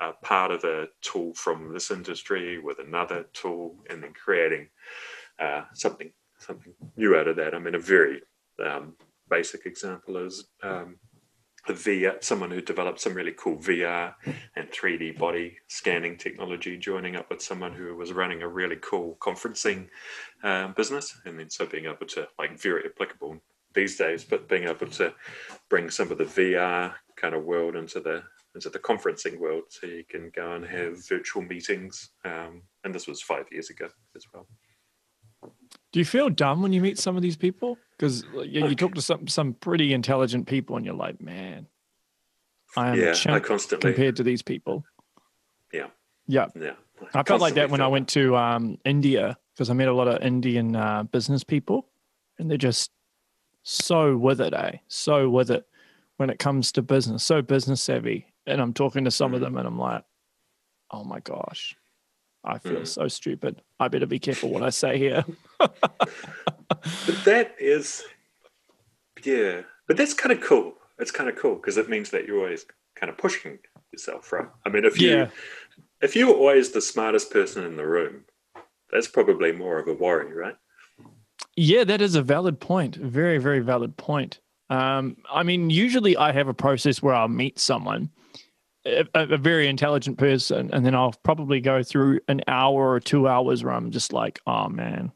a 0.00 0.12
part 0.12 0.50
of 0.50 0.64
a 0.64 0.88
tool 1.02 1.34
from 1.34 1.72
this 1.72 1.90
industry 1.90 2.58
with 2.58 2.78
another 2.78 3.26
tool, 3.32 3.76
and 3.90 4.02
then 4.02 4.12
creating 4.12 4.68
uh, 5.38 5.62
something 5.74 6.10
something 6.42 6.74
new 6.96 7.16
out 7.16 7.28
of 7.28 7.36
that. 7.36 7.54
I 7.54 7.58
mean, 7.58 7.74
a 7.74 7.78
very 7.78 8.22
um, 8.64 8.94
basic 9.28 9.66
example 9.66 10.16
is 10.18 10.44
um, 10.62 10.96
a 11.68 11.72
VR, 11.72 12.22
someone 12.22 12.50
who 12.50 12.60
developed 12.60 13.00
some 13.00 13.14
really 13.14 13.34
cool 13.36 13.56
VR 13.56 14.14
and 14.56 14.68
3D 14.70 15.16
body 15.18 15.56
scanning 15.68 16.16
technology, 16.16 16.76
joining 16.76 17.16
up 17.16 17.30
with 17.30 17.40
someone 17.40 17.72
who 17.72 17.94
was 17.94 18.12
running 18.12 18.42
a 18.42 18.48
really 18.48 18.78
cool 18.80 19.16
conferencing 19.20 19.88
um, 20.42 20.72
business, 20.76 21.16
and 21.24 21.38
then 21.38 21.48
so 21.48 21.66
being 21.66 21.86
able 21.86 22.06
to 22.06 22.26
like 22.38 22.58
very 22.58 22.84
applicable 22.84 23.40
these 23.74 23.96
days, 23.96 24.24
but 24.24 24.48
being 24.48 24.64
able 24.64 24.86
to 24.86 25.14
bring 25.68 25.88
some 25.88 26.10
of 26.10 26.18
the 26.18 26.24
VR 26.24 26.92
kind 27.16 27.34
of 27.34 27.44
world 27.44 27.76
into 27.76 28.00
the 28.00 28.22
into 28.54 28.68
the 28.68 28.78
conferencing 28.78 29.38
world, 29.38 29.62
so 29.68 29.86
you 29.86 30.04
can 30.06 30.30
go 30.34 30.52
and 30.52 30.64
have 30.66 31.08
virtual 31.08 31.42
meetings. 31.42 32.10
Um, 32.24 32.62
and 32.84 32.94
this 32.94 33.06
was 33.06 33.22
five 33.22 33.46
years 33.50 33.70
ago 33.70 33.88
as 34.14 34.26
well. 34.34 34.46
Do 35.92 35.98
you 35.98 36.04
feel 36.04 36.30
dumb 36.30 36.62
when 36.62 36.72
you 36.72 36.80
meet 36.80 36.98
some 36.98 37.16
of 37.16 37.22
these 37.22 37.36
people? 37.36 37.78
Because 37.96 38.24
you, 38.34 38.66
you 38.66 38.74
talk 38.74 38.94
to 38.94 39.02
some 39.02 39.28
some 39.28 39.52
pretty 39.54 39.92
intelligent 39.92 40.46
people, 40.46 40.76
and 40.76 40.84
you're 40.84 40.94
like, 40.94 41.20
man, 41.20 41.66
I 42.76 42.90
am 42.90 42.98
yeah, 42.98 43.14
I 43.26 43.40
constantly 43.40 43.92
compared 43.92 44.16
to 44.16 44.22
these 44.22 44.42
people. 44.42 44.84
Yeah, 45.72 45.88
yeah, 46.26 46.46
yeah. 46.58 46.72
I 47.14 47.22
felt 47.22 47.40
like 47.40 47.54
that 47.54 47.70
when 47.70 47.80
I 47.80 47.88
went 47.88 48.08
to 48.10 48.36
um, 48.36 48.78
India 48.84 49.36
because 49.54 49.68
I 49.68 49.74
met 49.74 49.88
a 49.88 49.92
lot 49.92 50.08
of 50.08 50.22
Indian 50.22 50.74
uh, 50.74 51.02
business 51.04 51.44
people, 51.44 51.88
and 52.38 52.50
they're 52.50 52.58
just 52.58 52.90
so 53.62 54.16
with 54.16 54.40
it, 54.40 54.54
eh? 54.54 54.78
So 54.88 55.28
with 55.28 55.50
it 55.50 55.66
when 56.16 56.30
it 56.30 56.38
comes 56.38 56.72
to 56.72 56.82
business, 56.82 57.22
so 57.22 57.42
business 57.42 57.82
savvy. 57.82 58.26
And 58.46 58.60
I'm 58.60 58.72
talking 58.72 59.04
to 59.04 59.10
some 59.10 59.32
mm. 59.32 59.34
of 59.36 59.40
them, 59.40 59.56
and 59.56 59.66
I'm 59.66 59.78
like, 59.78 60.04
oh 60.90 61.04
my 61.04 61.20
gosh, 61.20 61.76
I 62.44 62.58
feel 62.58 62.80
mm. 62.80 62.86
so 62.86 63.08
stupid. 63.08 63.62
I 63.78 63.88
better 63.88 64.06
be 64.06 64.18
careful 64.18 64.50
what 64.50 64.62
I 64.62 64.70
say 64.70 64.98
here. 64.98 65.24
but 65.58 67.24
that 67.24 67.54
is, 67.58 68.02
yeah, 69.24 69.62
but 69.86 69.96
that's 69.96 70.14
kind 70.14 70.32
of 70.32 70.40
cool. 70.40 70.74
It's 70.98 71.10
kind 71.10 71.28
of 71.28 71.36
cool 71.36 71.56
because 71.56 71.76
it 71.76 71.88
means 71.88 72.10
that 72.10 72.26
you're 72.26 72.38
always 72.38 72.66
kind 72.96 73.10
of 73.10 73.16
pushing 73.16 73.58
yourself, 73.92 74.32
right? 74.32 74.48
I 74.66 74.68
mean, 74.68 74.84
if 74.84 75.00
you 75.00 75.10
yeah. 75.10 75.28
if 76.00 76.16
you're 76.16 76.34
always 76.34 76.70
the 76.70 76.80
smartest 76.80 77.30
person 77.30 77.64
in 77.64 77.76
the 77.76 77.86
room, 77.86 78.24
that's 78.90 79.08
probably 79.08 79.52
more 79.52 79.78
of 79.78 79.88
a 79.88 79.94
worry, 79.94 80.32
right? 80.32 80.56
Yeah, 81.56 81.84
that 81.84 82.00
is 82.00 82.14
a 82.14 82.22
valid 82.22 82.60
point. 82.60 82.96
Very, 82.96 83.38
very 83.38 83.60
valid 83.60 83.96
point. 83.96 84.40
Um, 84.70 85.16
I 85.30 85.42
mean, 85.42 85.70
usually 85.70 86.16
I 86.16 86.32
have 86.32 86.48
a 86.48 86.54
process 86.54 87.02
where 87.02 87.14
I'll 87.14 87.28
meet 87.28 87.58
someone 87.58 88.10
a, 88.84 89.06
a, 89.14 89.36
very 89.38 89.68
intelligent 89.68 90.18
person, 90.18 90.70
and 90.72 90.84
then 90.84 90.94
I'll 90.94 91.14
probably 91.22 91.60
go 91.60 91.82
through 91.82 92.20
an 92.28 92.42
hour 92.48 92.90
or 92.90 93.00
two 93.00 93.28
hours 93.28 93.62
where 93.62 93.72
I'm 93.72 93.90
just 93.90 94.12
like, 94.12 94.40
oh 94.46 94.68
man, 94.68 95.12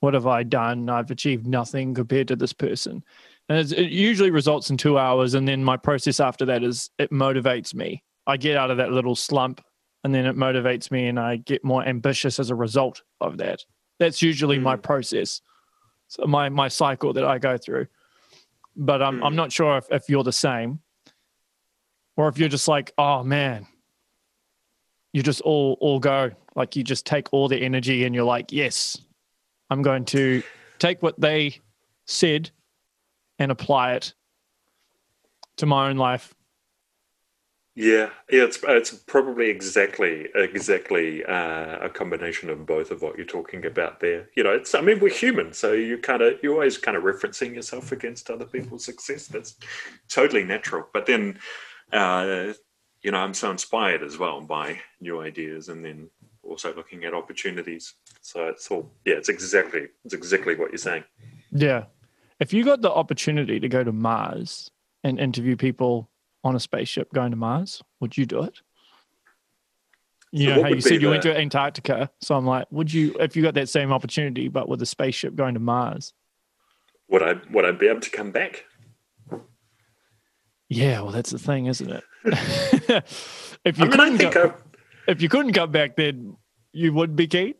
what 0.00 0.14
have 0.14 0.26
I 0.26 0.42
done? 0.42 0.88
I've 0.88 1.10
achieved 1.10 1.46
nothing 1.46 1.94
compared 1.94 2.28
to 2.28 2.36
this 2.36 2.52
person. 2.52 3.04
And 3.48 3.72
it 3.72 3.90
usually 3.90 4.30
results 4.30 4.70
in 4.70 4.76
two 4.76 4.98
hours, 4.98 5.34
and 5.34 5.46
then 5.46 5.62
my 5.62 5.76
process 5.76 6.20
after 6.20 6.44
that 6.46 6.62
is 6.62 6.90
it 6.98 7.10
motivates 7.10 7.74
me. 7.74 8.02
I 8.26 8.36
get 8.36 8.56
out 8.56 8.70
of 8.70 8.76
that 8.78 8.92
little 8.92 9.14
slump, 9.14 9.64
and 10.04 10.14
then 10.14 10.26
it 10.26 10.36
motivates 10.36 10.90
me, 10.90 11.06
and 11.06 11.18
I 11.18 11.36
get 11.36 11.64
more 11.64 11.84
ambitious 11.84 12.38
as 12.38 12.50
a 12.50 12.56
result 12.56 13.02
of 13.20 13.38
that. 13.38 13.64
That's 13.98 14.20
usually 14.20 14.58
mm. 14.58 14.62
my 14.62 14.76
process, 14.76 15.40
so 16.08 16.26
my 16.26 16.48
my 16.48 16.68
cycle 16.68 17.12
that 17.12 17.24
I 17.24 17.38
go 17.38 17.56
through. 17.56 17.86
But 18.76 19.00
I'm 19.00 19.20
mm. 19.20 19.26
I'm 19.26 19.36
not 19.36 19.52
sure 19.52 19.76
if, 19.78 19.86
if 19.90 20.08
you're 20.08 20.24
the 20.24 20.32
same 20.32 20.80
or 22.16 22.28
if 22.28 22.38
you're 22.38 22.48
just 22.48 22.68
like, 22.68 22.92
oh 22.98 23.22
man, 23.22 23.66
you 25.12 25.22
just 25.22 25.40
all 25.42 25.76
all 25.80 25.98
go 25.98 26.30
like 26.56 26.74
you 26.74 26.82
just 26.82 27.06
take 27.06 27.28
all 27.32 27.48
the 27.48 27.60
energy 27.60 28.04
and 28.04 28.14
you're 28.14 28.24
like, 28.24 28.50
yes, 28.50 28.98
I'm 29.70 29.82
going 29.82 30.04
to 30.06 30.42
take 30.78 31.02
what 31.02 31.20
they 31.20 31.60
said 32.06 32.50
and 33.38 33.52
apply 33.52 33.92
it 33.92 34.14
to 35.58 35.66
my 35.66 35.88
own 35.88 35.96
life. 35.96 36.34
Yeah, 37.74 38.08
yeah, 38.30 38.44
it's 38.44 38.58
it's 38.66 38.90
probably 38.90 39.50
exactly 39.50 40.28
exactly 40.34 41.22
uh, 41.26 41.78
a 41.80 41.90
combination 41.90 42.48
of 42.48 42.64
both 42.64 42.90
of 42.90 43.02
what 43.02 43.18
you're 43.18 43.26
talking 43.26 43.66
about 43.66 44.00
there. 44.00 44.30
You 44.34 44.44
know, 44.44 44.52
it's 44.54 44.74
I 44.74 44.80
mean 44.80 44.98
we're 44.98 45.10
human, 45.10 45.52
so 45.52 45.72
you 45.72 45.98
kind 45.98 46.22
of 46.22 46.38
you're 46.42 46.54
always 46.54 46.78
kind 46.78 46.96
of 46.96 47.02
referencing 47.02 47.54
yourself 47.54 47.92
against 47.92 48.30
other 48.30 48.46
people's 48.46 48.86
success. 48.86 49.26
That's 49.26 49.56
totally 50.08 50.42
natural. 50.42 50.88
But 50.94 51.04
then 51.04 51.38
uh, 51.92 52.52
you 53.02 53.10
know, 53.10 53.18
I'm 53.18 53.34
so 53.34 53.50
inspired 53.50 54.02
as 54.02 54.18
well 54.18 54.40
by 54.40 54.80
new 55.00 55.20
ideas 55.20 55.68
and 55.68 55.84
then 55.84 56.10
also 56.42 56.74
looking 56.74 57.04
at 57.04 57.14
opportunities. 57.14 57.94
So 58.20 58.48
it's 58.48 58.70
all, 58.70 58.90
yeah, 59.04 59.14
it's 59.14 59.28
exactly, 59.28 59.88
it's 60.04 60.14
exactly 60.14 60.56
what 60.56 60.70
you're 60.70 60.78
saying. 60.78 61.04
Yeah. 61.52 61.84
If 62.40 62.52
you 62.52 62.64
got 62.64 62.82
the 62.82 62.90
opportunity 62.90 63.60
to 63.60 63.68
go 63.68 63.84
to 63.84 63.92
Mars 63.92 64.70
and 65.04 65.18
interview 65.20 65.56
people 65.56 66.10
on 66.44 66.56
a 66.56 66.60
spaceship 66.60 67.12
going 67.12 67.30
to 67.30 67.36
Mars, 67.36 67.82
would 68.00 68.16
you 68.16 68.26
do 68.26 68.42
it? 68.42 68.60
You 70.32 70.48
so 70.48 70.56
know 70.56 70.62
how 70.62 70.68
you 70.68 70.80
said 70.80 71.00
you 71.00 71.08
went 71.08 71.22
to 71.22 71.36
Antarctica. 71.36 72.10
So 72.20 72.34
I'm 72.34 72.44
like, 72.44 72.66
would 72.70 72.92
you, 72.92 73.16
if 73.20 73.36
you 73.36 73.42
got 73.42 73.54
that 73.54 73.68
same 73.68 73.92
opportunity, 73.92 74.48
but 74.48 74.68
with 74.68 74.82
a 74.82 74.86
spaceship 74.86 75.34
going 75.34 75.54
to 75.54 75.60
Mars? 75.60 76.12
Would 77.08 77.22
I, 77.22 77.34
would 77.52 77.64
I 77.64 77.70
be 77.70 77.86
able 77.86 78.00
to 78.00 78.10
come 78.10 78.32
back? 78.32 78.64
Yeah, 80.68 81.02
well, 81.02 81.12
that's 81.12 81.30
the 81.30 81.38
thing, 81.38 81.66
isn't 81.66 81.90
it? 81.90 82.04
if 83.64 83.78
you 83.78 83.84
I 83.84 83.88
mean, 83.88 83.90
couldn't 83.90 84.32
go, 84.32 84.54
if 85.06 85.22
you 85.22 85.28
couldn't 85.28 85.52
come 85.52 85.70
back, 85.70 85.96
then 85.96 86.36
you 86.72 86.92
would 86.92 87.14
be 87.14 87.26
keen. 87.26 87.54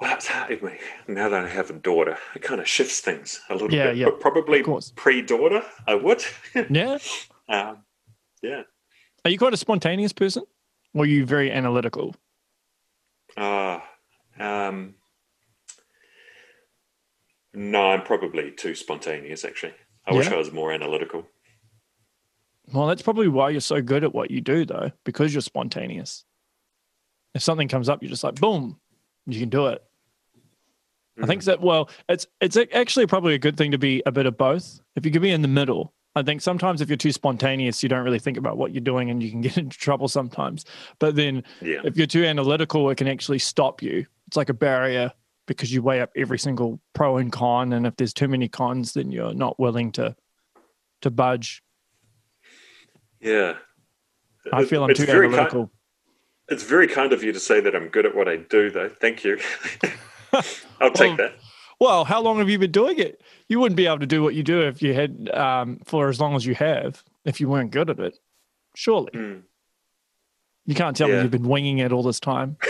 Well, 0.00 0.10
that's 0.10 0.28
hard 0.28 0.62
me. 0.62 0.78
Now 1.08 1.28
that 1.28 1.44
I 1.44 1.48
have 1.48 1.70
a 1.70 1.72
daughter, 1.72 2.16
it 2.36 2.42
kind 2.42 2.60
of 2.60 2.68
shifts 2.68 3.00
things 3.00 3.40
a 3.50 3.54
little 3.54 3.72
yeah, 3.72 3.88
bit. 3.88 3.96
Yeah, 3.96 4.06
but 4.06 4.20
probably 4.20 4.64
pre-daughter, 4.94 5.62
I 5.88 5.96
would. 5.96 6.22
yeah. 6.70 6.98
Um, 7.48 7.78
yeah. 8.40 8.62
Are 9.24 9.30
you 9.30 9.38
quite 9.38 9.54
a 9.54 9.58
spontaneous 9.58 10.12
person, 10.12 10.44
or 10.94 11.02
are 11.02 11.06
you 11.06 11.26
very 11.26 11.50
analytical? 11.50 12.14
Uh, 13.36 13.80
um, 14.38 14.94
no, 17.52 17.90
I'm 17.90 18.02
probably 18.02 18.52
too 18.52 18.76
spontaneous, 18.76 19.44
actually. 19.44 19.74
I 20.08 20.12
yeah. 20.12 20.18
wish 20.18 20.28
I 20.28 20.36
was 20.36 20.52
more 20.52 20.72
analytical. 20.72 21.26
Well, 22.72 22.86
that's 22.86 23.02
probably 23.02 23.28
why 23.28 23.50
you're 23.50 23.60
so 23.60 23.82
good 23.82 24.04
at 24.04 24.14
what 24.14 24.30
you 24.30 24.40
do, 24.40 24.64
though, 24.64 24.90
because 25.04 25.34
you're 25.34 25.42
spontaneous. 25.42 26.24
If 27.34 27.42
something 27.42 27.68
comes 27.68 27.88
up, 27.88 28.02
you're 28.02 28.10
just 28.10 28.24
like, 28.24 28.36
boom, 28.36 28.78
you 29.26 29.38
can 29.38 29.50
do 29.50 29.66
it. 29.66 29.82
Mm. 31.18 31.24
I 31.24 31.26
think 31.26 31.42
mm. 31.42 31.46
that 31.46 31.60
well, 31.60 31.90
it's 32.08 32.26
it's 32.40 32.56
actually 32.56 33.06
probably 33.06 33.34
a 33.34 33.38
good 33.38 33.56
thing 33.56 33.72
to 33.72 33.78
be 33.78 34.02
a 34.06 34.12
bit 34.12 34.26
of 34.26 34.36
both. 34.38 34.80
If 34.96 35.04
you 35.04 35.12
could 35.12 35.22
be 35.22 35.30
in 35.30 35.42
the 35.42 35.48
middle, 35.48 35.92
I 36.14 36.22
think 36.22 36.40
sometimes 36.40 36.80
if 36.80 36.88
you're 36.88 36.96
too 36.96 37.12
spontaneous, 37.12 37.82
you 37.82 37.88
don't 37.88 38.04
really 38.04 38.18
think 38.18 38.38
about 38.38 38.56
what 38.56 38.72
you're 38.72 38.80
doing, 38.80 39.10
and 39.10 39.22
you 39.22 39.30
can 39.30 39.40
get 39.42 39.58
into 39.58 39.76
trouble 39.76 40.08
sometimes. 40.08 40.64
But 40.98 41.16
then, 41.16 41.44
yeah. 41.60 41.80
if 41.84 41.96
you're 41.96 42.06
too 42.06 42.24
analytical, 42.24 42.88
it 42.90 42.96
can 42.96 43.08
actually 43.08 43.40
stop 43.40 43.82
you. 43.82 44.06
It's 44.26 44.36
like 44.36 44.48
a 44.48 44.54
barrier 44.54 45.12
because 45.48 45.72
you 45.72 45.82
weigh 45.82 46.00
up 46.00 46.10
every 46.14 46.38
single 46.38 46.80
pro 46.94 47.16
and 47.16 47.32
con 47.32 47.72
and 47.72 47.86
if 47.86 47.96
there's 47.96 48.14
too 48.14 48.28
many 48.28 48.46
cons 48.48 48.92
then 48.92 49.10
you're 49.10 49.34
not 49.34 49.58
willing 49.58 49.90
to 49.90 50.14
to 51.00 51.10
budge. 51.10 51.62
Yeah. 53.20 53.54
I 54.52 54.64
feel 54.64 54.84
i'm 54.84 54.90
it's 54.90 55.00
too 55.00 55.10
analytical. 55.10 55.66
Kind, 55.66 55.70
it's 56.48 56.62
very 56.62 56.86
kind 56.86 57.12
of 57.12 57.22
you 57.24 57.32
to 57.32 57.40
say 57.40 57.60
that 57.60 57.74
i'm 57.74 57.88
good 57.88 58.06
at 58.06 58.14
what 58.14 58.28
i 58.28 58.36
do 58.36 58.70
though. 58.70 58.88
Thank 58.88 59.24
you. 59.24 59.40
I'll 60.80 60.92
take 60.92 61.08
well, 61.08 61.16
that. 61.16 61.32
well 61.80 62.04
how 62.04 62.20
long 62.20 62.38
have 62.38 62.48
you 62.48 62.58
been 62.58 62.70
doing 62.70 62.98
it? 62.98 63.22
You 63.48 63.58
wouldn't 63.58 63.76
be 63.76 63.86
able 63.86 63.98
to 63.98 64.06
do 64.06 64.22
what 64.22 64.34
you 64.34 64.42
do 64.42 64.60
if 64.60 64.82
you 64.82 64.94
had 64.94 65.30
um, 65.30 65.80
for 65.84 66.08
as 66.08 66.20
long 66.20 66.36
as 66.36 66.46
you 66.46 66.54
have 66.54 67.02
if 67.24 67.40
you 67.40 67.48
weren't 67.48 67.72
good 67.72 67.90
at 67.90 67.98
it 67.98 68.18
surely. 68.76 69.10
Mm. 69.12 69.42
you 70.66 70.74
can't 70.74 70.96
tell 70.96 71.08
yeah. 71.08 71.16
me 71.16 71.22
you've 71.22 71.32
been 71.32 71.48
winging 71.48 71.78
it 71.78 71.92
all 71.92 72.02
this 72.02 72.20
time. 72.20 72.56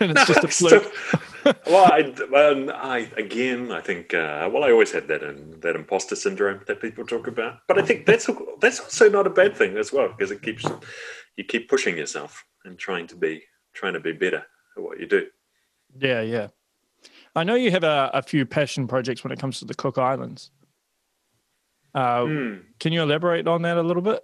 And 0.00 0.10
it's 0.12 0.20
no, 0.28 0.34
just 0.34 0.44
a 0.44 0.48
fluke 0.48 0.92
well, 1.44 1.92
I, 1.92 2.14
well, 2.30 2.70
I 2.70 3.10
again, 3.16 3.72
I 3.72 3.80
think. 3.80 4.14
Uh, 4.14 4.48
well, 4.52 4.64
I 4.64 4.70
always 4.70 4.92
had 4.92 5.08
that 5.08 5.22
in, 5.22 5.60
that 5.60 5.76
imposter 5.76 6.16
syndrome 6.16 6.60
that 6.66 6.80
people 6.80 7.06
talk 7.06 7.26
about, 7.26 7.60
but 7.68 7.78
I 7.78 7.82
think 7.82 8.06
that's 8.06 8.28
that's 8.60 8.80
also 8.80 9.08
not 9.08 9.26
a 9.26 9.30
bad 9.30 9.56
thing 9.56 9.76
as 9.76 9.92
well 9.92 10.08
because 10.08 10.30
it 10.30 10.42
keeps 10.42 10.64
you 11.36 11.44
keep 11.44 11.68
pushing 11.68 11.96
yourself 11.96 12.44
and 12.64 12.78
trying 12.78 13.06
to 13.08 13.16
be 13.16 13.42
trying 13.72 13.94
to 13.94 14.00
be 14.00 14.12
better 14.12 14.44
at 14.76 14.82
what 14.82 15.00
you 15.00 15.06
do. 15.06 15.26
Yeah, 15.98 16.22
yeah. 16.22 16.48
I 17.34 17.44
know 17.44 17.54
you 17.54 17.70
have 17.70 17.84
a, 17.84 18.10
a 18.12 18.22
few 18.22 18.44
passion 18.44 18.86
projects 18.86 19.22
when 19.22 19.32
it 19.32 19.38
comes 19.38 19.60
to 19.60 19.64
the 19.64 19.74
Cook 19.74 19.98
Islands. 19.98 20.50
Uh, 21.94 22.20
mm. 22.20 22.62
Can 22.78 22.92
you 22.92 23.02
elaborate 23.02 23.46
on 23.48 23.62
that 23.62 23.76
a 23.76 23.82
little 23.82 24.02
bit? 24.02 24.22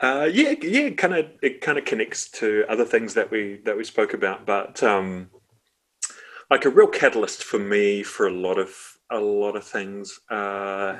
Uh, 0.00 0.28
yeah, 0.32 0.54
yeah, 0.62 0.90
kind 0.90 1.14
of. 1.14 1.26
It 1.42 1.60
kind 1.60 1.76
of 1.76 1.84
connects 1.84 2.30
to 2.32 2.64
other 2.68 2.84
things 2.84 3.14
that 3.14 3.32
we 3.32 3.60
that 3.64 3.76
we 3.76 3.82
spoke 3.82 4.14
about, 4.14 4.46
but 4.46 4.80
um, 4.82 5.28
like 6.50 6.64
a 6.64 6.70
real 6.70 6.86
catalyst 6.86 7.44
for 7.44 7.58
me 7.58 8.02
for 8.02 8.26
a 8.26 8.32
lot 8.32 8.58
of 8.58 8.74
a 9.10 9.18
lot 9.18 9.56
of 9.56 9.64
things 9.64 10.20
uh, 10.30 10.98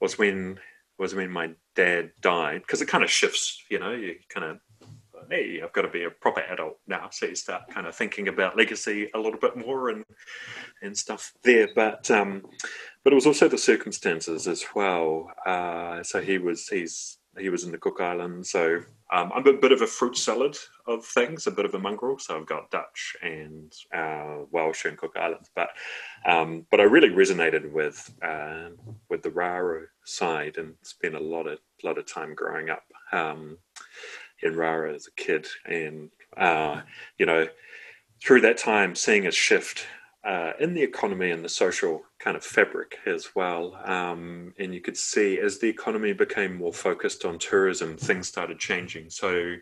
was 0.00 0.18
when 0.18 0.58
was 0.98 1.14
when 1.14 1.30
my 1.30 1.50
dad 1.74 2.12
died 2.20 2.62
because 2.62 2.82
it 2.82 2.88
kind 2.88 3.04
of 3.04 3.10
shifts. 3.10 3.62
You 3.70 3.78
know, 3.78 3.92
you 3.92 4.16
kind 4.28 4.46
of 4.46 4.58
hey, 5.30 5.60
I've 5.62 5.72
got 5.72 5.82
to 5.82 5.88
be 5.88 6.04
a 6.04 6.10
proper 6.10 6.40
adult 6.40 6.78
now. 6.86 7.08
So 7.10 7.26
you 7.26 7.34
start 7.34 7.62
kind 7.70 7.86
of 7.86 7.94
thinking 7.94 8.28
about 8.28 8.56
legacy 8.56 9.08
a 9.14 9.18
little 9.18 9.40
bit 9.40 9.56
more 9.56 9.88
and 9.88 10.04
and 10.82 10.96
stuff 10.96 11.32
there. 11.42 11.68
But 11.74 12.10
um, 12.10 12.42
but 13.04 13.12
it 13.12 13.16
was 13.16 13.26
also 13.26 13.48
the 13.48 13.58
circumstances 13.58 14.46
as 14.46 14.64
well. 14.74 15.30
Uh, 15.46 16.02
so 16.02 16.20
he 16.20 16.38
was 16.38 16.68
he's 16.68 17.18
he 17.38 17.48
was 17.48 17.64
in 17.64 17.72
the 17.72 17.78
Cook 17.78 18.00
Islands. 18.00 18.50
So 18.50 18.80
um, 19.12 19.30
I'm 19.34 19.46
a 19.46 19.52
bit 19.52 19.72
of 19.72 19.82
a 19.82 19.86
fruit 19.86 20.16
salad 20.16 20.56
of 20.86 21.04
things, 21.04 21.46
a 21.46 21.50
bit 21.50 21.64
of 21.64 21.74
a 21.74 21.78
mongrel. 21.78 22.18
So 22.18 22.36
I've 22.36 22.46
got 22.46 22.70
Dutch 22.70 23.14
and 23.22 23.72
uh, 23.94 24.38
Welsh 24.50 24.86
and 24.86 24.96
Cook 24.96 25.16
Islands, 25.16 25.50
but 25.54 25.68
um, 26.26 26.66
but 26.70 26.80
I 26.80 26.84
really 26.84 27.10
resonated 27.10 27.70
with 27.70 28.12
uh, 28.22 28.70
with 29.10 29.22
the 29.22 29.30
Raro 29.30 29.82
side 30.04 30.56
and 30.56 30.74
spent 30.82 31.14
a 31.14 31.20
lot 31.20 31.46
of 31.46 31.58
lot 31.84 31.98
of 31.98 32.06
time 32.06 32.34
growing 32.34 32.70
up. 32.70 32.84
Um, 33.12 33.58
in 34.42 34.56
Raro 34.56 34.94
as 34.94 35.06
a 35.06 35.22
kid, 35.22 35.46
and 35.66 36.10
uh, 36.36 36.82
you 37.18 37.26
know, 37.26 37.46
through 38.22 38.40
that 38.42 38.58
time, 38.58 38.94
seeing 38.94 39.26
a 39.26 39.30
shift 39.30 39.86
uh, 40.24 40.52
in 40.60 40.72
the 40.72 40.82
economy 40.82 41.30
and 41.30 41.44
the 41.44 41.48
social 41.48 42.02
kind 42.18 42.36
of 42.36 42.44
fabric 42.44 42.98
as 43.06 43.34
well. 43.34 43.76
Um, 43.84 44.54
and 44.58 44.72
you 44.72 44.80
could 44.80 44.96
see 44.96 45.38
as 45.40 45.58
the 45.58 45.68
economy 45.68 46.12
became 46.12 46.56
more 46.56 46.72
focused 46.72 47.24
on 47.24 47.38
tourism, 47.38 47.96
things 47.96 48.28
started 48.28 48.58
changing. 48.58 49.10
So 49.10 49.56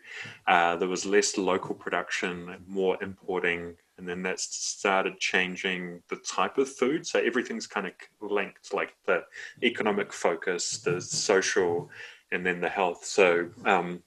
uh, 0.47 0.75
there 0.75 0.87
was 0.87 1.05
less 1.05 1.37
local 1.37 1.73
production, 1.73 2.57
more 2.67 3.01
importing, 3.01 3.75
and 3.97 4.07
then 4.07 4.21
that 4.23 4.39
started 4.39 5.19
changing 5.19 6.01
the 6.09 6.17
type 6.17 6.57
of 6.57 6.69
food. 6.69 7.07
So 7.07 7.19
everything's 7.19 7.67
kind 7.67 7.87
of 7.87 7.93
linked, 8.19 8.73
like 8.73 8.93
the 9.05 9.23
economic 9.63 10.13
focus, 10.13 10.77
the 10.79 11.01
social, 11.01 11.89
and 12.31 12.45
then 12.45 12.61
the 12.61 12.69
health. 12.69 13.03
So 13.03 13.49
um, 13.65 14.01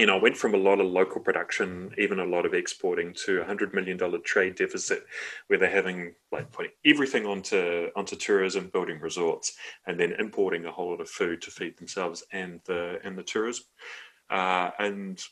you 0.00 0.06
know, 0.06 0.16
I 0.16 0.20
went 0.20 0.38
from 0.38 0.54
a 0.54 0.56
lot 0.56 0.80
of 0.80 0.86
local 0.86 1.20
production, 1.20 1.92
even 1.98 2.20
a 2.20 2.24
lot 2.24 2.46
of 2.46 2.54
exporting, 2.54 3.12
to 3.26 3.42
a 3.42 3.44
hundred 3.44 3.74
million 3.74 3.98
dollar 3.98 4.18
trade 4.18 4.54
deficit, 4.54 5.04
where 5.46 5.58
they're 5.58 5.68
having 5.68 6.14
like 6.32 6.50
putting 6.52 6.72
everything 6.86 7.26
onto 7.26 7.88
onto 7.94 8.16
tourism, 8.16 8.70
building 8.72 8.98
resorts, 8.98 9.52
and 9.86 10.00
then 10.00 10.12
importing 10.18 10.64
a 10.64 10.72
whole 10.72 10.88
lot 10.88 11.02
of 11.02 11.10
food 11.10 11.42
to 11.42 11.50
feed 11.50 11.76
themselves 11.76 12.24
and 12.32 12.60
the 12.64 12.98
and 13.04 13.18
the 13.18 13.22
tourism, 13.22 13.64
uh, 14.30 14.70
and 14.78 15.22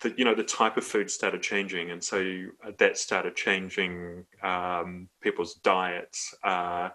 the 0.00 0.12
you 0.18 0.24
know 0.24 0.34
the 0.34 0.42
type 0.42 0.76
of 0.76 0.82
food 0.82 1.08
started 1.08 1.40
changing, 1.40 1.92
and 1.92 2.02
so 2.02 2.46
that 2.78 2.98
started 2.98 3.36
changing 3.36 4.26
um, 4.42 5.08
people's 5.20 5.54
diets, 5.54 6.34
uh, 6.42 6.88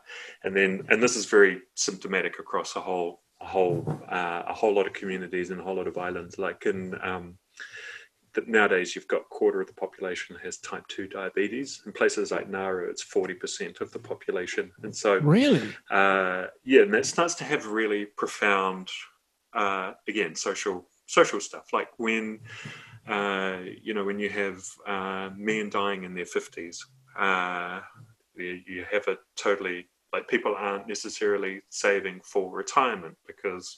and 0.44 0.54
then 0.54 0.86
and 0.90 1.02
this 1.02 1.16
is 1.16 1.28
very 1.28 1.62
symptomatic 1.76 2.40
across 2.40 2.76
a 2.76 2.82
whole 2.82 3.22
a 3.46 3.48
whole 3.48 4.02
uh, 4.10 4.44
a 4.48 4.54
whole 4.54 4.74
lot 4.74 4.88
of 4.88 4.94
communities 4.94 5.52
and 5.52 5.60
a 5.60 5.64
whole 5.64 5.76
lot 5.76 5.88
of 5.88 5.98
islands. 5.98 6.38
Like 6.40 6.66
in 6.66 6.98
um, 7.02 7.38
that 8.34 8.48
nowadays, 8.48 8.96
you've 8.96 9.08
got 9.08 9.22
a 9.22 9.30
quarter 9.38 9.62
of 9.62 9.68
the 9.68 9.74
population 9.74 10.36
has 10.44 10.58
type 10.58 10.86
two 10.88 11.08
diabetes. 11.08 11.82
In 11.86 11.92
places 11.92 12.32
like 12.32 12.50
Nauru, 12.50 12.90
it's 12.90 13.04
forty 13.04 13.36
percent 13.36 13.82
of 13.82 13.92
the 13.92 14.00
population, 14.00 14.72
and 14.84 14.96
so 14.96 15.18
really, 15.18 15.74
uh, 15.92 16.46
yeah, 16.64 16.82
and 16.82 16.94
that 16.94 17.06
starts 17.06 17.36
to 17.36 17.44
have 17.44 17.68
really 17.68 18.06
profound, 18.06 18.90
uh, 19.54 19.94
again, 20.08 20.36
social 20.36 20.88
social 21.06 21.40
stuff. 21.40 21.68
Like 21.72 21.90
when 21.98 22.40
uh, 23.08 23.60
you 23.82 23.94
know 23.94 24.04
when 24.04 24.20
you 24.20 24.30
have 24.30 24.64
uh, 24.88 25.30
men 25.38 25.70
dying 25.70 26.04
in 26.04 26.16
their 26.16 26.26
fifties. 26.26 26.86
Uh, 27.18 27.80
you 28.38 28.84
have 28.92 29.08
a 29.08 29.16
totally 29.38 29.88
like 30.16 30.30
people 30.30 30.56
aren't 30.58 30.88
necessarily 30.88 31.62
saving 31.70 32.22
for 32.24 32.50
retirement 32.50 33.18
because 33.28 33.78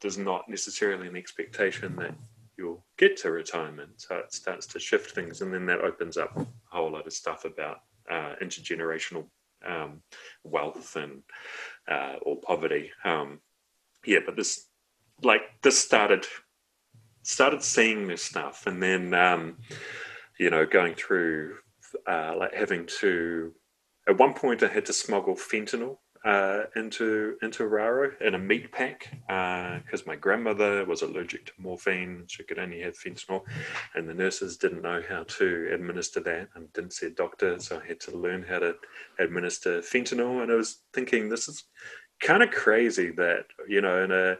there's 0.00 0.18
not 0.18 0.46
necessarily 0.50 1.08
an 1.08 1.16
expectation 1.16 1.96
that 1.96 2.14
you'll 2.58 2.84
get 2.98 3.16
to 3.16 3.30
retirement. 3.30 3.90
So 3.96 4.16
it 4.16 4.34
starts 4.34 4.66
to 4.66 4.78
shift 4.78 5.12
things, 5.12 5.40
and 5.40 5.52
then 5.54 5.64
that 5.66 5.80
opens 5.80 6.18
up 6.18 6.36
a 6.36 6.46
whole 6.66 6.92
lot 6.92 7.06
of 7.06 7.14
stuff 7.14 7.46
about 7.46 7.78
uh, 8.10 8.34
intergenerational 8.42 9.24
um, 9.66 10.02
wealth 10.44 10.94
and 10.96 11.22
uh, 11.90 12.16
or 12.20 12.36
poverty. 12.36 12.90
Um, 13.02 13.40
yeah, 14.04 14.18
but 14.26 14.36
this 14.36 14.66
like 15.22 15.40
this 15.62 15.78
started 15.78 16.26
started 17.22 17.62
seeing 17.62 18.08
this 18.08 18.22
stuff, 18.22 18.66
and 18.66 18.82
then 18.82 19.14
um, 19.14 19.56
you 20.38 20.50
know 20.50 20.66
going 20.66 20.94
through 20.94 21.56
uh, 22.06 22.34
like 22.38 22.52
having 22.52 22.84
to 23.00 23.54
at 24.08 24.18
one 24.18 24.34
point, 24.34 24.62
I 24.62 24.68
had 24.68 24.86
to 24.86 24.92
smuggle 24.92 25.34
fentanyl 25.34 25.98
uh, 26.24 26.64
into 26.74 27.36
into 27.42 27.66
Raro 27.66 28.10
in 28.20 28.34
a 28.34 28.38
meat 28.38 28.72
pack 28.72 29.08
because 29.28 30.00
uh, 30.00 30.06
my 30.06 30.16
grandmother 30.16 30.84
was 30.84 31.02
allergic 31.02 31.46
to 31.46 31.52
morphine. 31.58 32.24
She 32.26 32.42
could 32.42 32.58
only 32.58 32.80
have 32.80 32.98
fentanyl, 32.98 33.42
and 33.94 34.08
the 34.08 34.14
nurses 34.14 34.56
didn't 34.56 34.82
know 34.82 35.02
how 35.08 35.22
to 35.24 35.68
administer 35.72 36.20
that 36.20 36.48
and 36.54 36.72
didn't 36.72 36.94
see 36.94 37.06
a 37.06 37.10
doctor. 37.10 37.58
So 37.60 37.80
I 37.80 37.86
had 37.86 38.00
to 38.00 38.16
learn 38.16 38.42
how 38.42 38.58
to 38.58 38.74
administer 39.18 39.80
fentanyl. 39.80 40.42
And 40.42 40.50
I 40.50 40.56
was 40.56 40.82
thinking, 40.92 41.28
this 41.28 41.48
is 41.48 41.64
kind 42.20 42.42
of 42.42 42.50
crazy 42.50 43.10
that 43.12 43.46
you 43.68 43.80
know 43.80 44.02
in 44.02 44.10
a 44.10 44.36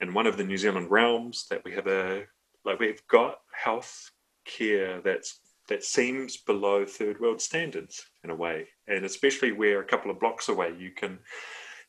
in 0.00 0.14
one 0.14 0.26
of 0.26 0.36
the 0.36 0.44
New 0.44 0.58
Zealand 0.58 0.90
realms 0.90 1.46
that 1.50 1.64
we 1.64 1.72
have 1.72 1.86
a 1.86 2.24
like 2.64 2.78
we've 2.78 3.06
got 3.08 3.38
health 3.52 4.10
care 4.44 5.00
that's 5.00 5.40
that 5.68 5.84
seems 5.84 6.36
below 6.36 6.84
third 6.84 7.20
world 7.20 7.40
standards 7.40 8.06
in 8.24 8.30
a 8.30 8.34
way. 8.34 8.66
And 8.88 9.04
especially 9.04 9.52
where 9.52 9.80
a 9.80 9.84
couple 9.84 10.10
of 10.10 10.20
blocks 10.20 10.48
away 10.48 10.74
you 10.78 10.90
can 10.90 11.18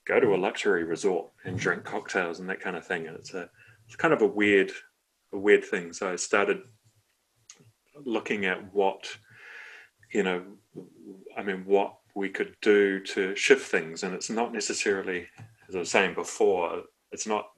go 0.06 0.20
to 0.20 0.28
a 0.28 0.32
mm-hmm. 0.32 0.42
luxury 0.42 0.84
resort 0.84 1.32
and 1.46 1.58
drink 1.58 1.84
cocktails 1.84 2.40
and 2.40 2.50
that 2.50 2.60
kind 2.60 2.76
of 2.76 2.86
thing. 2.86 3.08
And 3.08 3.16
it's 3.16 3.34
a 3.34 3.50
it's 3.86 3.96
kind 3.96 4.14
of 4.14 4.22
a 4.22 4.28
weird 4.28 4.72
a 5.34 5.38
weird 5.38 5.64
thing. 5.64 5.94
So 5.94 6.12
I 6.12 6.16
started 6.16 6.60
looking 8.06 8.46
at 8.46 8.74
what 8.74 9.08
you 10.14 10.24
know 10.24 10.44
I 11.38 11.44
mean 11.44 11.64
what 11.66 11.96
we 12.16 12.30
could 12.30 12.56
do 12.62 13.00
to 13.00 13.36
shift 13.36 13.70
things 13.70 14.04
and 14.04 14.14
it's 14.14 14.30
not 14.30 14.52
necessarily 14.52 15.28
as 15.70 15.76
I 15.76 15.80
was 15.80 15.92
saying 15.92 16.16
before, 16.16 16.84
it's 17.12 17.28
not 17.28 17.52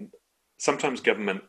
sometimes 0.58 1.00
government 1.00 1.44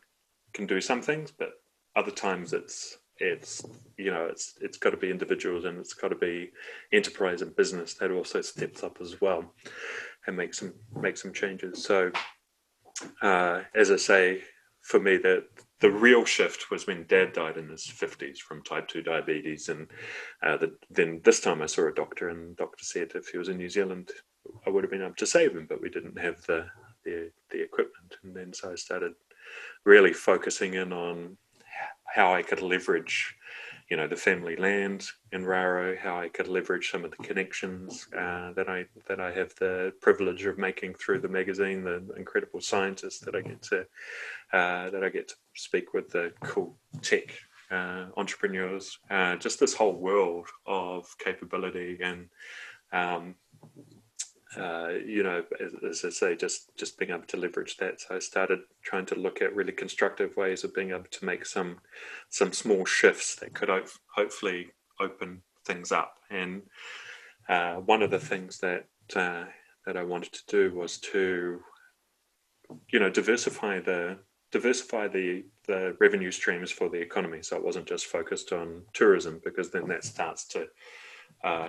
can 0.54 0.66
do 0.66 0.80
some 0.80 1.02
things, 1.02 1.32
but 1.32 1.50
other 1.96 2.12
times 2.12 2.52
it's 2.52 2.96
it's 3.22 3.64
you 3.96 4.10
know 4.10 4.26
it's 4.26 4.54
it's 4.60 4.76
got 4.76 4.90
to 4.90 4.96
be 4.96 5.10
individuals 5.10 5.64
and 5.64 5.78
it's 5.78 5.94
got 5.94 6.08
to 6.08 6.16
be 6.16 6.50
enterprise 6.92 7.40
and 7.40 7.54
business 7.56 7.94
that 7.94 8.10
also 8.10 8.40
steps 8.40 8.82
up 8.82 8.98
as 9.00 9.20
well 9.20 9.54
and 10.26 10.36
make 10.36 10.52
some 10.52 10.74
make 11.00 11.16
some 11.16 11.32
changes. 11.32 11.82
So 11.84 12.10
uh, 13.22 13.62
as 13.74 13.90
i 13.90 13.96
say 13.96 14.42
for 14.80 15.00
me 15.00 15.16
that 15.16 15.44
the 15.80 15.90
real 15.90 16.24
shift 16.24 16.70
was 16.70 16.86
when 16.86 17.06
dad 17.08 17.32
died 17.32 17.56
in 17.56 17.68
his 17.68 17.86
50s 17.86 18.38
from 18.38 18.62
type 18.62 18.86
2 18.88 19.02
diabetes 19.02 19.68
and 19.68 19.88
uh, 20.42 20.56
the, 20.56 20.76
then 20.90 21.20
this 21.24 21.40
time 21.40 21.62
i 21.62 21.66
saw 21.66 21.88
a 21.88 21.94
doctor 21.94 22.28
and 22.28 22.50
the 22.50 22.54
doctor 22.54 22.84
said 22.84 23.10
if 23.14 23.28
he 23.28 23.38
was 23.38 23.48
in 23.48 23.56
new 23.56 23.68
zealand 23.68 24.10
i 24.66 24.70
would 24.70 24.84
have 24.84 24.90
been 24.90 25.02
able 25.02 25.14
to 25.14 25.26
save 25.26 25.52
him 25.52 25.66
but 25.68 25.80
we 25.80 25.88
didn't 25.88 26.18
have 26.18 26.42
the 26.46 26.66
the, 27.04 27.32
the 27.50 27.60
equipment. 27.60 28.16
And 28.22 28.34
then 28.34 28.52
so 28.52 28.72
i 28.72 28.74
started 28.74 29.12
really 29.84 30.12
focusing 30.12 30.74
in 30.74 30.92
on 30.92 31.36
how 32.14 32.34
I 32.34 32.42
could 32.42 32.60
leverage, 32.60 33.34
you 33.90 33.96
know, 33.96 34.06
the 34.06 34.16
family 34.16 34.56
land 34.56 35.06
in 35.32 35.44
Raro, 35.44 35.96
how 35.96 36.18
I 36.18 36.28
could 36.28 36.48
leverage 36.48 36.90
some 36.90 37.04
of 37.04 37.10
the 37.10 37.22
connections 37.22 38.06
uh, 38.16 38.52
that 38.52 38.68
I 38.68 38.86
that 39.08 39.20
I 39.20 39.32
have 39.32 39.54
the 39.56 39.92
privilege 40.00 40.44
of 40.46 40.58
making 40.58 40.94
through 40.94 41.20
the 41.20 41.28
magazine, 41.28 41.84
the 41.84 42.06
incredible 42.16 42.60
scientists 42.60 43.20
that 43.20 43.34
I 43.34 43.40
get 43.40 43.62
to 43.62 43.80
uh, 44.52 44.90
that 44.90 45.02
I 45.02 45.08
get 45.08 45.28
to 45.28 45.34
speak 45.54 45.94
with, 45.94 46.10
the 46.10 46.32
cool 46.42 46.76
tech 47.00 47.34
uh, 47.70 48.06
entrepreneurs, 48.16 48.98
uh, 49.10 49.36
just 49.36 49.58
this 49.58 49.74
whole 49.74 49.94
world 49.94 50.46
of 50.66 51.06
capability 51.18 51.98
and 52.02 52.28
um, 52.92 53.34
uh, 54.56 54.90
you 55.06 55.22
know, 55.22 55.42
as, 55.60 55.72
as, 55.88 56.04
I 56.04 56.10
say, 56.10 56.36
just 56.36 56.76
just 56.76 56.98
being 56.98 57.10
able 57.10 57.26
to 57.28 57.36
leverage 57.36 57.76
that. 57.78 58.00
So 58.00 58.16
I 58.16 58.18
started 58.18 58.60
trying 58.82 59.06
to 59.06 59.14
look 59.14 59.40
at 59.40 59.54
really 59.54 59.72
constructive 59.72 60.36
ways 60.36 60.62
of 60.62 60.74
being 60.74 60.90
able 60.90 61.04
to 61.10 61.24
make 61.24 61.46
some 61.46 61.78
some 62.28 62.52
small 62.52 62.84
shifts 62.84 63.36
that 63.36 63.54
could 63.54 63.68
ho- 63.68 63.84
hopefully 64.14 64.68
open 65.00 65.42
things 65.64 65.90
up. 65.90 66.16
And 66.30 66.62
uh, 67.48 67.76
one 67.76 68.02
of 68.02 68.10
the 68.10 68.18
things 68.18 68.58
that 68.58 68.86
uh, 69.16 69.44
that 69.86 69.96
I 69.96 70.04
wanted 70.04 70.32
to 70.32 70.46
do 70.48 70.74
was 70.74 70.98
to, 70.98 71.60
you 72.92 72.98
know, 72.98 73.10
diversify 73.10 73.80
the 73.80 74.18
diversify 74.50 75.08
the 75.08 75.44
the 75.66 75.96
revenue 75.98 76.30
streams 76.30 76.70
for 76.70 76.90
the 76.90 77.00
economy. 77.00 77.42
So 77.42 77.56
it 77.56 77.64
wasn't 77.64 77.86
just 77.86 78.06
focused 78.06 78.52
on 78.52 78.82
tourism 78.92 79.40
because 79.44 79.70
then 79.70 79.88
that 79.88 80.04
starts 80.04 80.46
to 80.48 80.66
uh, 81.42 81.68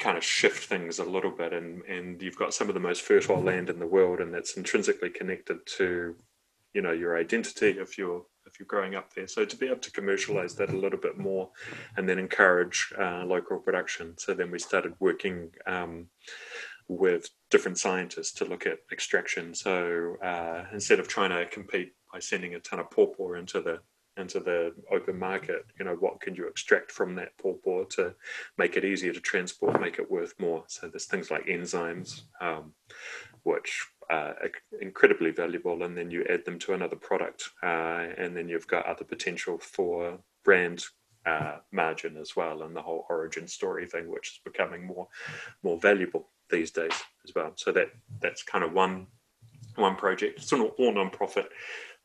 kind 0.00 0.16
of 0.18 0.24
shift 0.24 0.64
things 0.64 0.98
a 0.98 1.04
little 1.04 1.30
bit 1.30 1.52
and 1.52 1.82
and 1.84 2.20
you've 2.22 2.38
got 2.38 2.54
some 2.54 2.68
of 2.68 2.74
the 2.74 2.80
most 2.80 3.02
fertile 3.02 3.40
land 3.40 3.70
in 3.70 3.78
the 3.78 3.86
world 3.86 4.20
and 4.20 4.34
that's 4.34 4.56
intrinsically 4.56 5.10
connected 5.10 5.58
to 5.66 6.16
you 6.74 6.82
know 6.82 6.92
your 6.92 7.16
identity 7.18 7.70
if 7.78 7.98
you're 7.98 8.24
if 8.50 8.58
you're 8.58 8.66
growing 8.66 8.94
up 8.94 9.14
there. 9.14 9.28
So 9.28 9.44
to 9.44 9.56
be 9.56 9.66
able 9.66 9.78
to 9.78 9.92
commercialize 9.92 10.54
that 10.56 10.70
a 10.70 10.76
little 10.76 10.98
bit 10.98 11.18
more, 11.18 11.50
and 11.96 12.08
then 12.08 12.18
encourage 12.18 12.92
uh, 12.98 13.24
local 13.24 13.58
production. 13.58 14.16
So 14.18 14.34
then 14.34 14.50
we 14.50 14.58
started 14.58 14.94
working 14.98 15.50
um, 15.66 16.06
with 16.88 17.28
different 17.50 17.78
scientists 17.78 18.32
to 18.34 18.44
look 18.44 18.66
at 18.66 18.78
extraction. 18.90 19.54
So 19.54 20.16
uh, 20.22 20.64
instead 20.72 20.98
of 20.98 21.08
trying 21.08 21.30
to 21.30 21.46
compete 21.46 21.92
by 22.12 22.18
sending 22.18 22.54
a 22.54 22.60
ton 22.60 22.80
of 22.80 22.90
pawpaw 22.90 23.34
into 23.34 23.60
the 23.60 23.80
into 24.20 24.40
the 24.40 24.74
open 24.92 25.18
market, 25.18 25.64
you 25.78 25.84
know, 25.84 25.96
what 25.96 26.20
can 26.20 26.34
you 26.34 26.46
extract 26.46 26.92
from 26.92 27.14
that 27.16 27.36
pawpaw 27.38 27.84
to 27.96 28.14
make 28.58 28.76
it 28.76 28.84
easier 28.84 29.12
to 29.12 29.20
transport, 29.20 29.80
make 29.80 29.98
it 29.98 30.10
worth 30.10 30.34
more? 30.38 30.64
So 30.68 30.88
there's 30.88 31.06
things 31.06 31.30
like 31.30 31.46
enzymes, 31.46 32.22
um, 32.40 32.72
which 33.42 33.86
are 34.10 34.36
incredibly 34.80 35.30
valuable, 35.30 35.82
and 35.82 35.96
then 35.96 36.10
you 36.10 36.24
add 36.28 36.44
them 36.44 36.58
to 36.60 36.74
another 36.74 36.96
product, 36.96 37.50
uh, 37.62 38.06
and 38.18 38.36
then 38.36 38.48
you've 38.48 38.66
got 38.66 38.86
other 38.86 39.04
potential 39.04 39.58
for 39.58 40.18
brand 40.44 40.84
uh, 41.26 41.58
margin 41.70 42.16
as 42.16 42.34
well, 42.36 42.62
and 42.62 42.74
the 42.74 42.82
whole 42.82 43.06
origin 43.08 43.46
story 43.46 43.86
thing, 43.86 44.10
which 44.10 44.28
is 44.28 44.40
becoming 44.44 44.86
more 44.86 45.06
more 45.62 45.78
valuable 45.78 46.28
these 46.50 46.70
days 46.70 46.92
as 47.24 47.32
well. 47.34 47.52
So 47.54 47.72
that 47.72 47.90
that's 48.20 48.42
kind 48.42 48.64
of 48.64 48.72
one 48.72 49.06
one 49.76 49.96
project. 49.96 50.40
It's 50.40 50.52
all, 50.52 50.72
all 50.78 50.92
non-profit, 50.92 51.48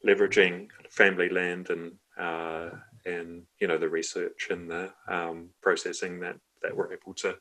leveraging 0.05 0.67
family 0.89 1.29
land 1.29 1.69
and 1.69 1.93
uh, 2.17 2.69
and 3.05 3.43
you 3.59 3.67
know 3.67 3.77
the 3.77 3.89
research 3.89 4.47
and 4.49 4.69
the 4.69 4.91
um, 5.07 5.49
processing 5.61 6.19
that 6.19 6.37
that 6.61 6.75
we're 6.75 6.91
able 6.91 7.13
to 7.13 7.35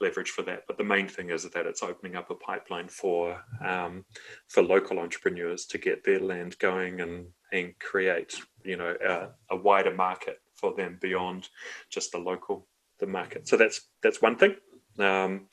leverage 0.00 0.30
for 0.30 0.42
that. 0.42 0.62
But 0.66 0.78
the 0.78 0.84
main 0.84 1.06
thing 1.06 1.30
is 1.30 1.42
that 1.42 1.66
it's 1.66 1.82
opening 1.82 2.16
up 2.16 2.30
a 2.30 2.34
pipeline 2.34 2.88
for 2.88 3.42
um, 3.64 4.04
for 4.48 4.62
local 4.62 4.98
entrepreneurs 4.98 5.66
to 5.66 5.78
get 5.78 6.04
their 6.04 6.20
land 6.20 6.58
going 6.58 7.00
and 7.00 7.26
and 7.52 7.78
create 7.78 8.34
you 8.64 8.76
know 8.76 8.94
a, 9.04 9.54
a 9.54 9.56
wider 9.56 9.94
market 9.94 10.40
for 10.54 10.74
them 10.74 10.98
beyond 11.00 11.48
just 11.90 12.12
the 12.12 12.18
local 12.18 12.66
the 12.98 13.06
market. 13.06 13.48
So 13.48 13.56
that's 13.56 13.82
that's 14.02 14.22
one 14.22 14.36
thing. 14.36 14.56
Um, 14.98 15.48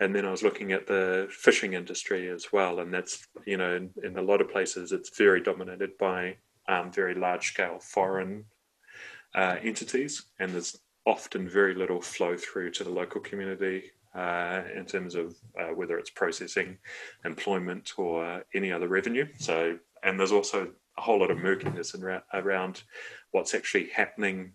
and 0.00 0.14
then 0.14 0.24
I 0.24 0.30
was 0.30 0.44
looking 0.44 0.72
at 0.72 0.86
the 0.86 1.26
fishing 1.30 1.72
industry 1.72 2.30
as 2.30 2.52
well, 2.52 2.80
and 2.80 2.92
that's 2.92 3.26
you 3.46 3.56
know 3.56 3.76
in, 3.76 3.90
in 4.02 4.16
a 4.16 4.22
lot 4.22 4.40
of 4.40 4.50
places 4.50 4.92
it's 4.92 5.16
very 5.16 5.42
dominated 5.42 5.96
by 5.98 6.36
um, 6.68 6.92
very 6.92 7.14
large 7.14 7.48
scale 7.48 7.78
foreign 7.80 8.44
uh, 9.34 9.56
entities, 9.62 10.24
and 10.38 10.52
there's 10.52 10.78
often 11.06 11.48
very 11.48 11.74
little 11.74 12.00
flow 12.00 12.36
through 12.36 12.70
to 12.70 12.84
the 12.84 12.90
local 12.90 13.20
community 13.20 13.90
uh, 14.14 14.62
in 14.74 14.84
terms 14.84 15.14
of 15.14 15.34
uh, 15.58 15.68
whether 15.74 15.98
it's 15.98 16.10
processing, 16.10 16.78
employment, 17.24 17.92
or 17.96 18.42
any 18.54 18.72
other 18.72 18.88
revenue. 18.88 19.26
So, 19.38 19.78
and 20.02 20.18
there's 20.18 20.32
also 20.32 20.72
a 20.96 21.00
whole 21.00 21.20
lot 21.20 21.30
of 21.30 21.38
murkiness 21.38 21.94
around, 21.94 22.22
around 22.34 22.82
what's 23.30 23.54
actually 23.54 23.88
happening 23.90 24.52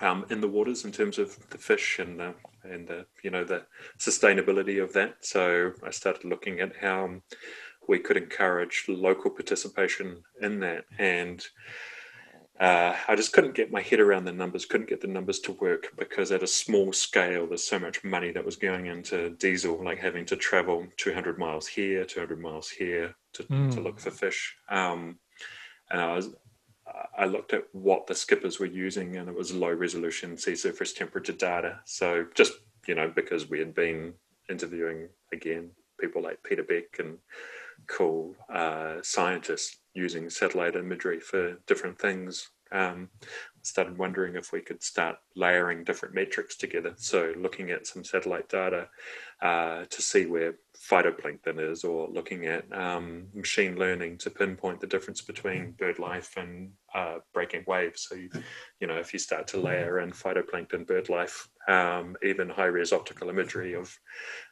um, 0.00 0.26
in 0.30 0.40
the 0.40 0.48
waters 0.48 0.84
in 0.84 0.92
terms 0.92 1.18
of 1.18 1.36
the 1.50 1.58
fish 1.58 1.98
and 1.98 2.20
the, 2.20 2.34
and 2.64 2.86
the 2.86 3.06
you 3.22 3.30
know 3.30 3.44
the 3.44 3.64
sustainability 3.98 4.82
of 4.82 4.92
that. 4.92 5.16
So 5.20 5.72
I 5.84 5.90
started 5.90 6.24
looking 6.24 6.60
at 6.60 6.76
how 6.76 7.20
we 7.88 7.98
could 7.98 8.16
encourage 8.16 8.84
local 8.86 9.30
participation 9.30 10.22
in 10.40 10.60
that, 10.60 10.84
and 10.98 11.44
uh, 12.60 12.94
I 13.06 13.14
just 13.14 13.32
couldn't 13.32 13.54
get 13.54 13.72
my 13.72 13.80
head 13.80 14.00
around 14.00 14.24
the 14.24 14.32
numbers. 14.32 14.66
Couldn't 14.66 14.88
get 14.88 15.00
the 15.00 15.06
numbers 15.06 15.38
to 15.40 15.52
work 15.52 15.88
because 15.96 16.30
at 16.32 16.42
a 16.42 16.46
small 16.46 16.92
scale, 16.92 17.46
there's 17.46 17.64
so 17.64 17.78
much 17.78 18.02
money 18.02 18.32
that 18.32 18.44
was 18.44 18.56
going 18.56 18.86
into 18.86 19.30
diesel, 19.30 19.82
like 19.82 19.98
having 19.98 20.26
to 20.26 20.36
travel 20.36 20.86
200 20.96 21.38
miles 21.38 21.66
here, 21.66 22.04
200 22.04 22.40
miles 22.40 22.68
here 22.68 23.14
to, 23.34 23.44
mm. 23.44 23.72
to 23.72 23.80
look 23.80 24.00
for 24.00 24.10
fish. 24.10 24.56
Um, 24.68 25.18
and 25.90 26.00
I 26.00 26.14
was 26.14 26.30
I 27.16 27.26
looked 27.26 27.52
at 27.52 27.64
what 27.72 28.06
the 28.06 28.14
skippers 28.14 28.58
were 28.58 28.66
using, 28.66 29.16
and 29.16 29.28
it 29.28 29.34
was 29.34 29.52
low 29.52 29.72
resolution 29.72 30.36
sea 30.36 30.56
surface 30.56 30.92
temperature 30.92 31.32
data. 31.32 31.80
So 31.84 32.26
just 32.34 32.52
you 32.86 32.94
know, 32.94 33.12
because 33.14 33.48
we 33.48 33.58
had 33.58 33.74
been 33.74 34.14
interviewing 34.48 35.08
again 35.32 35.70
people 36.00 36.22
like 36.22 36.42
Peter 36.42 36.62
Beck 36.62 36.98
and 36.98 37.18
cool 37.86 38.34
uh, 38.52 38.96
scientists 39.02 39.78
using 39.94 40.30
satellite 40.30 40.76
imagery 40.76 41.20
for 41.20 41.56
different 41.66 41.98
things. 41.98 42.50
Um, 42.70 43.08
started 43.68 43.98
wondering 43.98 44.34
if 44.34 44.52
we 44.52 44.60
could 44.60 44.82
start 44.82 45.16
layering 45.36 45.84
different 45.84 46.14
metrics 46.14 46.56
together. 46.56 46.94
So 46.96 47.32
looking 47.36 47.70
at 47.70 47.86
some 47.86 48.02
satellite 48.04 48.48
data 48.48 48.88
uh, 49.42 49.84
to 49.84 50.02
see 50.02 50.26
where 50.26 50.54
phytoplankton 50.76 51.60
is, 51.70 51.84
or 51.84 52.08
looking 52.08 52.46
at 52.46 52.64
um, 52.72 53.26
machine 53.34 53.76
learning 53.78 54.18
to 54.18 54.30
pinpoint 54.30 54.80
the 54.80 54.86
difference 54.86 55.20
between 55.20 55.72
bird 55.72 55.98
life 55.98 56.36
and 56.36 56.70
uh, 56.94 57.18
breaking 57.34 57.64
waves. 57.66 58.06
So, 58.08 58.14
you, 58.14 58.30
you, 58.80 58.86
know, 58.86 58.96
if 58.96 59.12
you 59.12 59.18
start 59.18 59.46
to 59.48 59.60
layer 59.60 60.00
in 60.00 60.10
phytoplankton, 60.10 60.86
bird 60.86 61.08
life, 61.08 61.48
um, 61.68 62.16
even 62.22 62.48
high 62.48 62.64
res 62.66 62.92
optical 62.92 63.28
imagery 63.28 63.74
of 63.74 63.96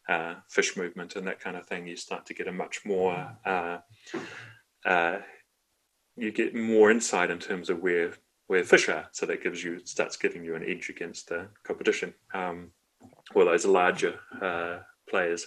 uh, 0.08 0.34
fish 0.48 0.76
movement 0.76 1.16
and 1.16 1.26
that 1.26 1.40
kind 1.40 1.56
of 1.56 1.66
thing, 1.66 1.86
you 1.86 1.96
start 1.96 2.26
to 2.26 2.34
get 2.34 2.48
a 2.48 2.52
much 2.52 2.82
more 2.84 3.36
uh, 3.44 3.78
uh, 4.84 5.18
you 6.16 6.32
get 6.32 6.54
more 6.54 6.90
insight 6.90 7.30
in 7.30 7.38
terms 7.38 7.68
of 7.68 7.82
where 7.82 8.14
where 8.46 8.64
fish 8.64 8.88
are. 8.88 9.08
So 9.12 9.26
that 9.26 9.42
gives 9.42 9.62
you 9.62 9.80
starts 9.84 10.16
giving 10.16 10.44
you 10.44 10.54
an 10.54 10.64
edge 10.66 10.88
against 10.88 11.28
the 11.28 11.48
competition. 11.64 12.14
Um, 12.34 12.70
or 13.34 13.44
those 13.44 13.66
larger 13.66 14.18
uh, 14.40 14.78
players. 15.08 15.46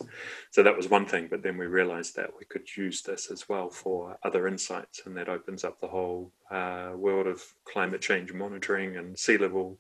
So 0.51 0.63
that 0.63 0.75
was 0.75 0.89
one 0.89 1.05
thing. 1.05 1.27
But 1.29 1.43
then 1.43 1.57
we 1.57 1.65
realized 1.65 2.15
that 2.15 2.29
we 2.37 2.45
could 2.45 2.67
use 2.75 3.01
this 3.01 3.31
as 3.31 3.47
well 3.49 3.69
for 3.69 4.17
other 4.23 4.47
insights, 4.47 5.01
and 5.05 5.15
that 5.17 5.29
opens 5.29 5.63
up 5.63 5.79
the 5.79 5.87
whole 5.87 6.31
uh, 6.51 6.91
world 6.95 7.27
of 7.27 7.43
climate 7.65 8.01
change 8.01 8.33
monitoring 8.33 8.97
and 8.97 9.17
sea 9.17 9.37
level 9.37 9.79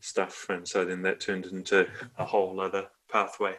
stuff. 0.00 0.46
And 0.48 0.66
so 0.66 0.84
then 0.84 1.02
that 1.02 1.20
turned 1.20 1.46
into 1.46 1.86
a 2.18 2.24
whole 2.24 2.60
other 2.60 2.86
pathway. 3.10 3.56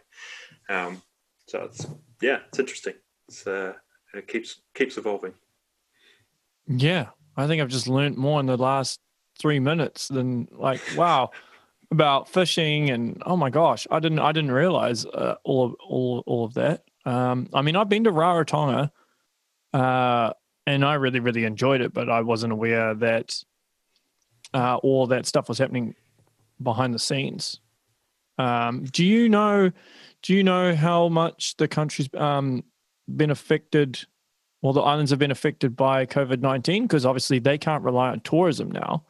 Um, 0.70 1.02
so 1.48 1.64
it's 1.64 1.86
yeah, 2.22 2.40
it's 2.48 2.60
interesting. 2.60 2.96
It's, 3.28 3.46
uh, 3.46 3.74
it 4.14 4.28
keeps 4.28 4.62
keeps 4.74 4.98
evolving. 4.98 5.34
Yeah, 6.68 7.10
I 7.38 7.48
think 7.48 7.62
I've 7.62 7.70
just 7.70 7.88
learned 7.88 8.18
more 8.18 8.40
in 8.40 8.46
the 8.46 8.58
last 8.58 9.00
three 9.38 9.60
minutes 9.60 10.08
than 10.08 10.48
like 10.52 10.82
wow 10.96 11.32
about 11.92 12.30
fishing 12.30 12.90
and 12.90 13.22
oh 13.26 13.38
my 13.38 13.50
gosh, 13.50 13.88
I 13.92 14.00
didn't 14.00 14.20
I 14.20 14.32
didn't 14.32 14.52
realize 14.52 15.06
uh, 15.06 15.36
all 15.44 15.66
of 15.66 15.76
all 15.88 16.24
all 16.26 16.46
of 16.46 16.54
that. 16.56 16.84
Um, 17.06 17.48
I 17.54 17.62
mean, 17.62 17.76
I've 17.76 17.90
been 17.90 18.06
to 18.06 18.12
Rarotonga, 18.12 18.92
uh, 19.74 20.34
and 20.66 20.84
I 20.84 20.96
really 20.96 21.20
really 21.20 21.44
enjoyed 21.44 21.82
it, 21.82 21.94
but 21.94 22.10
I 22.10 22.22
wasn't 22.22 22.54
aware 22.54 22.94
that 22.96 23.44
uh, 24.54 24.78
all 24.78 25.08
that 25.08 25.26
stuff 25.26 25.50
was 25.50 25.58
happening 25.58 25.96
behind 26.62 26.94
the 26.94 27.00
scenes. 27.00 27.60
Um, 28.38 28.86
do 28.86 29.06
you 29.06 29.30
know? 29.30 29.72
Do 30.22 30.34
you 30.34 30.44
know 30.44 30.76
how 30.76 31.08
much 31.08 31.56
the 31.58 31.68
country's 31.68 32.10
um, 32.16 32.64
been 33.16 33.30
affected? 33.30 34.00
Well, 34.62 34.74
the 34.74 34.82
islands 34.82 35.12
have 35.12 35.20
been 35.20 35.32
affected 35.32 35.76
by 35.76 36.06
COVID 36.06 36.40
nineteen 36.40 36.84
because 36.84 37.06
obviously 37.06 37.40
they 37.40 37.58
can't 37.58 37.84
rely 37.84 38.10
on 38.10 38.22
tourism 38.22 38.72
now. 38.72 39.04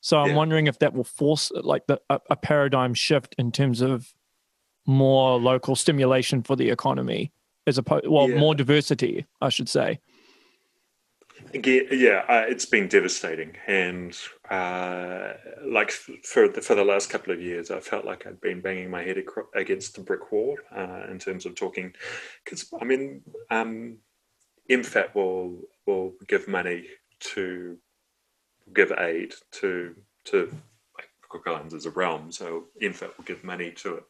So 0.00 0.18
I'm 0.20 0.30
yeah. 0.30 0.36
wondering 0.36 0.66
if 0.66 0.78
that 0.80 0.92
will 0.92 1.04
force 1.04 1.50
like 1.50 1.86
the, 1.86 1.98
a, 2.10 2.20
a, 2.28 2.36
paradigm 2.36 2.92
shift 2.92 3.34
in 3.38 3.50
terms 3.50 3.80
of 3.80 4.12
more 4.86 5.40
local 5.40 5.74
stimulation 5.76 6.42
for 6.42 6.56
the 6.56 6.68
economy, 6.68 7.32
as 7.66 7.78
opposed 7.78 8.06
well 8.06 8.28
yeah. 8.28 8.38
more 8.38 8.54
diversity, 8.54 9.24
I 9.40 9.48
should 9.48 9.68
say. 9.68 10.00
Yeah, 11.54 12.24
uh, 12.28 12.44
it's 12.48 12.66
been 12.66 12.88
devastating, 12.88 13.56
and 13.66 14.16
uh, 14.50 15.34
like 15.64 15.90
for 15.90 16.48
the, 16.48 16.60
for 16.60 16.74
the 16.74 16.84
last 16.84 17.10
couple 17.10 17.32
of 17.32 17.40
years, 17.40 17.70
I 17.70 17.80
felt 17.80 18.04
like 18.04 18.26
I'd 18.26 18.40
been 18.40 18.60
banging 18.60 18.90
my 18.90 19.02
head 19.02 19.22
against 19.54 19.94
the 19.94 20.02
brick 20.02 20.32
wall 20.32 20.58
uh, 20.74 21.06
in 21.10 21.18
terms 21.18 21.46
of 21.46 21.54
talking. 21.54 21.94
Because 22.44 22.72
I 22.80 22.84
mean, 22.84 23.22
um, 23.50 23.98
MFAT 24.70 25.14
will 25.14 25.58
will 25.86 26.14
give 26.26 26.48
money 26.48 26.86
to 27.20 27.78
give 28.72 28.92
aid 28.98 29.34
to 29.52 29.94
to 30.26 30.50
like 30.96 31.08
Cook 31.28 31.44
Islands 31.46 31.74
as 31.74 31.86
a 31.86 31.90
realm, 31.90 32.32
so 32.32 32.64
MFAT 32.80 33.16
will 33.16 33.24
give 33.24 33.44
money 33.44 33.70
to 33.72 33.96
it. 33.96 34.04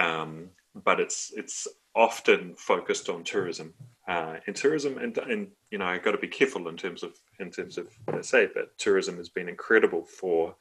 Um, 0.00 0.50
but 0.74 1.00
it's 1.00 1.32
it's 1.36 1.66
often 1.94 2.54
focused 2.56 3.08
on 3.08 3.24
tourism 3.24 3.74
uh, 4.08 4.36
in 4.46 4.54
tourism 4.54 4.96
and, 4.96 5.16
and 5.18 5.48
you 5.70 5.76
know 5.76 5.84
I 5.84 5.98
got 5.98 6.12
to 6.12 6.18
be 6.18 6.28
careful 6.28 6.66
in 6.68 6.78
terms 6.78 7.02
of 7.02 7.12
in 7.40 7.50
terms 7.50 7.76
of 7.76 7.88
what 8.06 8.16
I 8.16 8.22
say 8.22 8.48
but 8.52 8.76
tourism 8.78 9.18
has 9.18 9.28
been 9.28 9.50
incredible 9.50 10.02
for 10.02 10.56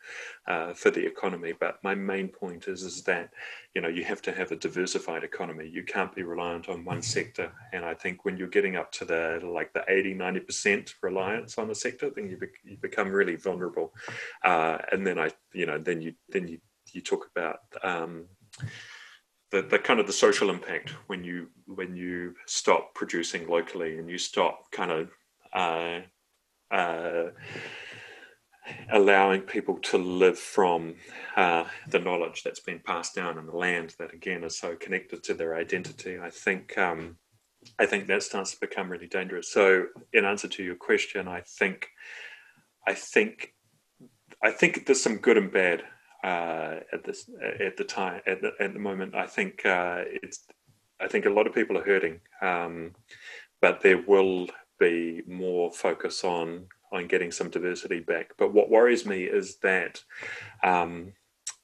uh, 0.48 0.74
for 0.74 0.91
the 0.91 1.06
economy 1.06 1.54
but 1.58 1.82
my 1.82 1.95
main 1.95 2.28
point 2.28 2.68
is 2.68 2.84
is 2.84 3.04
that 3.04 3.30
you 3.74 3.82
know 3.82 3.88
you 3.88 4.04
have 4.04 4.22
to 4.24 4.34
have 4.34 4.52
a 4.52 4.58
diversified 4.58 5.24
economy. 5.24 5.70
You 5.70 5.84
can't 5.84 6.14
be 6.14 6.24
reliant 6.24 6.68
on 6.68 6.84
one 6.84 7.02
sector 7.02 7.54
and 7.72 7.86
I 7.86 7.93
think 7.93 8.26
when 8.26 8.36
you're 8.36 8.50
getting 8.50 8.76
up 8.76 8.91
to 8.93 9.06
the 9.06 9.39
like 9.43 9.72
the 9.72 9.86
80 9.88 10.16
90% 10.16 10.93
reliance 11.02 11.58
on 11.58 11.72
a 11.72 11.76
sector 11.76 12.10
then 12.14 12.30
you, 12.30 12.38
be, 12.38 12.48
you 12.66 12.78
become 12.82 13.10
really 13.10 13.38
vulnerable. 13.38 13.93
Uh, 14.43 14.80
and 14.91 15.08
then 15.08 15.18
I 15.18 15.32
you 15.54 15.66
know 15.66 15.78
then 15.78 16.02
you 16.02 16.14
then 16.28 16.50
you 16.50 16.60
you 16.91 17.02
talk 17.02 17.30
about 17.34 17.60
um, 17.82 18.26
the, 19.52 19.62
the 19.62 19.80
kind 19.80 20.00
of 20.00 20.08
the 20.08 20.14
social 20.14 20.50
impact 20.50 20.91
when 21.08 21.24
you 21.24 21.48
when 21.68 21.95
you 21.95 22.36
stop 22.45 22.93
producing 22.93 23.48
locally 23.48 23.98
and 23.98 24.10
you 24.10 24.18
stop 24.18 24.72
kind 24.72 24.91
of 24.91 25.10
uh, 25.54 26.02
uh, 26.74 27.30
allowing 28.91 29.41
people 29.41 29.78
to 29.80 29.98
live 29.98 30.38
from 30.38 30.95
uh, 31.36 31.66
the 31.89 32.00
knowledge 32.00 32.43
that's 32.43 32.60
been 32.60 32.80
passed 32.80 33.16
down 33.16 33.38
in 33.38 33.45
the 33.45 33.56
land 33.56 33.95
that 34.00 34.14
again 34.14 34.43
is 34.43 34.58
so 34.58 34.76
connected 34.76 35.24
to 35.24 35.34
their 35.34 35.56
identity. 35.56 36.20
I 36.20 36.30
think 36.30 36.78
um, 36.78 37.18
I 37.80 37.86
think 37.86 38.08
that 38.08 38.24
starts 38.24 38.52
to 38.52 38.60
become 38.60 38.89
really 38.89 39.08
dangerous. 39.08 39.50
So, 39.52 39.88
in 40.14 40.26
answer 40.26 40.48
to 40.48 40.64
your 40.64 40.76
question, 40.76 41.28
I 41.28 41.41
think 41.41 41.88
I 42.88 42.93
think 42.93 43.54
I 44.43 44.52
think 44.52 44.86
there's 44.86 45.02
some 45.02 45.18
good 45.18 45.38
and 45.38 45.52
bad 45.52 45.84
uh, 46.28 46.80
at 46.91 47.03
this 47.05 47.30
at 47.67 47.78
the 47.78 47.84
time 47.84 48.21
at 48.28 48.41
the, 48.41 48.51
at 48.59 48.73
the 48.73 48.80
moment. 48.80 49.15
I 49.15 49.28
think 49.28 49.65
uh, 49.65 50.03
it's 50.23 50.39
I 50.99 51.07
think 51.07 51.25
a 51.25 51.30
lot 51.30 51.47
of 51.47 51.55
people 51.55 51.78
are 51.78 51.84
hurting, 51.84 52.19
um, 52.41 52.95
but 53.61 53.82
there 53.82 54.01
will 54.05 54.47
be 54.80 55.21
more 55.28 55.71
focus 55.71 56.23
on 56.23 56.67
on 56.91 57.07
getting 57.07 57.32
some 57.32 57.49
diversity 57.49 57.99
back. 57.99 58.32
But 58.38 58.53
what 58.53 58.69
worries 58.69 59.05
me 59.05 59.23
is 59.23 59.57
that, 59.57 60.03
um, 60.63 61.13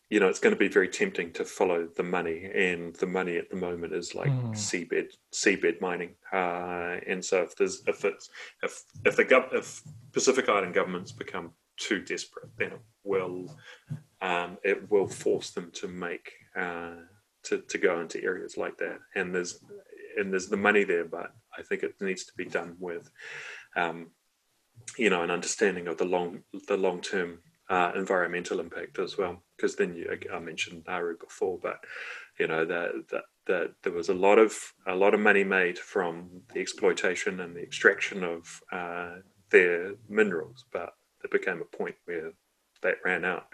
you 0.10 0.20
know, 0.20 0.28
it's 0.28 0.40
going 0.40 0.54
to 0.54 0.60
be 0.60 0.68
very 0.68 0.90
tempting 0.90 1.32
to 1.34 1.46
follow 1.46 1.88
the 1.96 2.04
money, 2.04 2.50
and 2.54 2.96
the 2.96 3.08
money 3.08 3.38
at 3.38 3.50
the 3.50 3.56
moment 3.58 3.94
is 3.94 4.16
like 4.16 4.32
mm. 4.32 4.52
seabed 4.52 5.10
seabed 5.34 5.82
mining. 5.82 6.12
Uh, 6.32 7.00
and 7.06 7.24
so 7.24 7.42
if 7.42 7.56
there's 7.58 7.82
if 7.88 8.06
it's 8.06 8.30
if 8.62 8.84
if 9.06 9.18
the 9.18 9.26
gov 9.26 9.54
if 9.54 9.82
Pacific 10.14 10.48
Island 10.48 10.74
governments 10.74 11.12
become 11.12 11.52
too 11.78 12.00
desperate, 12.00 12.50
then 12.58 12.74
it 12.74 12.82
will 13.04 13.58
um, 14.24 14.58
it 14.64 14.90
will 14.90 15.08
force 15.08 15.52
them 15.52 15.70
to 15.76 15.88
make 15.88 16.32
uh, 16.56 16.96
to 17.44 17.62
to 17.62 17.78
go 17.78 18.02
into 18.02 18.24
areas 18.24 18.58
like 18.58 18.78
that. 18.78 18.98
And 19.16 19.36
there's 19.36 19.60
and 20.18 20.32
there's 20.32 20.48
the 20.48 20.58
money 20.58 20.84
there, 20.84 21.06
but 21.06 21.32
I 21.56 21.62
think 21.62 21.84
it 21.84 21.94
needs 22.02 22.24
to 22.26 22.34
be 22.36 22.46
done 22.46 22.76
with 22.80 23.12
um, 23.76 24.08
you 24.98 25.10
know, 25.10 25.24
an 25.24 25.32
understanding 25.32 25.88
of 25.88 25.98
the 25.98 26.06
long 26.06 26.44
the 26.68 26.78
long 26.78 27.02
term 27.02 27.40
uh, 27.70 27.92
environmental 27.96 28.60
impact 28.60 29.00
as 29.00 29.18
well. 29.18 29.44
Because 29.56 29.76
then 29.76 29.96
you, 29.96 30.10
I 30.34 30.40
mentioned 30.40 30.84
Nauru 30.88 31.18
before, 31.18 31.60
but 31.62 31.84
you 32.40 32.48
know 32.48 32.66
that 32.66 32.92
that 33.12 33.24
that 33.48 33.72
there 33.84 33.94
was 33.94 34.10
a 34.10 34.14
lot 34.14 34.38
of 34.40 34.54
a 34.88 34.96
lot 34.96 35.14
of 35.14 35.20
money 35.20 35.44
made 35.44 35.78
from 35.78 36.42
the 36.54 36.60
exploitation 36.60 37.40
and 37.40 37.56
the 37.56 37.62
extraction 37.62 38.24
of 38.24 38.62
uh, 38.72 39.16
their 39.50 39.94
minerals, 40.10 40.66
but 40.72 40.94
there 41.22 41.40
became 41.40 41.62
a 41.62 41.78
point 41.78 41.96
where 42.06 42.32
that 42.82 42.96
ran 43.06 43.24
out, 43.24 43.48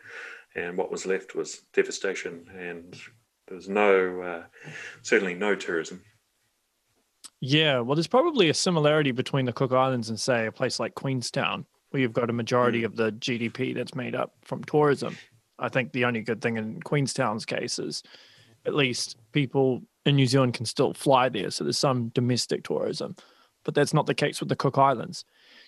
and 0.56 0.78
what 0.78 0.92
was 0.92 1.06
left 1.06 1.36
was 1.36 1.62
devastation, 1.74 2.50
and 2.58 2.96
there 3.48 3.56
was 3.56 3.70
no 3.70 4.22
uh, 4.22 4.44
certainly 5.02 5.34
no 5.34 5.56
tourism. 5.56 6.02
Yeah, 7.42 7.80
well, 7.80 7.96
there's 7.96 8.08
probably 8.08 8.50
a 8.50 8.54
similarity 8.54 9.12
between 9.12 9.46
the 9.46 9.54
Cook 9.54 9.72
Islands 9.72 10.10
and, 10.10 10.20
say, 10.20 10.48
a 10.48 10.52
place 10.52 10.80
like 10.80 10.96
Queenstown, 10.96 11.66
where 11.90 12.02
you've 12.02 12.14
got 12.14 12.30
a 12.30 12.34
majority 12.34 12.82
mm. 12.82 12.86
of 12.86 12.96
the 12.98 13.14
GDP 13.14 13.74
that's 13.74 13.96
made 13.96 14.14
up 14.14 14.34
from 14.44 14.64
tourism. 14.66 15.18
I 15.58 15.70
think 15.70 15.92
the 15.92 16.06
only 16.06 16.22
good 16.22 16.42
thing 16.42 16.58
in 16.58 16.82
Queenstown's 16.82 17.46
case 17.46 17.80
is 17.80 18.04
at 18.66 18.76
least 18.76 19.18
people 19.32 19.84
in 20.06 20.16
New 20.16 20.26
Zealand 20.26 20.54
can 20.54 20.66
still 20.66 20.94
fly 20.94 21.30
there. 21.30 21.50
So 21.50 21.64
there's 21.64 21.78
some 21.78 22.10
domestic 22.10 22.64
tourism, 22.64 23.16
but 23.64 23.74
that's 23.74 23.94
not 23.94 24.06
the 24.06 24.14
case 24.14 24.40
with 24.40 24.50
the 24.50 24.56
Cook 24.56 24.78
Islands. 24.78 25.24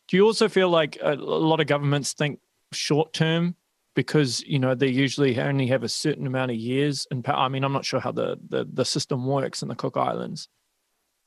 Do 0.07 0.17
you 0.17 0.25
also 0.25 0.49
feel 0.49 0.69
like 0.69 0.97
a, 1.01 1.13
a 1.13 1.15
lot 1.15 1.61
of 1.61 1.67
governments 1.67 2.13
think 2.13 2.39
short 2.73 3.13
term 3.13 3.55
because 3.95 4.41
you 4.41 4.59
know 4.59 4.73
they 4.75 4.87
usually 4.87 5.39
only 5.39 5.67
have 5.67 5.83
a 5.83 5.89
certain 5.89 6.25
amount 6.25 6.51
of 6.51 6.57
years 6.57 7.07
and 7.11 7.25
I 7.27 7.47
mean 7.49 7.63
I'm 7.63 7.73
not 7.73 7.85
sure 7.85 7.99
how 7.99 8.11
the, 8.11 8.37
the 8.47 8.67
the 8.71 8.85
system 8.85 9.25
works 9.25 9.61
in 9.61 9.67
the 9.67 9.75
Cook 9.75 9.97
Islands 9.97 10.47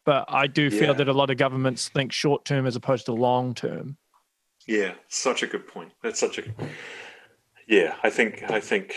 but 0.04 0.26
I 0.28 0.46
do 0.46 0.70
feel 0.70 0.88
yeah. 0.88 0.92
that 0.92 1.08
a 1.08 1.12
lot 1.12 1.30
of 1.30 1.36
governments 1.36 1.88
think 1.88 2.12
short 2.12 2.44
term 2.44 2.66
as 2.66 2.76
opposed 2.76 3.06
to 3.06 3.12
long 3.12 3.54
term. 3.54 3.96
Yeah, 4.66 4.94
such 5.08 5.42
a 5.42 5.46
good 5.46 5.66
point. 5.66 5.92
That's 6.02 6.20
such 6.20 6.38
a 6.38 6.42
yeah. 7.66 7.96
I 8.02 8.10
think 8.10 8.44
I 8.50 8.60
think 8.60 8.94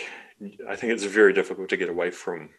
I 0.68 0.76
think 0.76 0.92
it's 0.92 1.04
very 1.04 1.32
difficult 1.32 1.68
to 1.70 1.76
get 1.76 1.88
away 1.88 2.10
from 2.10 2.50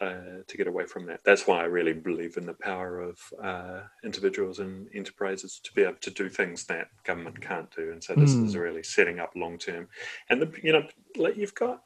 uh, 0.00 0.42
to 0.46 0.56
get 0.56 0.66
away 0.66 0.86
from 0.86 1.06
that. 1.06 1.20
That's 1.24 1.46
why 1.46 1.60
I 1.60 1.64
really 1.64 1.92
believe 1.92 2.36
in 2.36 2.46
the 2.46 2.54
power 2.54 3.00
of 3.00 3.18
uh, 3.42 3.80
individuals 4.02 4.58
and 4.58 4.88
enterprises 4.94 5.60
to 5.64 5.72
be 5.74 5.82
able 5.82 5.98
to 6.00 6.10
do 6.10 6.28
things 6.28 6.64
that 6.66 6.88
government 7.04 7.40
can't 7.40 7.70
do. 7.74 7.92
And 7.92 8.02
so 8.02 8.14
this 8.14 8.34
mm. 8.34 8.46
is 8.46 8.54
hmm. 8.54 8.60
really 8.60 8.82
setting 8.82 9.18
up 9.18 9.32
long 9.36 9.58
term. 9.58 9.88
And 10.28 10.40
the 10.40 10.52
you 10.62 10.72
know 10.72 10.86
you've 11.34 11.54
got 11.54 11.82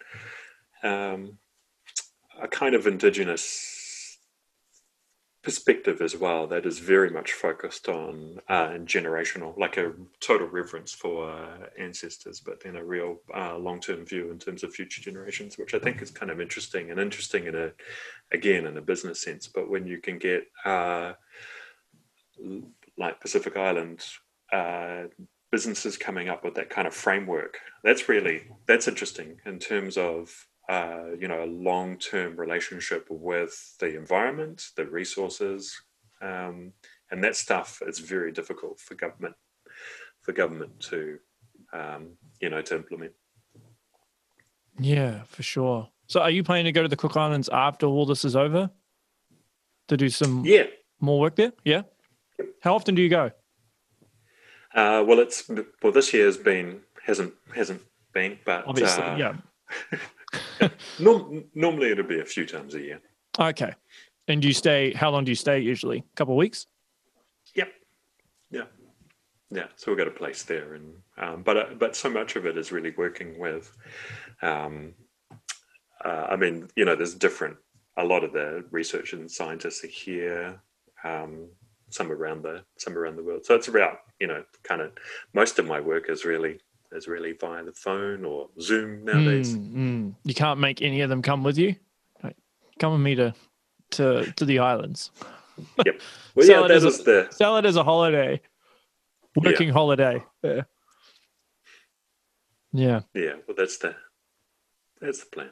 um, 0.82 1.38
a 2.40 2.46
kind 2.46 2.74
of 2.74 2.86
indigenous 2.86 3.73
perspective 5.44 6.00
as 6.00 6.16
well 6.16 6.46
that 6.46 6.64
is 6.64 6.78
very 6.78 7.10
much 7.10 7.32
focused 7.32 7.88
on 7.88 8.40
uh, 8.48 8.70
generational, 8.84 9.56
like 9.58 9.76
a 9.76 9.92
total 10.20 10.48
reverence 10.48 10.92
for 10.92 11.30
uh, 11.30 11.66
ancestors, 11.78 12.40
but 12.40 12.62
then 12.62 12.76
a 12.76 12.84
real 12.84 13.18
uh, 13.34 13.56
long-term 13.58 14.06
view 14.06 14.30
in 14.30 14.38
terms 14.38 14.64
of 14.64 14.74
future 14.74 15.02
generations, 15.02 15.58
which 15.58 15.74
I 15.74 15.78
think 15.78 16.00
is 16.00 16.10
kind 16.10 16.32
of 16.32 16.40
interesting 16.40 16.90
and 16.90 16.98
interesting 16.98 17.46
in 17.46 17.54
a, 17.54 17.70
again, 18.32 18.66
in 18.66 18.76
a 18.78 18.82
business 18.82 19.20
sense. 19.20 19.46
But 19.46 19.70
when 19.70 19.86
you 19.86 19.98
can 19.98 20.18
get 20.18 20.46
uh, 20.64 21.12
like 22.96 23.20
Pacific 23.20 23.56
Island 23.56 24.02
uh, 24.50 25.04
businesses 25.52 25.98
coming 25.98 26.28
up 26.30 26.42
with 26.42 26.54
that 26.54 26.70
kind 26.70 26.88
of 26.88 26.94
framework, 26.94 27.58
that's 27.82 28.08
really 28.08 28.48
that's 28.66 28.88
interesting 28.88 29.40
in 29.44 29.58
terms 29.58 29.98
of 29.98 30.46
uh, 30.68 31.12
you 31.18 31.28
know, 31.28 31.44
a 31.44 31.46
long-term 31.46 32.36
relationship 32.36 33.06
with 33.10 33.76
the 33.80 33.96
environment, 33.96 34.62
the 34.76 34.86
resources, 34.86 35.74
um, 36.22 36.72
and 37.10 37.22
that 37.22 37.36
stuff 37.36 37.82
is 37.86 37.98
very 37.98 38.32
difficult 38.32 38.80
for 38.80 38.94
government 38.94 39.34
for 40.22 40.32
government 40.32 40.80
to, 40.80 41.18
um, 41.74 42.16
you 42.40 42.48
know, 42.48 42.62
to 42.62 42.74
implement. 42.74 43.12
Yeah, 44.78 45.22
for 45.24 45.42
sure. 45.42 45.88
So, 46.06 46.20
are 46.20 46.30
you 46.30 46.42
planning 46.42 46.64
to 46.64 46.72
go 46.72 46.82
to 46.82 46.88
the 46.88 46.96
Cook 46.96 47.16
Islands 47.16 47.48
after 47.52 47.86
all 47.86 48.06
this 48.06 48.24
is 48.24 48.34
over 48.34 48.70
to 49.88 49.96
do 49.96 50.08
some 50.08 50.44
yeah 50.44 50.64
more 51.00 51.20
work 51.20 51.36
there? 51.36 51.52
Yeah. 51.64 51.82
How 52.60 52.74
often 52.74 52.94
do 52.94 53.02
you 53.02 53.08
go? 53.08 53.30
Uh, 54.74 55.04
well, 55.06 55.20
it's 55.20 55.48
well 55.82 55.92
this 55.92 56.12
year 56.12 56.26
has 56.26 56.36
been 56.36 56.80
hasn't 57.04 57.34
hasn't 57.54 57.82
been, 58.12 58.38
but 58.44 58.66
obviously, 58.66 59.02
uh, 59.04 59.16
yeah. 59.16 59.34
Norm- 60.98 61.44
normally, 61.54 61.90
it'll 61.90 62.04
be 62.04 62.20
a 62.20 62.24
few 62.24 62.46
times 62.46 62.74
a 62.74 62.80
year. 62.80 63.00
Okay. 63.38 63.74
And 64.28 64.40
do 64.40 64.48
you 64.48 64.54
stay? 64.54 64.92
How 64.92 65.10
long 65.10 65.24
do 65.24 65.30
you 65.30 65.36
stay 65.36 65.58
usually? 65.58 65.98
A 65.98 66.16
couple 66.16 66.34
of 66.34 66.38
weeks. 66.38 66.66
Yep. 67.54 67.68
Yeah. 68.50 68.64
Yeah. 69.50 69.66
So 69.76 69.90
we've 69.90 69.98
got 69.98 70.08
a 70.08 70.12
place 70.12 70.44
there, 70.44 70.74
and 70.74 70.94
um, 71.18 71.42
but 71.42 71.56
uh, 71.56 71.66
but 71.78 71.94
so 71.96 72.08
much 72.08 72.36
of 72.36 72.46
it 72.46 72.56
is 72.56 72.72
really 72.72 72.92
working 72.96 73.38
with. 73.38 73.70
Um, 74.42 74.94
uh, 76.04 76.28
I 76.30 76.36
mean, 76.36 76.68
you 76.76 76.84
know, 76.84 76.96
there's 76.96 77.14
different. 77.14 77.56
A 77.96 78.04
lot 78.04 78.24
of 78.24 78.32
the 78.32 78.64
research 78.70 79.12
and 79.12 79.30
scientists 79.30 79.84
are 79.84 79.88
here. 79.88 80.60
Um, 81.04 81.48
some 81.90 82.10
around 82.10 82.42
the 82.42 82.64
some 82.78 82.96
around 82.96 83.16
the 83.16 83.22
world. 83.22 83.44
So 83.44 83.54
it's 83.54 83.68
about 83.68 83.98
you 84.20 84.26
know, 84.26 84.44
kind 84.62 84.80
of 84.80 84.92
most 85.32 85.58
of 85.58 85.66
my 85.66 85.80
work 85.80 86.08
is 86.08 86.24
really 86.24 86.60
is 86.94 87.08
really 87.08 87.32
via 87.32 87.64
the 87.64 87.72
phone 87.72 88.24
or 88.24 88.48
Zoom 88.60 89.04
nowadays. 89.04 89.56
Mm, 89.56 89.74
mm. 89.74 90.14
You 90.24 90.34
can't 90.34 90.60
make 90.60 90.82
any 90.82 91.00
of 91.00 91.10
them 91.10 91.22
come 91.22 91.42
with 91.42 91.58
you. 91.58 91.76
come 92.78 92.92
with 92.92 93.00
me 93.00 93.14
to 93.16 93.34
to 93.92 94.32
to 94.32 94.44
the 94.44 94.58
islands. 94.60 95.10
Yep. 95.84 96.00
Well, 96.36 96.48
yeah, 96.48 96.66
that 96.66 96.82
was 96.82 96.98
a, 96.98 97.02
the 97.04 97.28
sell 97.30 97.56
it 97.58 97.64
as 97.64 97.76
a 97.76 97.84
holiday, 97.84 98.40
working 99.36 99.68
yeah. 99.68 99.72
holiday. 99.72 100.24
Yeah. 100.42 100.62
Yeah. 102.72 103.00
Yeah. 103.14 103.34
Well, 103.46 103.54
that's 103.56 103.78
the 103.78 103.94
that's 105.00 105.20
the 105.20 105.26
plan. 105.26 105.50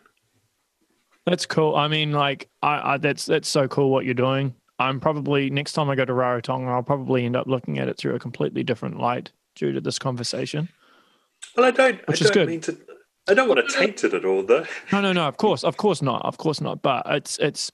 That's 1.25 1.47
cool. 1.47 1.77
I 1.77 1.87
mean, 1.87 2.11
like, 2.11 2.49
I, 2.63 2.95
I 2.95 2.99
that's 2.99 3.27
that's 3.27 3.49
so 3.49 3.69
cool 3.69 3.91
what 3.91 4.05
you're 4.05 4.15
doing. 4.15 4.55
I'm 4.79 4.99
probably 4.99 5.51
next 5.51 5.75
time 5.75 5.89
I 5.89 5.95
go 5.95 6.05
to 6.05 6.13
Rarotonga, 6.13 6.69
I'll 6.69 6.83
probably 6.83 7.25
end 7.25 7.37
up 7.37 7.47
looking 7.47 7.79
at 7.79 7.89
it 7.89 7.97
through 7.97 8.17
a 8.17 8.19
completely 8.19 8.65
different 8.65 8.99
light 8.99 9.31
due 9.55 9.73
to 9.73 9.81
this 9.81 9.99
conversation. 9.99 10.69
Well, 11.57 11.67
I 11.67 11.71
don't. 11.71 12.07
Which 12.09 12.23
I 12.23 12.25
is 12.25 12.31
don't 12.31 12.35
good. 12.35 12.49
Mean 12.49 12.61
to, 12.63 12.79
I 13.29 13.35
don't 13.35 13.49
want 13.49 13.67
to 13.67 13.75
taint 13.75 14.05
it 14.05 14.15
at 14.15 14.25
all, 14.25 14.43
though. 14.43 14.67
No, 14.91 15.01
no, 15.01 15.13
no. 15.13 15.29
Of 15.29 15.37
course, 15.37 15.65
of 15.65 15.77
course 15.77 16.03
not. 16.03 16.25
Of 16.25 16.39
course 16.39 16.61
not. 16.61 16.83
But 16.83 17.05
it's 17.07 17.39
it's. 17.39 17.71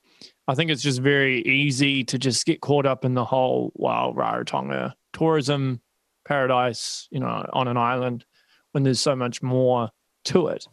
I 0.47 0.55
think 0.55 0.71
it's 0.71 0.83
just 0.83 1.01
very 1.01 1.43
easy 1.43 2.05
to 2.05 2.19
just 2.19 2.47
get 2.47 2.61
caught 2.61 2.87
up 2.87 3.05
in 3.05 3.15
the 3.15 3.25
whole 3.25 3.73
wow 3.75 4.15
Rarotonga 4.17 4.95
tourism 5.13 5.81
paradise, 6.27 7.09
you 7.11 7.21
know, 7.21 7.49
on 7.53 7.69
an 7.69 7.77
island 7.77 8.25
when 8.73 8.85
there's 8.85 9.01
so 9.01 9.17
much 9.17 9.43
more 9.43 9.91
to 10.25 10.49
it. 10.49 10.67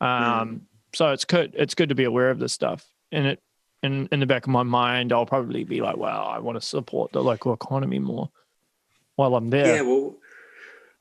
Um, 0.00 0.08
mm. 0.08 0.60
So 0.94 1.10
it's 1.12 1.24
good. 1.24 1.54
It's 1.56 1.74
good 1.74 1.88
to 1.88 1.94
be 1.94 2.04
aware 2.04 2.30
of 2.30 2.38
this 2.38 2.52
stuff, 2.52 2.86
and 3.10 3.26
it 3.26 3.42
in 3.82 4.08
in 4.12 4.20
the 4.20 4.26
back 4.26 4.44
of 4.44 4.50
my 4.50 4.62
mind, 4.62 5.12
I'll 5.12 5.26
probably 5.26 5.64
be 5.64 5.80
like, 5.80 5.96
"Wow, 5.96 6.24
I 6.24 6.38
want 6.38 6.60
to 6.60 6.66
support 6.66 7.12
the 7.12 7.22
local 7.22 7.52
economy 7.52 7.98
more." 7.98 8.30
While 9.16 9.34
I'm 9.34 9.50
there, 9.50 9.76
yeah. 9.76 9.82
Well, 9.82 10.16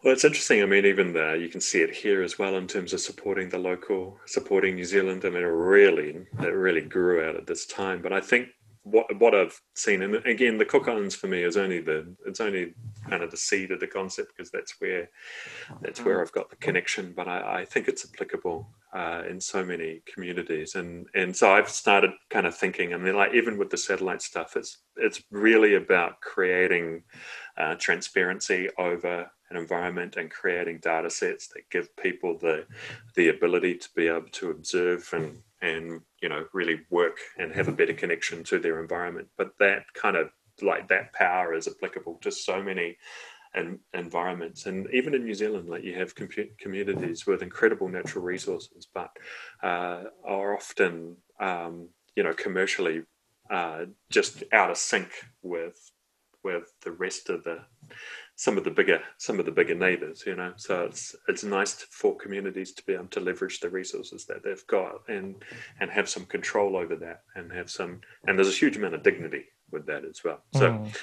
well, 0.04 0.14
it's 0.14 0.26
interesting. 0.26 0.62
I 0.62 0.66
mean, 0.66 0.86
even 0.86 1.14
the, 1.14 1.38
you 1.40 1.50
can 1.50 1.62
see 1.62 1.82
it 1.82 1.94
here 1.94 2.24
as 2.24 2.40
well 2.40 2.56
in 2.56 2.68
terms 2.68 2.94
of 2.94 3.02
supporting 3.02 3.50
the 3.50 3.60
local, 3.60 4.20
supporting 4.26 4.76
New 4.76 4.86
Zealand. 4.86 5.24
I 5.26 5.30
mean, 5.30 5.44
it 5.44 5.46
really, 5.46 6.26
it 6.40 6.54
really 6.54 6.82
grew 6.82 7.28
out 7.28 7.36
at 7.36 7.46
this 7.46 7.66
time. 7.66 8.02
But 8.02 8.14
I 8.14 8.22
think, 8.22 8.50
what 8.84 9.06
what 9.20 9.36
I've 9.36 9.62
seen, 9.76 10.02
and 10.02 10.16
again, 10.26 10.58
the 10.58 10.66
Cook 10.66 10.88
Islands 10.88 11.14
for 11.14 11.28
me 11.28 11.44
is 11.44 11.56
only 11.56 11.82
the 11.82 12.16
it's 12.26 12.40
only 12.40 12.74
kind 13.08 13.22
of 13.22 13.30
the 13.30 13.38
seed 13.38 13.72
of 13.72 13.80
the 13.80 13.88
concept 13.88 14.34
because 14.36 14.50
that's 14.50 14.82
where 14.82 15.10
that's 15.82 16.04
where 16.04 16.20
I've 16.20 16.32
got 16.32 16.50
the 16.50 16.56
connection. 16.56 17.14
But 17.16 17.28
I, 17.28 17.60
I 17.60 17.66
think 17.66 17.88
it's 17.88 18.06
applicable 18.06 18.68
uh, 18.94 19.24
in 19.30 19.40
so 19.40 19.64
many 19.64 20.02
communities, 20.12 20.74
and 20.74 21.06
and 21.14 21.36
so 21.36 21.54
I've 21.54 21.70
started 21.70 22.12
kind 22.32 22.48
of 22.48 22.58
thinking. 22.58 22.96
I 22.96 22.98
mean, 22.98 23.16
like 23.16 23.36
even 23.36 23.60
with 23.60 23.70
the 23.70 23.78
satellite 23.78 24.24
stuff, 24.24 24.56
it's 24.56 24.80
it's 24.98 25.22
really 25.30 25.76
about 25.76 26.22
creating 26.22 27.04
uh, 27.58 27.76
transparency 27.76 28.70
over 28.78 29.30
an 29.50 29.58
environment 29.58 30.16
and 30.16 30.32
creating 30.32 30.80
data 30.82 31.10
sets 31.10 31.48
that 31.50 31.70
give 31.70 31.96
people 31.98 32.38
the 32.38 32.66
the 33.16 33.30
ability 33.30 33.76
to 33.76 33.90
be 33.96 34.08
able 34.08 34.30
to 34.32 34.50
observe 34.50 35.08
and 35.14 35.42
and 35.62 36.02
you 36.22 36.30
know 36.30 36.46
really 36.54 36.82
work 36.90 37.18
and 37.38 37.54
have 37.54 37.68
a 37.68 37.74
better 37.74 37.94
connection 37.94 38.44
to 38.44 38.60
their 38.60 38.82
environment. 38.82 39.28
But 39.38 39.52
that 39.60 39.84
kind 39.94 40.16
of 40.16 40.30
like 40.62 40.88
that 40.90 41.14
power 41.14 41.54
is 41.54 41.68
applicable 41.68 42.20
to 42.22 42.32
so 42.32 42.62
many 42.62 42.98
and 43.54 43.80
environments. 43.94 44.66
And 44.66 44.88
even 44.94 45.14
in 45.14 45.26
new 45.26 45.34
zealand 45.34 45.70
like 45.70 45.84
you 45.84 45.96
have 45.96 46.16
communities 46.58 47.28
with 47.28 47.42
incredible 47.42 47.90
natural 47.90 48.24
resources 48.24 48.88
but 48.94 49.12
uh, 49.62 50.04
are 50.26 50.56
often 50.56 51.18
um, 51.40 51.90
you 52.16 52.24
know 52.24 52.34
commercially 52.34 53.04
uh, 53.50 53.86
just 54.10 54.44
out 54.54 54.72
of 54.72 54.78
sync 54.78 55.10
with 55.42 55.92
with 56.44 56.74
the 56.84 56.92
rest 56.92 57.30
of 57.30 57.44
the 57.44 57.60
some 58.36 58.58
of 58.58 58.64
the 58.64 58.72
bigger 58.72 59.00
some 59.18 59.40
of 59.40 59.46
the 59.46 59.52
bigger 59.52 59.76
neighbors 59.76 60.24
you 60.26 60.36
know? 60.36 60.54
So 60.58 60.86
it's 60.86 61.16
it's 61.28 61.44
nice 61.44 61.74
for 61.74 62.16
communities 62.18 62.72
to 62.74 62.86
be 62.86 62.94
able 62.94 63.08
to 63.08 63.20
leverage 63.20 63.60
the 63.60 63.70
resources 63.70 64.26
that 64.26 64.44
they've 64.44 64.66
got 64.68 65.08
and 65.08 65.36
and 65.80 65.92
have 65.92 66.10
some 66.10 66.26
control 66.26 66.76
over 66.76 66.96
that 66.96 67.22
and 67.36 67.52
have 67.52 67.70
some 67.70 68.02
and 68.28 68.38
there's 68.38 68.50
a 68.50 68.58
huge 68.58 68.78
amount 68.78 68.96
of 68.96 69.04
dignity 69.04 69.46
with 69.72 69.86
that 69.86 70.04
as 70.06 70.24
well. 70.24 70.42
So 70.54 70.72
mm. 70.72 70.96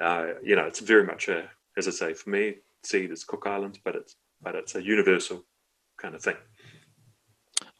uh, 0.00 0.34
you 0.42 0.56
know 0.56 0.64
it's 0.64 0.80
very 0.80 1.04
much 1.04 1.28
a 1.28 1.48
as 1.76 1.88
i 1.88 1.90
say 1.90 2.12
for 2.12 2.30
me 2.30 2.56
see 2.82 3.08
as 3.10 3.24
cook 3.24 3.46
islands 3.46 3.78
but 3.82 3.96
it's 3.96 4.16
but 4.42 4.54
it's 4.54 4.74
a 4.74 4.82
universal 4.82 5.44
kind 5.96 6.14
of 6.14 6.22
thing. 6.22 6.36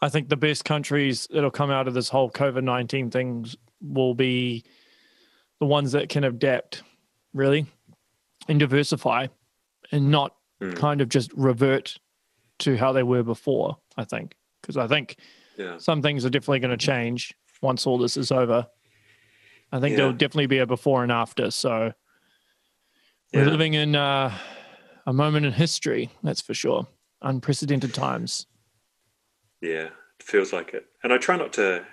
I 0.00 0.08
think 0.08 0.28
the 0.28 0.36
best 0.36 0.64
countries 0.64 1.28
that'll 1.30 1.50
come 1.50 1.70
out 1.70 1.88
of 1.88 1.94
this 1.94 2.08
whole 2.08 2.30
covid-19 2.30 3.12
things 3.12 3.56
will 3.80 4.14
be 4.14 4.64
the 5.60 5.66
ones 5.66 5.92
that 5.92 6.08
can 6.08 6.24
adapt 6.24 6.82
really 7.32 7.66
and 8.48 8.58
diversify 8.58 9.26
and 9.90 10.10
not 10.10 10.34
mm. 10.60 10.76
kind 10.76 11.00
of 11.00 11.08
just 11.08 11.32
revert 11.34 11.98
to 12.60 12.76
how 12.76 12.92
they 12.92 13.02
were 13.02 13.22
before, 13.22 13.76
I 13.96 14.04
think. 14.04 14.34
Because 14.60 14.76
I 14.76 14.86
think 14.86 15.16
yeah. 15.56 15.78
some 15.78 16.02
things 16.02 16.24
are 16.24 16.30
definitely 16.30 16.60
going 16.60 16.76
to 16.76 16.76
change 16.76 17.34
once 17.60 17.86
all 17.86 17.98
this 17.98 18.16
is 18.16 18.30
over. 18.32 18.66
I 19.70 19.80
think 19.80 19.92
yeah. 19.92 19.96
there'll 19.98 20.12
definitely 20.12 20.46
be 20.46 20.58
a 20.58 20.66
before 20.66 21.02
and 21.02 21.10
after. 21.10 21.50
So 21.50 21.92
we're 23.32 23.46
living 23.46 23.74
in 23.74 23.96
uh, 23.96 24.36
a 25.06 25.12
moment 25.12 25.46
in 25.46 25.52
history, 25.52 26.10
that's 26.22 26.42
for 26.42 26.54
sure. 26.54 26.86
Unprecedented 27.22 27.94
times. 27.94 28.46
Yeah, 29.60 29.86
it 29.86 30.22
feels 30.22 30.52
like 30.52 30.74
it. 30.74 30.86
And 31.02 31.12
I 31.12 31.18
try 31.18 31.36
not 31.36 31.52
to, 31.54 31.84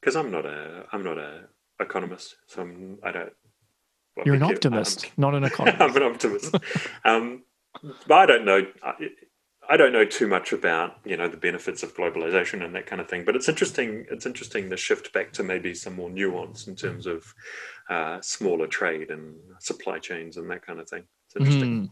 because 0.00 0.14
I'm 0.14 0.30
not 0.30 0.46
a, 0.46 0.84
I'm 0.92 1.02
not 1.02 1.18
a 1.18 1.48
economist, 1.80 2.36
so 2.46 2.62
I'm, 2.62 2.98
I 3.02 3.10
don't 3.10 3.32
You're 4.24 4.36
an 4.36 4.42
optimist, 4.42 5.06
um, 5.06 5.10
not 5.16 5.34
an 5.34 5.44
economist. 5.44 5.80
I'm 5.82 5.96
an 5.96 6.02
optimist. 6.02 6.54
um, 7.04 7.42
but 8.06 8.14
I 8.14 8.26
don't 8.26 8.44
know. 8.44 8.66
I, 8.82 8.92
I 9.68 9.76
don't 9.76 9.92
know 9.92 10.04
too 10.04 10.28
much 10.28 10.52
about 10.52 10.98
you 11.04 11.16
know 11.16 11.28
the 11.28 11.36
benefits 11.36 11.82
of 11.82 11.96
globalization 11.96 12.64
and 12.64 12.74
that 12.74 12.86
kind 12.86 13.00
of 13.00 13.08
thing. 13.08 13.24
But 13.24 13.36
it's 13.36 13.48
interesting. 13.48 14.06
It's 14.10 14.26
interesting 14.26 14.68
the 14.68 14.76
shift 14.76 15.12
back 15.12 15.32
to 15.32 15.42
maybe 15.42 15.74
some 15.74 15.94
more 15.94 16.10
nuance 16.10 16.68
in 16.68 16.76
terms 16.76 17.06
of 17.06 17.34
uh, 17.90 18.20
smaller 18.20 18.66
trade 18.66 19.10
and 19.10 19.36
supply 19.60 19.98
chains 19.98 20.36
and 20.36 20.50
that 20.50 20.64
kind 20.64 20.80
of 20.80 20.88
thing. 20.88 21.04
It's 21.26 21.36
interesting. 21.36 21.82
Mm. 21.82 21.90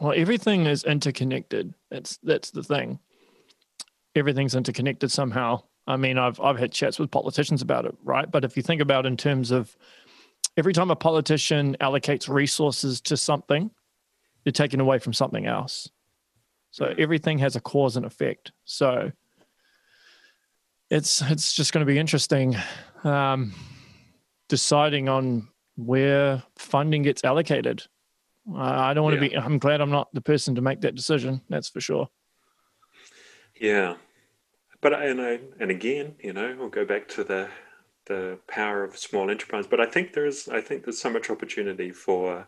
Well, 0.00 0.14
everything 0.16 0.66
is 0.66 0.84
interconnected. 0.84 1.74
That's 1.90 2.18
that's 2.22 2.50
the 2.50 2.62
thing. 2.62 2.98
Everything's 4.14 4.54
interconnected 4.54 5.10
somehow. 5.10 5.62
I 5.86 5.96
mean, 5.96 6.16
I've 6.16 6.40
I've 6.40 6.58
had 6.58 6.72
chats 6.72 6.98
with 6.98 7.10
politicians 7.10 7.60
about 7.60 7.86
it, 7.86 7.94
right? 8.04 8.30
But 8.30 8.44
if 8.44 8.56
you 8.56 8.62
think 8.62 8.80
about 8.80 9.04
in 9.04 9.16
terms 9.16 9.50
of 9.50 9.76
every 10.56 10.72
time 10.72 10.90
a 10.90 10.96
politician 10.96 11.76
allocates 11.80 12.28
resources 12.28 13.00
to 13.02 13.16
something, 13.16 13.70
they're 14.44 14.52
taking 14.52 14.80
away 14.80 14.98
from 14.98 15.12
something 15.12 15.46
else. 15.46 15.88
So 16.70 16.94
everything 16.98 17.38
has 17.38 17.56
a 17.56 17.60
cause 17.60 17.96
and 17.96 18.06
effect. 18.06 18.52
So 18.64 19.12
it's 20.90 21.22
it's 21.22 21.54
just 21.54 21.72
going 21.72 21.86
to 21.86 21.90
be 21.90 21.98
interesting 21.98 22.56
um, 23.04 23.52
deciding 24.48 25.08
on 25.08 25.48
where 25.76 26.42
funding 26.56 27.02
gets 27.02 27.24
allocated. 27.24 27.82
Uh, 28.50 28.58
I 28.58 28.94
don't 28.94 29.04
want 29.04 29.14
to 29.14 29.20
be. 29.20 29.36
I'm 29.36 29.58
glad 29.58 29.80
I'm 29.80 29.90
not 29.90 30.12
the 30.12 30.20
person 30.20 30.54
to 30.56 30.60
make 30.60 30.80
that 30.80 30.94
decision. 30.94 31.40
That's 31.48 31.68
for 31.68 31.80
sure. 31.80 32.08
Yeah, 33.60 33.96
but 34.80 34.92
and 34.94 35.20
I 35.20 35.40
and 35.60 35.70
again, 35.70 36.16
you 36.20 36.32
know, 36.32 36.56
we'll 36.58 36.68
go 36.68 36.84
back 36.84 37.06
to 37.08 37.24
the 37.24 37.48
the 38.06 38.38
power 38.48 38.84
of 38.84 38.96
small 38.96 39.30
enterprise. 39.30 39.66
But 39.66 39.80
I 39.80 39.86
think 39.86 40.12
there's 40.12 40.48
I 40.48 40.60
think 40.60 40.84
there's 40.84 41.00
so 41.00 41.10
much 41.10 41.30
opportunity 41.30 41.90
for 41.90 42.46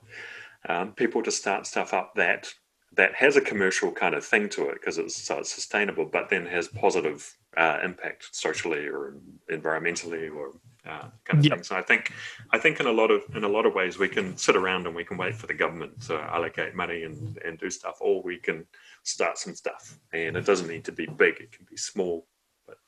um, 0.68 0.92
people 0.92 1.22
to 1.22 1.30
start 1.30 1.66
stuff 1.66 1.92
up 1.92 2.14
that 2.14 2.54
that 2.96 3.14
has 3.14 3.36
a 3.36 3.40
commercial 3.40 3.90
kind 3.90 4.14
of 4.14 4.24
thing 4.24 4.48
to 4.48 4.68
it 4.68 4.74
because 4.74 4.98
it's 4.98 5.16
so 5.16 5.38
it's 5.38 5.52
sustainable, 5.52 6.04
but 6.04 6.28
then 6.30 6.46
has 6.46 6.68
positive 6.68 7.36
uh, 7.56 7.78
impact 7.82 8.28
socially 8.32 8.86
or 8.86 9.16
environmentally 9.50 10.34
or 10.34 10.52
uh, 10.86 11.08
kind 11.24 11.38
of 11.38 11.44
yep. 11.44 11.54
thing. 11.54 11.62
So 11.62 11.76
I 11.76 11.82
think 11.82 12.12
I 12.52 12.58
think 12.58 12.80
in 12.80 12.86
a 12.86 12.92
lot 12.92 13.10
of 13.10 13.22
in 13.34 13.44
a 13.44 13.48
lot 13.48 13.66
of 13.66 13.74
ways 13.74 13.98
we 13.98 14.08
can 14.08 14.36
sit 14.36 14.56
around 14.56 14.86
and 14.86 14.94
we 14.94 15.04
can 15.04 15.16
wait 15.16 15.34
for 15.34 15.46
the 15.46 15.54
government 15.54 16.00
to 16.02 16.20
allocate 16.20 16.74
money 16.74 17.04
and, 17.04 17.38
and 17.38 17.58
do 17.58 17.70
stuff, 17.70 17.98
or 18.00 18.22
we 18.22 18.36
can 18.36 18.66
start 19.02 19.38
some 19.38 19.54
stuff. 19.54 19.98
And 20.12 20.36
it 20.36 20.46
doesn't 20.46 20.68
need 20.68 20.84
to 20.84 20.92
be 20.92 21.06
big; 21.06 21.40
it 21.40 21.52
can 21.52 21.66
be 21.68 21.76
small, 21.76 22.26
but 22.66 22.78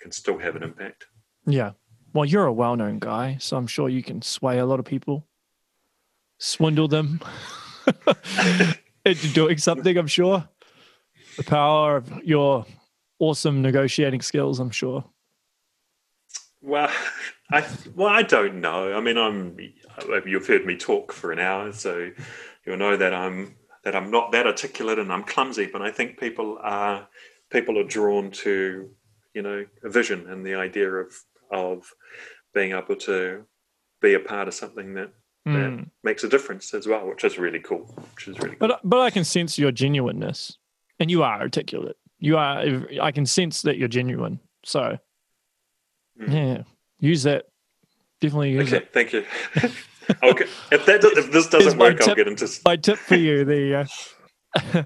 can 0.00 0.10
still 0.10 0.38
have 0.38 0.56
an 0.56 0.62
impact. 0.62 1.06
Yeah, 1.46 1.72
well, 2.12 2.24
you're 2.24 2.46
a 2.46 2.52
well 2.52 2.76
known 2.76 2.98
guy, 2.98 3.36
so 3.40 3.56
I'm 3.56 3.66
sure 3.66 3.88
you 3.88 4.02
can 4.02 4.22
sway 4.22 4.58
a 4.58 4.66
lot 4.66 4.78
of 4.78 4.84
people, 4.84 5.26
swindle 6.38 6.88
them 6.88 7.20
into 9.04 9.28
doing 9.32 9.58
something, 9.58 9.96
I'm 9.96 10.06
sure. 10.06 10.48
The 11.36 11.44
power 11.44 11.96
of 11.96 12.24
your 12.24 12.64
awesome 13.18 13.62
negotiating 13.62 14.22
skills, 14.22 14.58
I'm 14.58 14.70
sure. 14.70 15.04
Well, 16.62 16.90
I 17.52 17.64
well, 17.94 18.08
I 18.08 18.22
don't 18.22 18.60
know. 18.60 18.92
I 18.92 19.00
mean, 19.00 19.16
I'm 19.16 19.56
you've 20.26 20.46
heard 20.46 20.66
me 20.66 20.76
talk 20.76 21.12
for 21.12 21.32
an 21.32 21.38
hour, 21.38 21.72
so 21.72 22.10
you'll 22.64 22.76
know 22.76 22.96
that 22.96 23.14
I'm 23.14 23.54
that 23.84 23.94
I'm 23.94 24.10
not 24.10 24.32
that 24.32 24.46
articulate 24.46 24.98
and 24.98 25.12
I'm 25.12 25.22
clumsy. 25.22 25.68
But 25.72 25.82
I 25.82 25.92
think 25.92 26.18
people 26.18 26.58
are 26.60 27.06
people 27.50 27.78
are 27.78 27.84
drawn 27.84 28.30
to 28.32 28.90
you 29.34 29.42
know 29.42 29.64
a 29.84 29.88
vision 29.88 30.28
and 30.28 30.44
the 30.44 30.56
idea 30.56 30.90
of 30.90 31.12
of 31.50 31.84
being 32.54 32.72
able 32.72 32.96
to 32.96 33.44
be 34.00 34.14
a 34.14 34.20
part 34.20 34.48
of 34.48 34.54
something 34.54 34.94
that 34.94 35.12
that 35.46 35.70
hmm. 35.70 35.82
makes 36.02 36.24
a 36.24 36.28
difference 36.28 36.74
as 36.74 36.88
well, 36.88 37.06
which 37.06 37.22
is 37.22 37.38
really 37.38 37.60
cool. 37.60 37.84
Which 38.14 38.26
is 38.26 38.38
really 38.40 38.56
cool. 38.56 38.68
But 38.68 38.80
but 38.82 39.00
I 39.00 39.10
can 39.10 39.22
sense 39.22 39.58
your 39.58 39.70
genuineness, 39.70 40.58
and 40.98 41.08
you 41.08 41.22
are 41.22 41.40
articulate. 41.40 41.96
You 42.18 42.36
are. 42.36 42.64
I 43.00 43.12
can 43.12 43.26
sense 43.26 43.62
that 43.62 43.78
you're 43.78 43.88
genuine. 43.88 44.40
So 44.64 44.98
mm. 46.20 46.32
yeah, 46.32 46.62
use 46.98 47.22
that. 47.22 47.44
Definitely 48.20 48.52
use 48.52 48.72
okay, 48.72 48.84
it. 48.84 48.92
Thank 48.92 49.12
you. 49.12 49.24
okay, 50.24 50.46
if 50.72 50.84
that 50.86 51.04
if 51.04 51.30
this 51.30 51.48
doesn't 51.48 51.78
work, 51.78 51.98
tip, 51.98 52.08
I'll 52.08 52.14
get 52.16 52.26
into 52.26 52.48
my 52.64 52.74
tip 52.74 52.98
for 52.98 53.14
you. 53.14 53.38
You 53.38 53.44
go. 53.70 53.84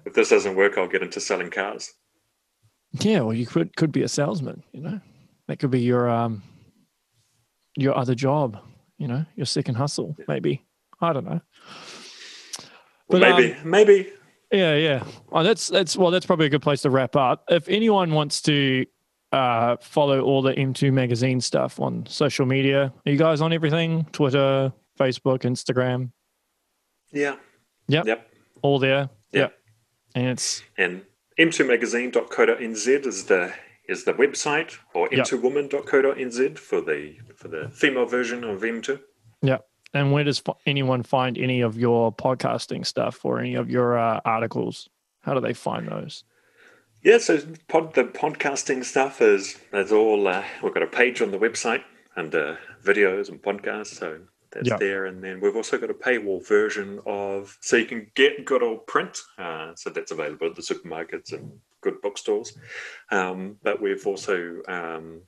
if 0.05 0.13
this 0.13 0.29
doesn't 0.29 0.57
work, 0.57 0.77
I'll 0.77 0.89
get 0.89 1.03
into 1.03 1.21
selling 1.21 1.51
cars. 1.51 1.91
Yeah, 2.93 3.21
well, 3.21 3.35
you 3.35 3.47
could 3.47 3.75
could 3.77 3.93
be 3.93 4.03
a 4.03 4.09
salesman. 4.09 4.63
You 4.73 4.83
know, 4.83 5.01
that 5.47 5.59
could 5.59 5.71
be 5.71 5.81
your 5.81 6.11
um 6.11 6.43
your 7.81 7.97
other 7.97 8.15
job, 8.15 8.59
you 8.99 9.09
know, 9.09 9.25
your 9.37 9.47
second 9.47 9.77
hustle, 9.77 10.17
maybe. 10.29 10.65
I 11.01 11.13
don't 11.13 11.25
know. 11.25 11.41
But, 13.09 13.21
maybe, 13.21 13.55
um, 13.55 13.71
maybe. 13.71 14.13
Yeah, 14.53 14.75
yeah. 14.77 15.05
Oh, 15.33 15.43
that's 15.43 15.69
that's 15.69 15.97
well, 15.97 16.11
that's 16.11 16.27
probably 16.27 16.47
a 16.47 16.49
good 16.49 16.63
place 16.63 16.83
to 16.83 16.91
wrap 16.91 17.17
up. 17.17 17.45
If 17.49 17.69
anyone 17.69 18.13
wants 18.13 18.43
to 18.43 18.85
uh, 19.33 19.77
follow 19.81 20.21
all 20.23 20.43
the 20.43 20.53
M2 20.53 20.93
magazine 20.93 21.41
stuff 21.41 21.81
on 21.81 22.05
social 22.07 22.47
media, 22.47 22.93
are 23.07 23.11
you 23.11 23.17
guys 23.17 23.41
on 23.41 23.53
everything? 23.53 24.07
Twitter, 24.13 24.73
Facebook, 24.99 25.41
Instagram? 25.41 26.11
Yeah. 27.13 27.37
Yep. 27.89 28.07
Yep. 28.07 28.33
All 28.63 28.79
there. 28.79 29.09
Yep. 29.33 29.57
And 30.15 30.27
it's 30.27 30.63
and 30.77 31.03
m2magazine.co.nz 31.39 33.07
is 33.07 33.25
the 33.25 33.53
is 33.91 34.05
the 34.05 34.15
website 34.15 34.79
or 34.95 35.09
m2woman.co.nz 35.11 36.59
for 36.59 36.81
the 36.81 37.17
for 37.37 37.49
the 37.49 37.69
female 37.73 38.07
version 38.07 38.45
of 38.45 38.61
M2. 38.63 39.01
Yeah. 39.43 39.59
And 39.93 40.13
where 40.13 40.23
does 40.25 40.43
anyone 40.67 41.03
find 41.03 41.37
any 41.37 41.61
of 41.63 41.77
your 41.77 42.13
podcasting 42.15 42.87
stuff 42.87 43.25
or 43.25 43.41
any 43.41 43.57
of 43.57 43.69
your 43.69 43.99
uh, 43.99 44.21
articles? 44.25 44.89
How 45.23 45.35
do 45.35 45.41
they 45.41 45.53
find 45.55 45.89
those? 45.89 46.25
Yeah, 47.03 47.19
so 47.19 47.39
pod, 47.67 47.95
the 47.95 48.05
podcasting 48.05 48.85
stuff 48.85 49.21
is 49.21 49.59
is 49.73 49.91
all. 49.91 50.29
Uh, 50.29 50.45
we've 50.63 50.75
got 50.75 50.83
a 50.83 50.87
page 50.87 51.21
on 51.21 51.31
the 51.33 51.39
website, 51.39 51.83
under 52.17 52.59
videos 52.85 53.29
and 53.29 53.43
podcasts. 53.43 53.97
So 53.99 54.21
that's 54.53 54.69
Yeah. 54.69 54.77
there. 54.77 55.07
And 55.07 55.23
then 55.25 55.41
we've 55.41 55.57
also 55.57 55.79
got 55.79 55.91
a 55.91 55.95
paywall 55.95 56.47
version 56.47 57.01
of, 57.07 57.57
so 57.61 57.77
you 57.77 57.87
can 57.87 58.11
get 58.15 58.45
good 58.45 58.63
old 58.63 58.87
print. 58.87 59.19
Uh, 59.39 59.75
so 59.75 59.91
that's 59.91 60.11
available 60.13 60.49
at 60.49 60.57
the 60.57 60.63
supermarkets 60.63 61.33
and 61.33 61.61
good 61.83 62.01
bookstores. 62.03 62.57
Um, 63.11 63.57
but 63.63 63.81
we've 63.81 64.07
also, 64.07 64.63
um, 64.69 65.23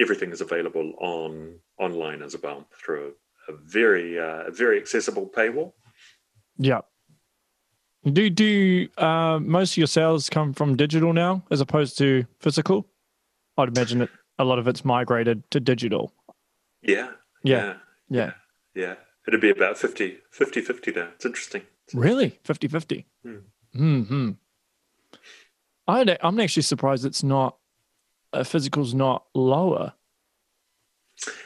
everything 0.00 0.30
is 0.32 0.40
available 0.40 0.92
on 1.00 1.58
online 1.78 2.22
as 2.22 2.36
well 2.42 2.66
through 2.84 3.14
a, 3.48 3.52
a 3.52 3.56
very, 3.64 4.18
uh, 4.18 4.44
a 4.46 4.50
very 4.50 4.78
accessible 4.78 5.30
paywall. 5.34 5.72
Yeah. 6.56 6.80
Do 8.04 8.28
do 8.28 8.88
uh, 8.98 9.38
most 9.40 9.72
of 9.72 9.76
your 9.78 9.86
sales 9.86 10.28
come 10.28 10.52
from 10.52 10.76
digital 10.76 11.14
now 11.14 11.42
as 11.50 11.60
opposed 11.62 11.96
to 11.98 12.26
physical? 12.38 12.86
I'd 13.56 13.68
imagine 13.68 14.02
it. 14.02 14.10
A 14.38 14.44
lot 14.44 14.58
of 14.58 14.68
it's 14.68 14.84
migrated 14.84 15.48
to 15.52 15.60
digital. 15.60 16.12
Yeah. 16.82 17.12
Yeah. 17.42 17.74
Yeah. 18.10 18.32
Yeah. 18.74 18.94
It'd 19.26 19.40
be 19.40 19.50
about 19.50 19.78
50, 19.78 20.18
50, 20.30 20.60
50 20.60 20.92
now. 20.92 21.08
It's 21.14 21.24
interesting. 21.24 21.62
Really? 21.94 22.38
50 22.44 22.68
50. 22.68 23.06
Hmm. 23.22 23.36
hmm 23.72 24.30
I'd, 25.86 26.16
I'm 26.22 26.40
actually 26.40 26.62
surprised 26.62 27.04
it's 27.04 27.22
not, 27.22 27.56
uh, 28.32 28.44
physical's 28.44 28.94
not 28.94 29.24
lower. 29.34 29.94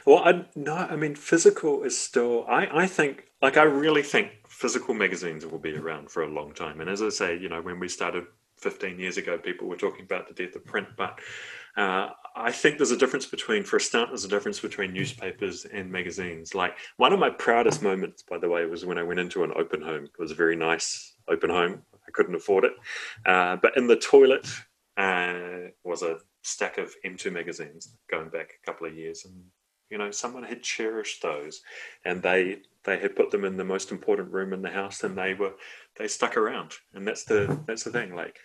Well, 0.07 0.19
I 0.25 0.47
no, 0.55 0.75
I 0.75 0.97
mean 0.97 1.15
physical 1.15 1.83
is 1.83 1.97
still. 1.97 2.47
I 2.49 2.85
I 2.85 2.87
think 2.87 3.25
like 3.43 3.59
I 3.59 3.65
really 3.65 4.03
think 4.03 4.31
physical 4.49 4.95
magazines 4.95 5.45
will 5.45 5.59
be 5.59 5.77
around 5.77 6.11
for 6.11 6.23
a 6.23 6.29
long 6.29 6.55
time. 6.55 6.81
And 6.81 6.89
as 6.89 7.03
I 7.03 7.11
say, 7.11 7.39
you 7.39 7.51
know, 7.51 7.61
when 7.61 7.79
we 7.79 7.89
started 7.89 8.25
15 8.61 8.99
years 8.99 9.17
ago, 9.17 9.39
people 9.39 9.69
were 9.69 9.77
talking 9.77 10.05
about 10.05 10.27
the 10.27 10.35
death 10.35 10.57
of 10.57 10.65
print, 10.65 10.89
but 10.97 11.21
uh, 11.77 12.11
I 12.35 12.51
think 12.51 12.77
there's 12.77 12.91
a 12.91 12.97
difference 12.97 13.27
between, 13.27 13.63
for 13.63 13.77
a 13.77 13.81
start, 13.81 14.09
there's 14.09 14.25
a 14.25 14.29
difference 14.29 14.59
between 14.59 14.93
newspapers 14.93 15.65
and 15.65 15.91
magazines. 15.93 16.55
Like 16.55 16.77
one 16.97 17.13
of 17.13 17.21
my 17.21 17.31
proudest 17.31 17.83
moments, 17.83 18.23
by 18.23 18.39
the 18.39 18.49
way, 18.49 18.65
was 18.67 18.85
when 18.85 18.99
I 18.99 19.05
went 19.05 19.21
into 19.21 19.45
an 19.45 19.53
open 19.55 19.81
home. 19.81 20.05
It 20.05 20.19
was 20.19 20.33
a 20.33 20.37
very 20.37 20.57
nice 20.57 21.15
open 21.29 21.51
home. 21.51 21.83
I 22.09 22.11
couldn't 22.13 22.35
afford 22.35 22.65
it, 22.65 22.73
uh, 23.27 23.57
but 23.57 23.77
in 23.77 23.87
the 23.87 23.97
toilet 23.97 24.49
uh, 24.97 25.69
was 25.85 26.03
a 26.03 26.19
stack 26.43 26.79
of 26.79 26.95
M2 27.05 27.33
magazines 27.33 27.97
going 28.11 28.31
back 28.31 28.51
a 28.51 28.67
couple 28.67 28.87
of 28.87 28.97
years, 28.97 29.25
and 29.25 29.35
you 29.91 29.99
know 29.99 30.11
someone 30.11 30.43
had 30.43 30.63
cherished 30.63 31.23
those, 31.23 31.61
and 32.05 32.23
they 32.23 32.59
they 32.85 32.99
had 32.99 33.17
put 33.17 33.31
them 33.31 33.45
in 33.45 33.57
the 33.57 33.65
most 33.65 33.93
important 33.93 34.33
room 34.33 34.53
in 34.53 34.63
the 34.63 34.71
house, 34.71 35.05
and 35.05 35.17
they 35.17 35.35
were 35.35 35.53
they 35.97 36.09
stuck 36.09 36.37
around, 36.37 36.73
and 36.95 37.07
that's 37.07 37.25
the 37.25 37.61
that's 37.67 37.85
the 37.85 37.91
thing. 37.91 38.15
Like 38.15 38.39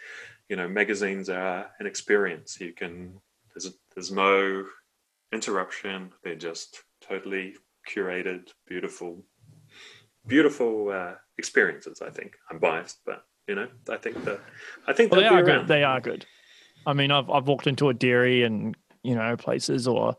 you 0.49 0.55
know, 0.55 0.67
magazines 0.67 1.29
are 1.29 1.71
an 1.79 1.87
experience. 1.87 2.59
You 2.59 2.73
can 2.73 3.19
there's 3.53 3.73
there's 3.95 4.11
no 4.11 4.65
interruption. 5.31 6.11
They're 6.23 6.35
just 6.35 6.83
totally 7.01 7.55
curated, 7.89 8.49
beautiful, 8.67 9.25
beautiful 10.27 10.89
uh, 10.89 11.15
experiences. 11.37 12.01
I 12.01 12.09
think 12.09 12.35
I'm 12.49 12.59
biased, 12.59 12.99
but 13.05 13.23
you 13.47 13.55
know, 13.55 13.67
I 13.89 13.97
think 13.97 14.23
that 14.25 14.39
I 14.87 14.93
think 14.93 15.11
Well, 15.11 15.21
they 15.21 15.27
are 15.27 15.43
good. 15.43 15.67
They 15.67 15.83
are 15.83 15.99
good. 15.99 16.25
I 16.85 16.93
mean, 16.93 17.11
I've 17.11 17.29
I've 17.29 17.47
walked 17.47 17.67
into 17.67 17.89
a 17.89 17.93
dairy 17.93 18.43
and 18.43 18.75
you 19.03 19.15
know 19.15 19.35
places, 19.37 19.87
or 19.87 20.15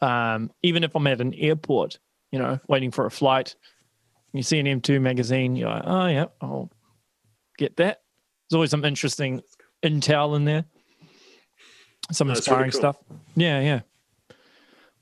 um, 0.00 0.50
even 0.62 0.84
if 0.84 0.94
I'm 0.94 1.06
at 1.06 1.20
an 1.20 1.34
airport, 1.34 1.98
you 2.32 2.38
know, 2.38 2.58
waiting 2.68 2.90
for 2.90 3.06
a 3.06 3.10
flight, 3.10 3.54
you 4.32 4.42
see 4.42 4.58
an 4.58 4.66
M2 4.66 5.00
magazine, 5.00 5.56
you're 5.56 5.68
like, 5.70 5.82
oh 5.84 6.06
yeah, 6.06 6.26
I'll 6.40 6.70
get 7.58 7.76
that. 7.76 8.02
There's 8.48 8.56
always 8.56 8.70
some 8.70 8.84
interesting 8.84 9.42
intel 9.82 10.36
in 10.36 10.44
there, 10.44 10.64
some 12.12 12.28
No, 12.28 12.32
it's 12.32 12.46
really 12.48 12.64
inspiring 12.64 12.70
cool. 12.72 12.80
stuff. 12.80 12.96
Yeah, 13.36 13.60
yeah. 13.60 13.80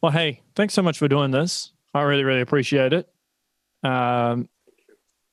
Well, 0.03 0.13
hey, 0.13 0.43
thanks 0.55 0.75
so 0.75 0.83
much 0.83 0.99
for 0.99 1.09
doing 1.09 1.31
this. 1.33 1.73
I 1.95 2.03
really, 2.03 2.23
really 2.23 2.41
appreciate 2.41 2.93
it. 2.93 3.09
Um, 3.83 4.49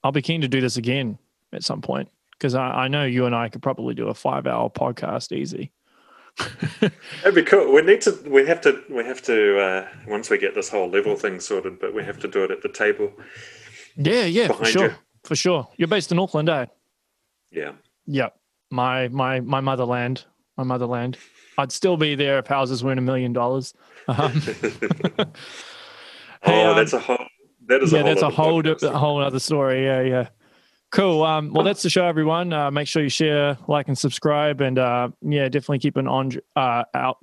I'll 0.03 0.11
be 0.11 0.21
keen 0.21 0.41
to 0.41 0.47
do 0.47 0.61
this 0.61 0.77
again 0.77 1.17
at 1.53 1.63
some 1.63 1.81
point 1.81 2.09
because 2.37 2.55
I, 2.55 2.67
I 2.67 2.87
know 2.87 3.05
you 3.05 3.25
and 3.25 3.35
I 3.35 3.49
could 3.49 3.61
probably 3.61 3.93
do 3.93 4.07
a 4.07 4.13
five-hour 4.13 4.71
podcast 4.71 5.31
easy. 5.31 5.71
That'd 6.79 7.35
be 7.35 7.43
cool. 7.43 7.71
We 7.71 7.81
need 7.81 8.01
to. 8.01 8.17
We 8.27 8.45
have 8.45 8.61
to. 8.61 8.83
We 8.89 9.05
have 9.05 9.21
to. 9.23 9.59
Uh, 9.59 9.87
once 10.07 10.29
we 10.29 10.37
get 10.37 10.53
this 10.53 10.69
whole 10.69 10.89
level 10.89 11.15
thing 11.15 11.39
sorted, 11.39 11.79
but 11.79 11.93
we 11.93 12.03
have 12.03 12.19
to 12.19 12.27
do 12.27 12.43
it 12.43 12.51
at 12.51 12.61
the 12.61 12.69
table. 12.69 13.13
Yeah, 13.95 14.25
yeah, 14.25 14.49
for 14.49 14.65
sure, 14.65 14.89
you. 14.89 14.95
for 15.23 15.35
sure. 15.35 15.67
You're 15.77 15.87
based 15.87 16.11
in 16.11 16.19
Auckland, 16.19 16.49
eh? 16.49 16.65
Yeah. 17.51 17.71
Yep. 18.07 18.35
My 18.69 19.07
my 19.07 19.39
my 19.39 19.61
motherland, 19.61 20.25
my 20.57 20.63
motherland. 20.63 21.17
I'd 21.57 21.71
still 21.71 21.95
be 21.95 22.15
there 22.15 22.39
if 22.39 22.47
houses 22.47 22.83
weren't 22.83 22.99
a 22.99 23.01
million 23.01 23.31
dollars. 23.31 23.73
Um, 24.09 24.41
oh, 25.19 25.25
Hey, 26.41 26.63
um, 26.63 26.75
that's 26.75 26.93
a 26.93 26.99
whole. 26.99 27.25
That 27.67 27.81
is 27.81 27.91
yeah, 27.91 27.99
a 27.99 28.03
whole. 28.03 28.09
that's 28.09 28.21
a 28.21 28.29
whole 28.29 28.61
di- 28.61 28.75
a 28.81 28.97
whole 28.97 29.21
other 29.21 29.39
story. 29.39 29.83
Yeah, 29.83 30.01
yeah. 30.01 30.27
Cool. 30.95 31.23
Um, 31.23 31.51
well, 31.51 31.65
that's 31.65 31.83
the 31.83 31.89
show, 31.89 32.05
everyone. 32.05 32.53
Uh, 32.53 32.71
make 32.71 32.87
sure 32.87 33.03
you 33.03 33.09
share, 33.09 33.57
like, 33.67 33.89
and 33.89 33.97
subscribe, 33.97 34.61
and 34.61 34.79
uh, 34.79 35.09
yeah, 35.21 35.49
definitely 35.49 35.79
keep 35.79 35.97
an 35.97 36.07
on 36.07 36.31
uh, 36.55 36.85
out, 36.93 37.17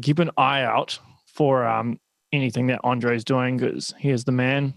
keep 0.00 0.20
an 0.20 0.30
eye 0.36 0.62
out 0.62 0.96
for 1.26 1.66
um, 1.66 1.98
anything 2.32 2.68
that 2.68 2.78
Andre's 2.84 3.24
doing 3.24 3.56
because 3.56 3.92
he 3.98 4.10
is 4.10 4.22
the 4.22 4.30
man, 4.30 4.72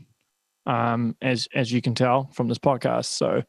um, 0.65 1.15
as 1.21 1.47
as 1.53 1.71
you 1.71 1.79
can 1.79 1.93
tell 1.93 2.27
from 2.33 2.47
this 2.47 2.57
podcast. 2.57 3.05
So, 3.05 3.43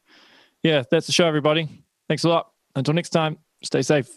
yeah, 0.61 0.83
that's 0.91 1.07
the 1.07 1.13
show, 1.13 1.25
everybody. 1.25 1.67
Thanks 2.07 2.23
a 2.23 2.29
lot. 2.29 2.51
Until 2.75 2.93
next 2.93 3.09
time, 3.09 3.39
stay 3.63 3.81
safe. 3.81 4.07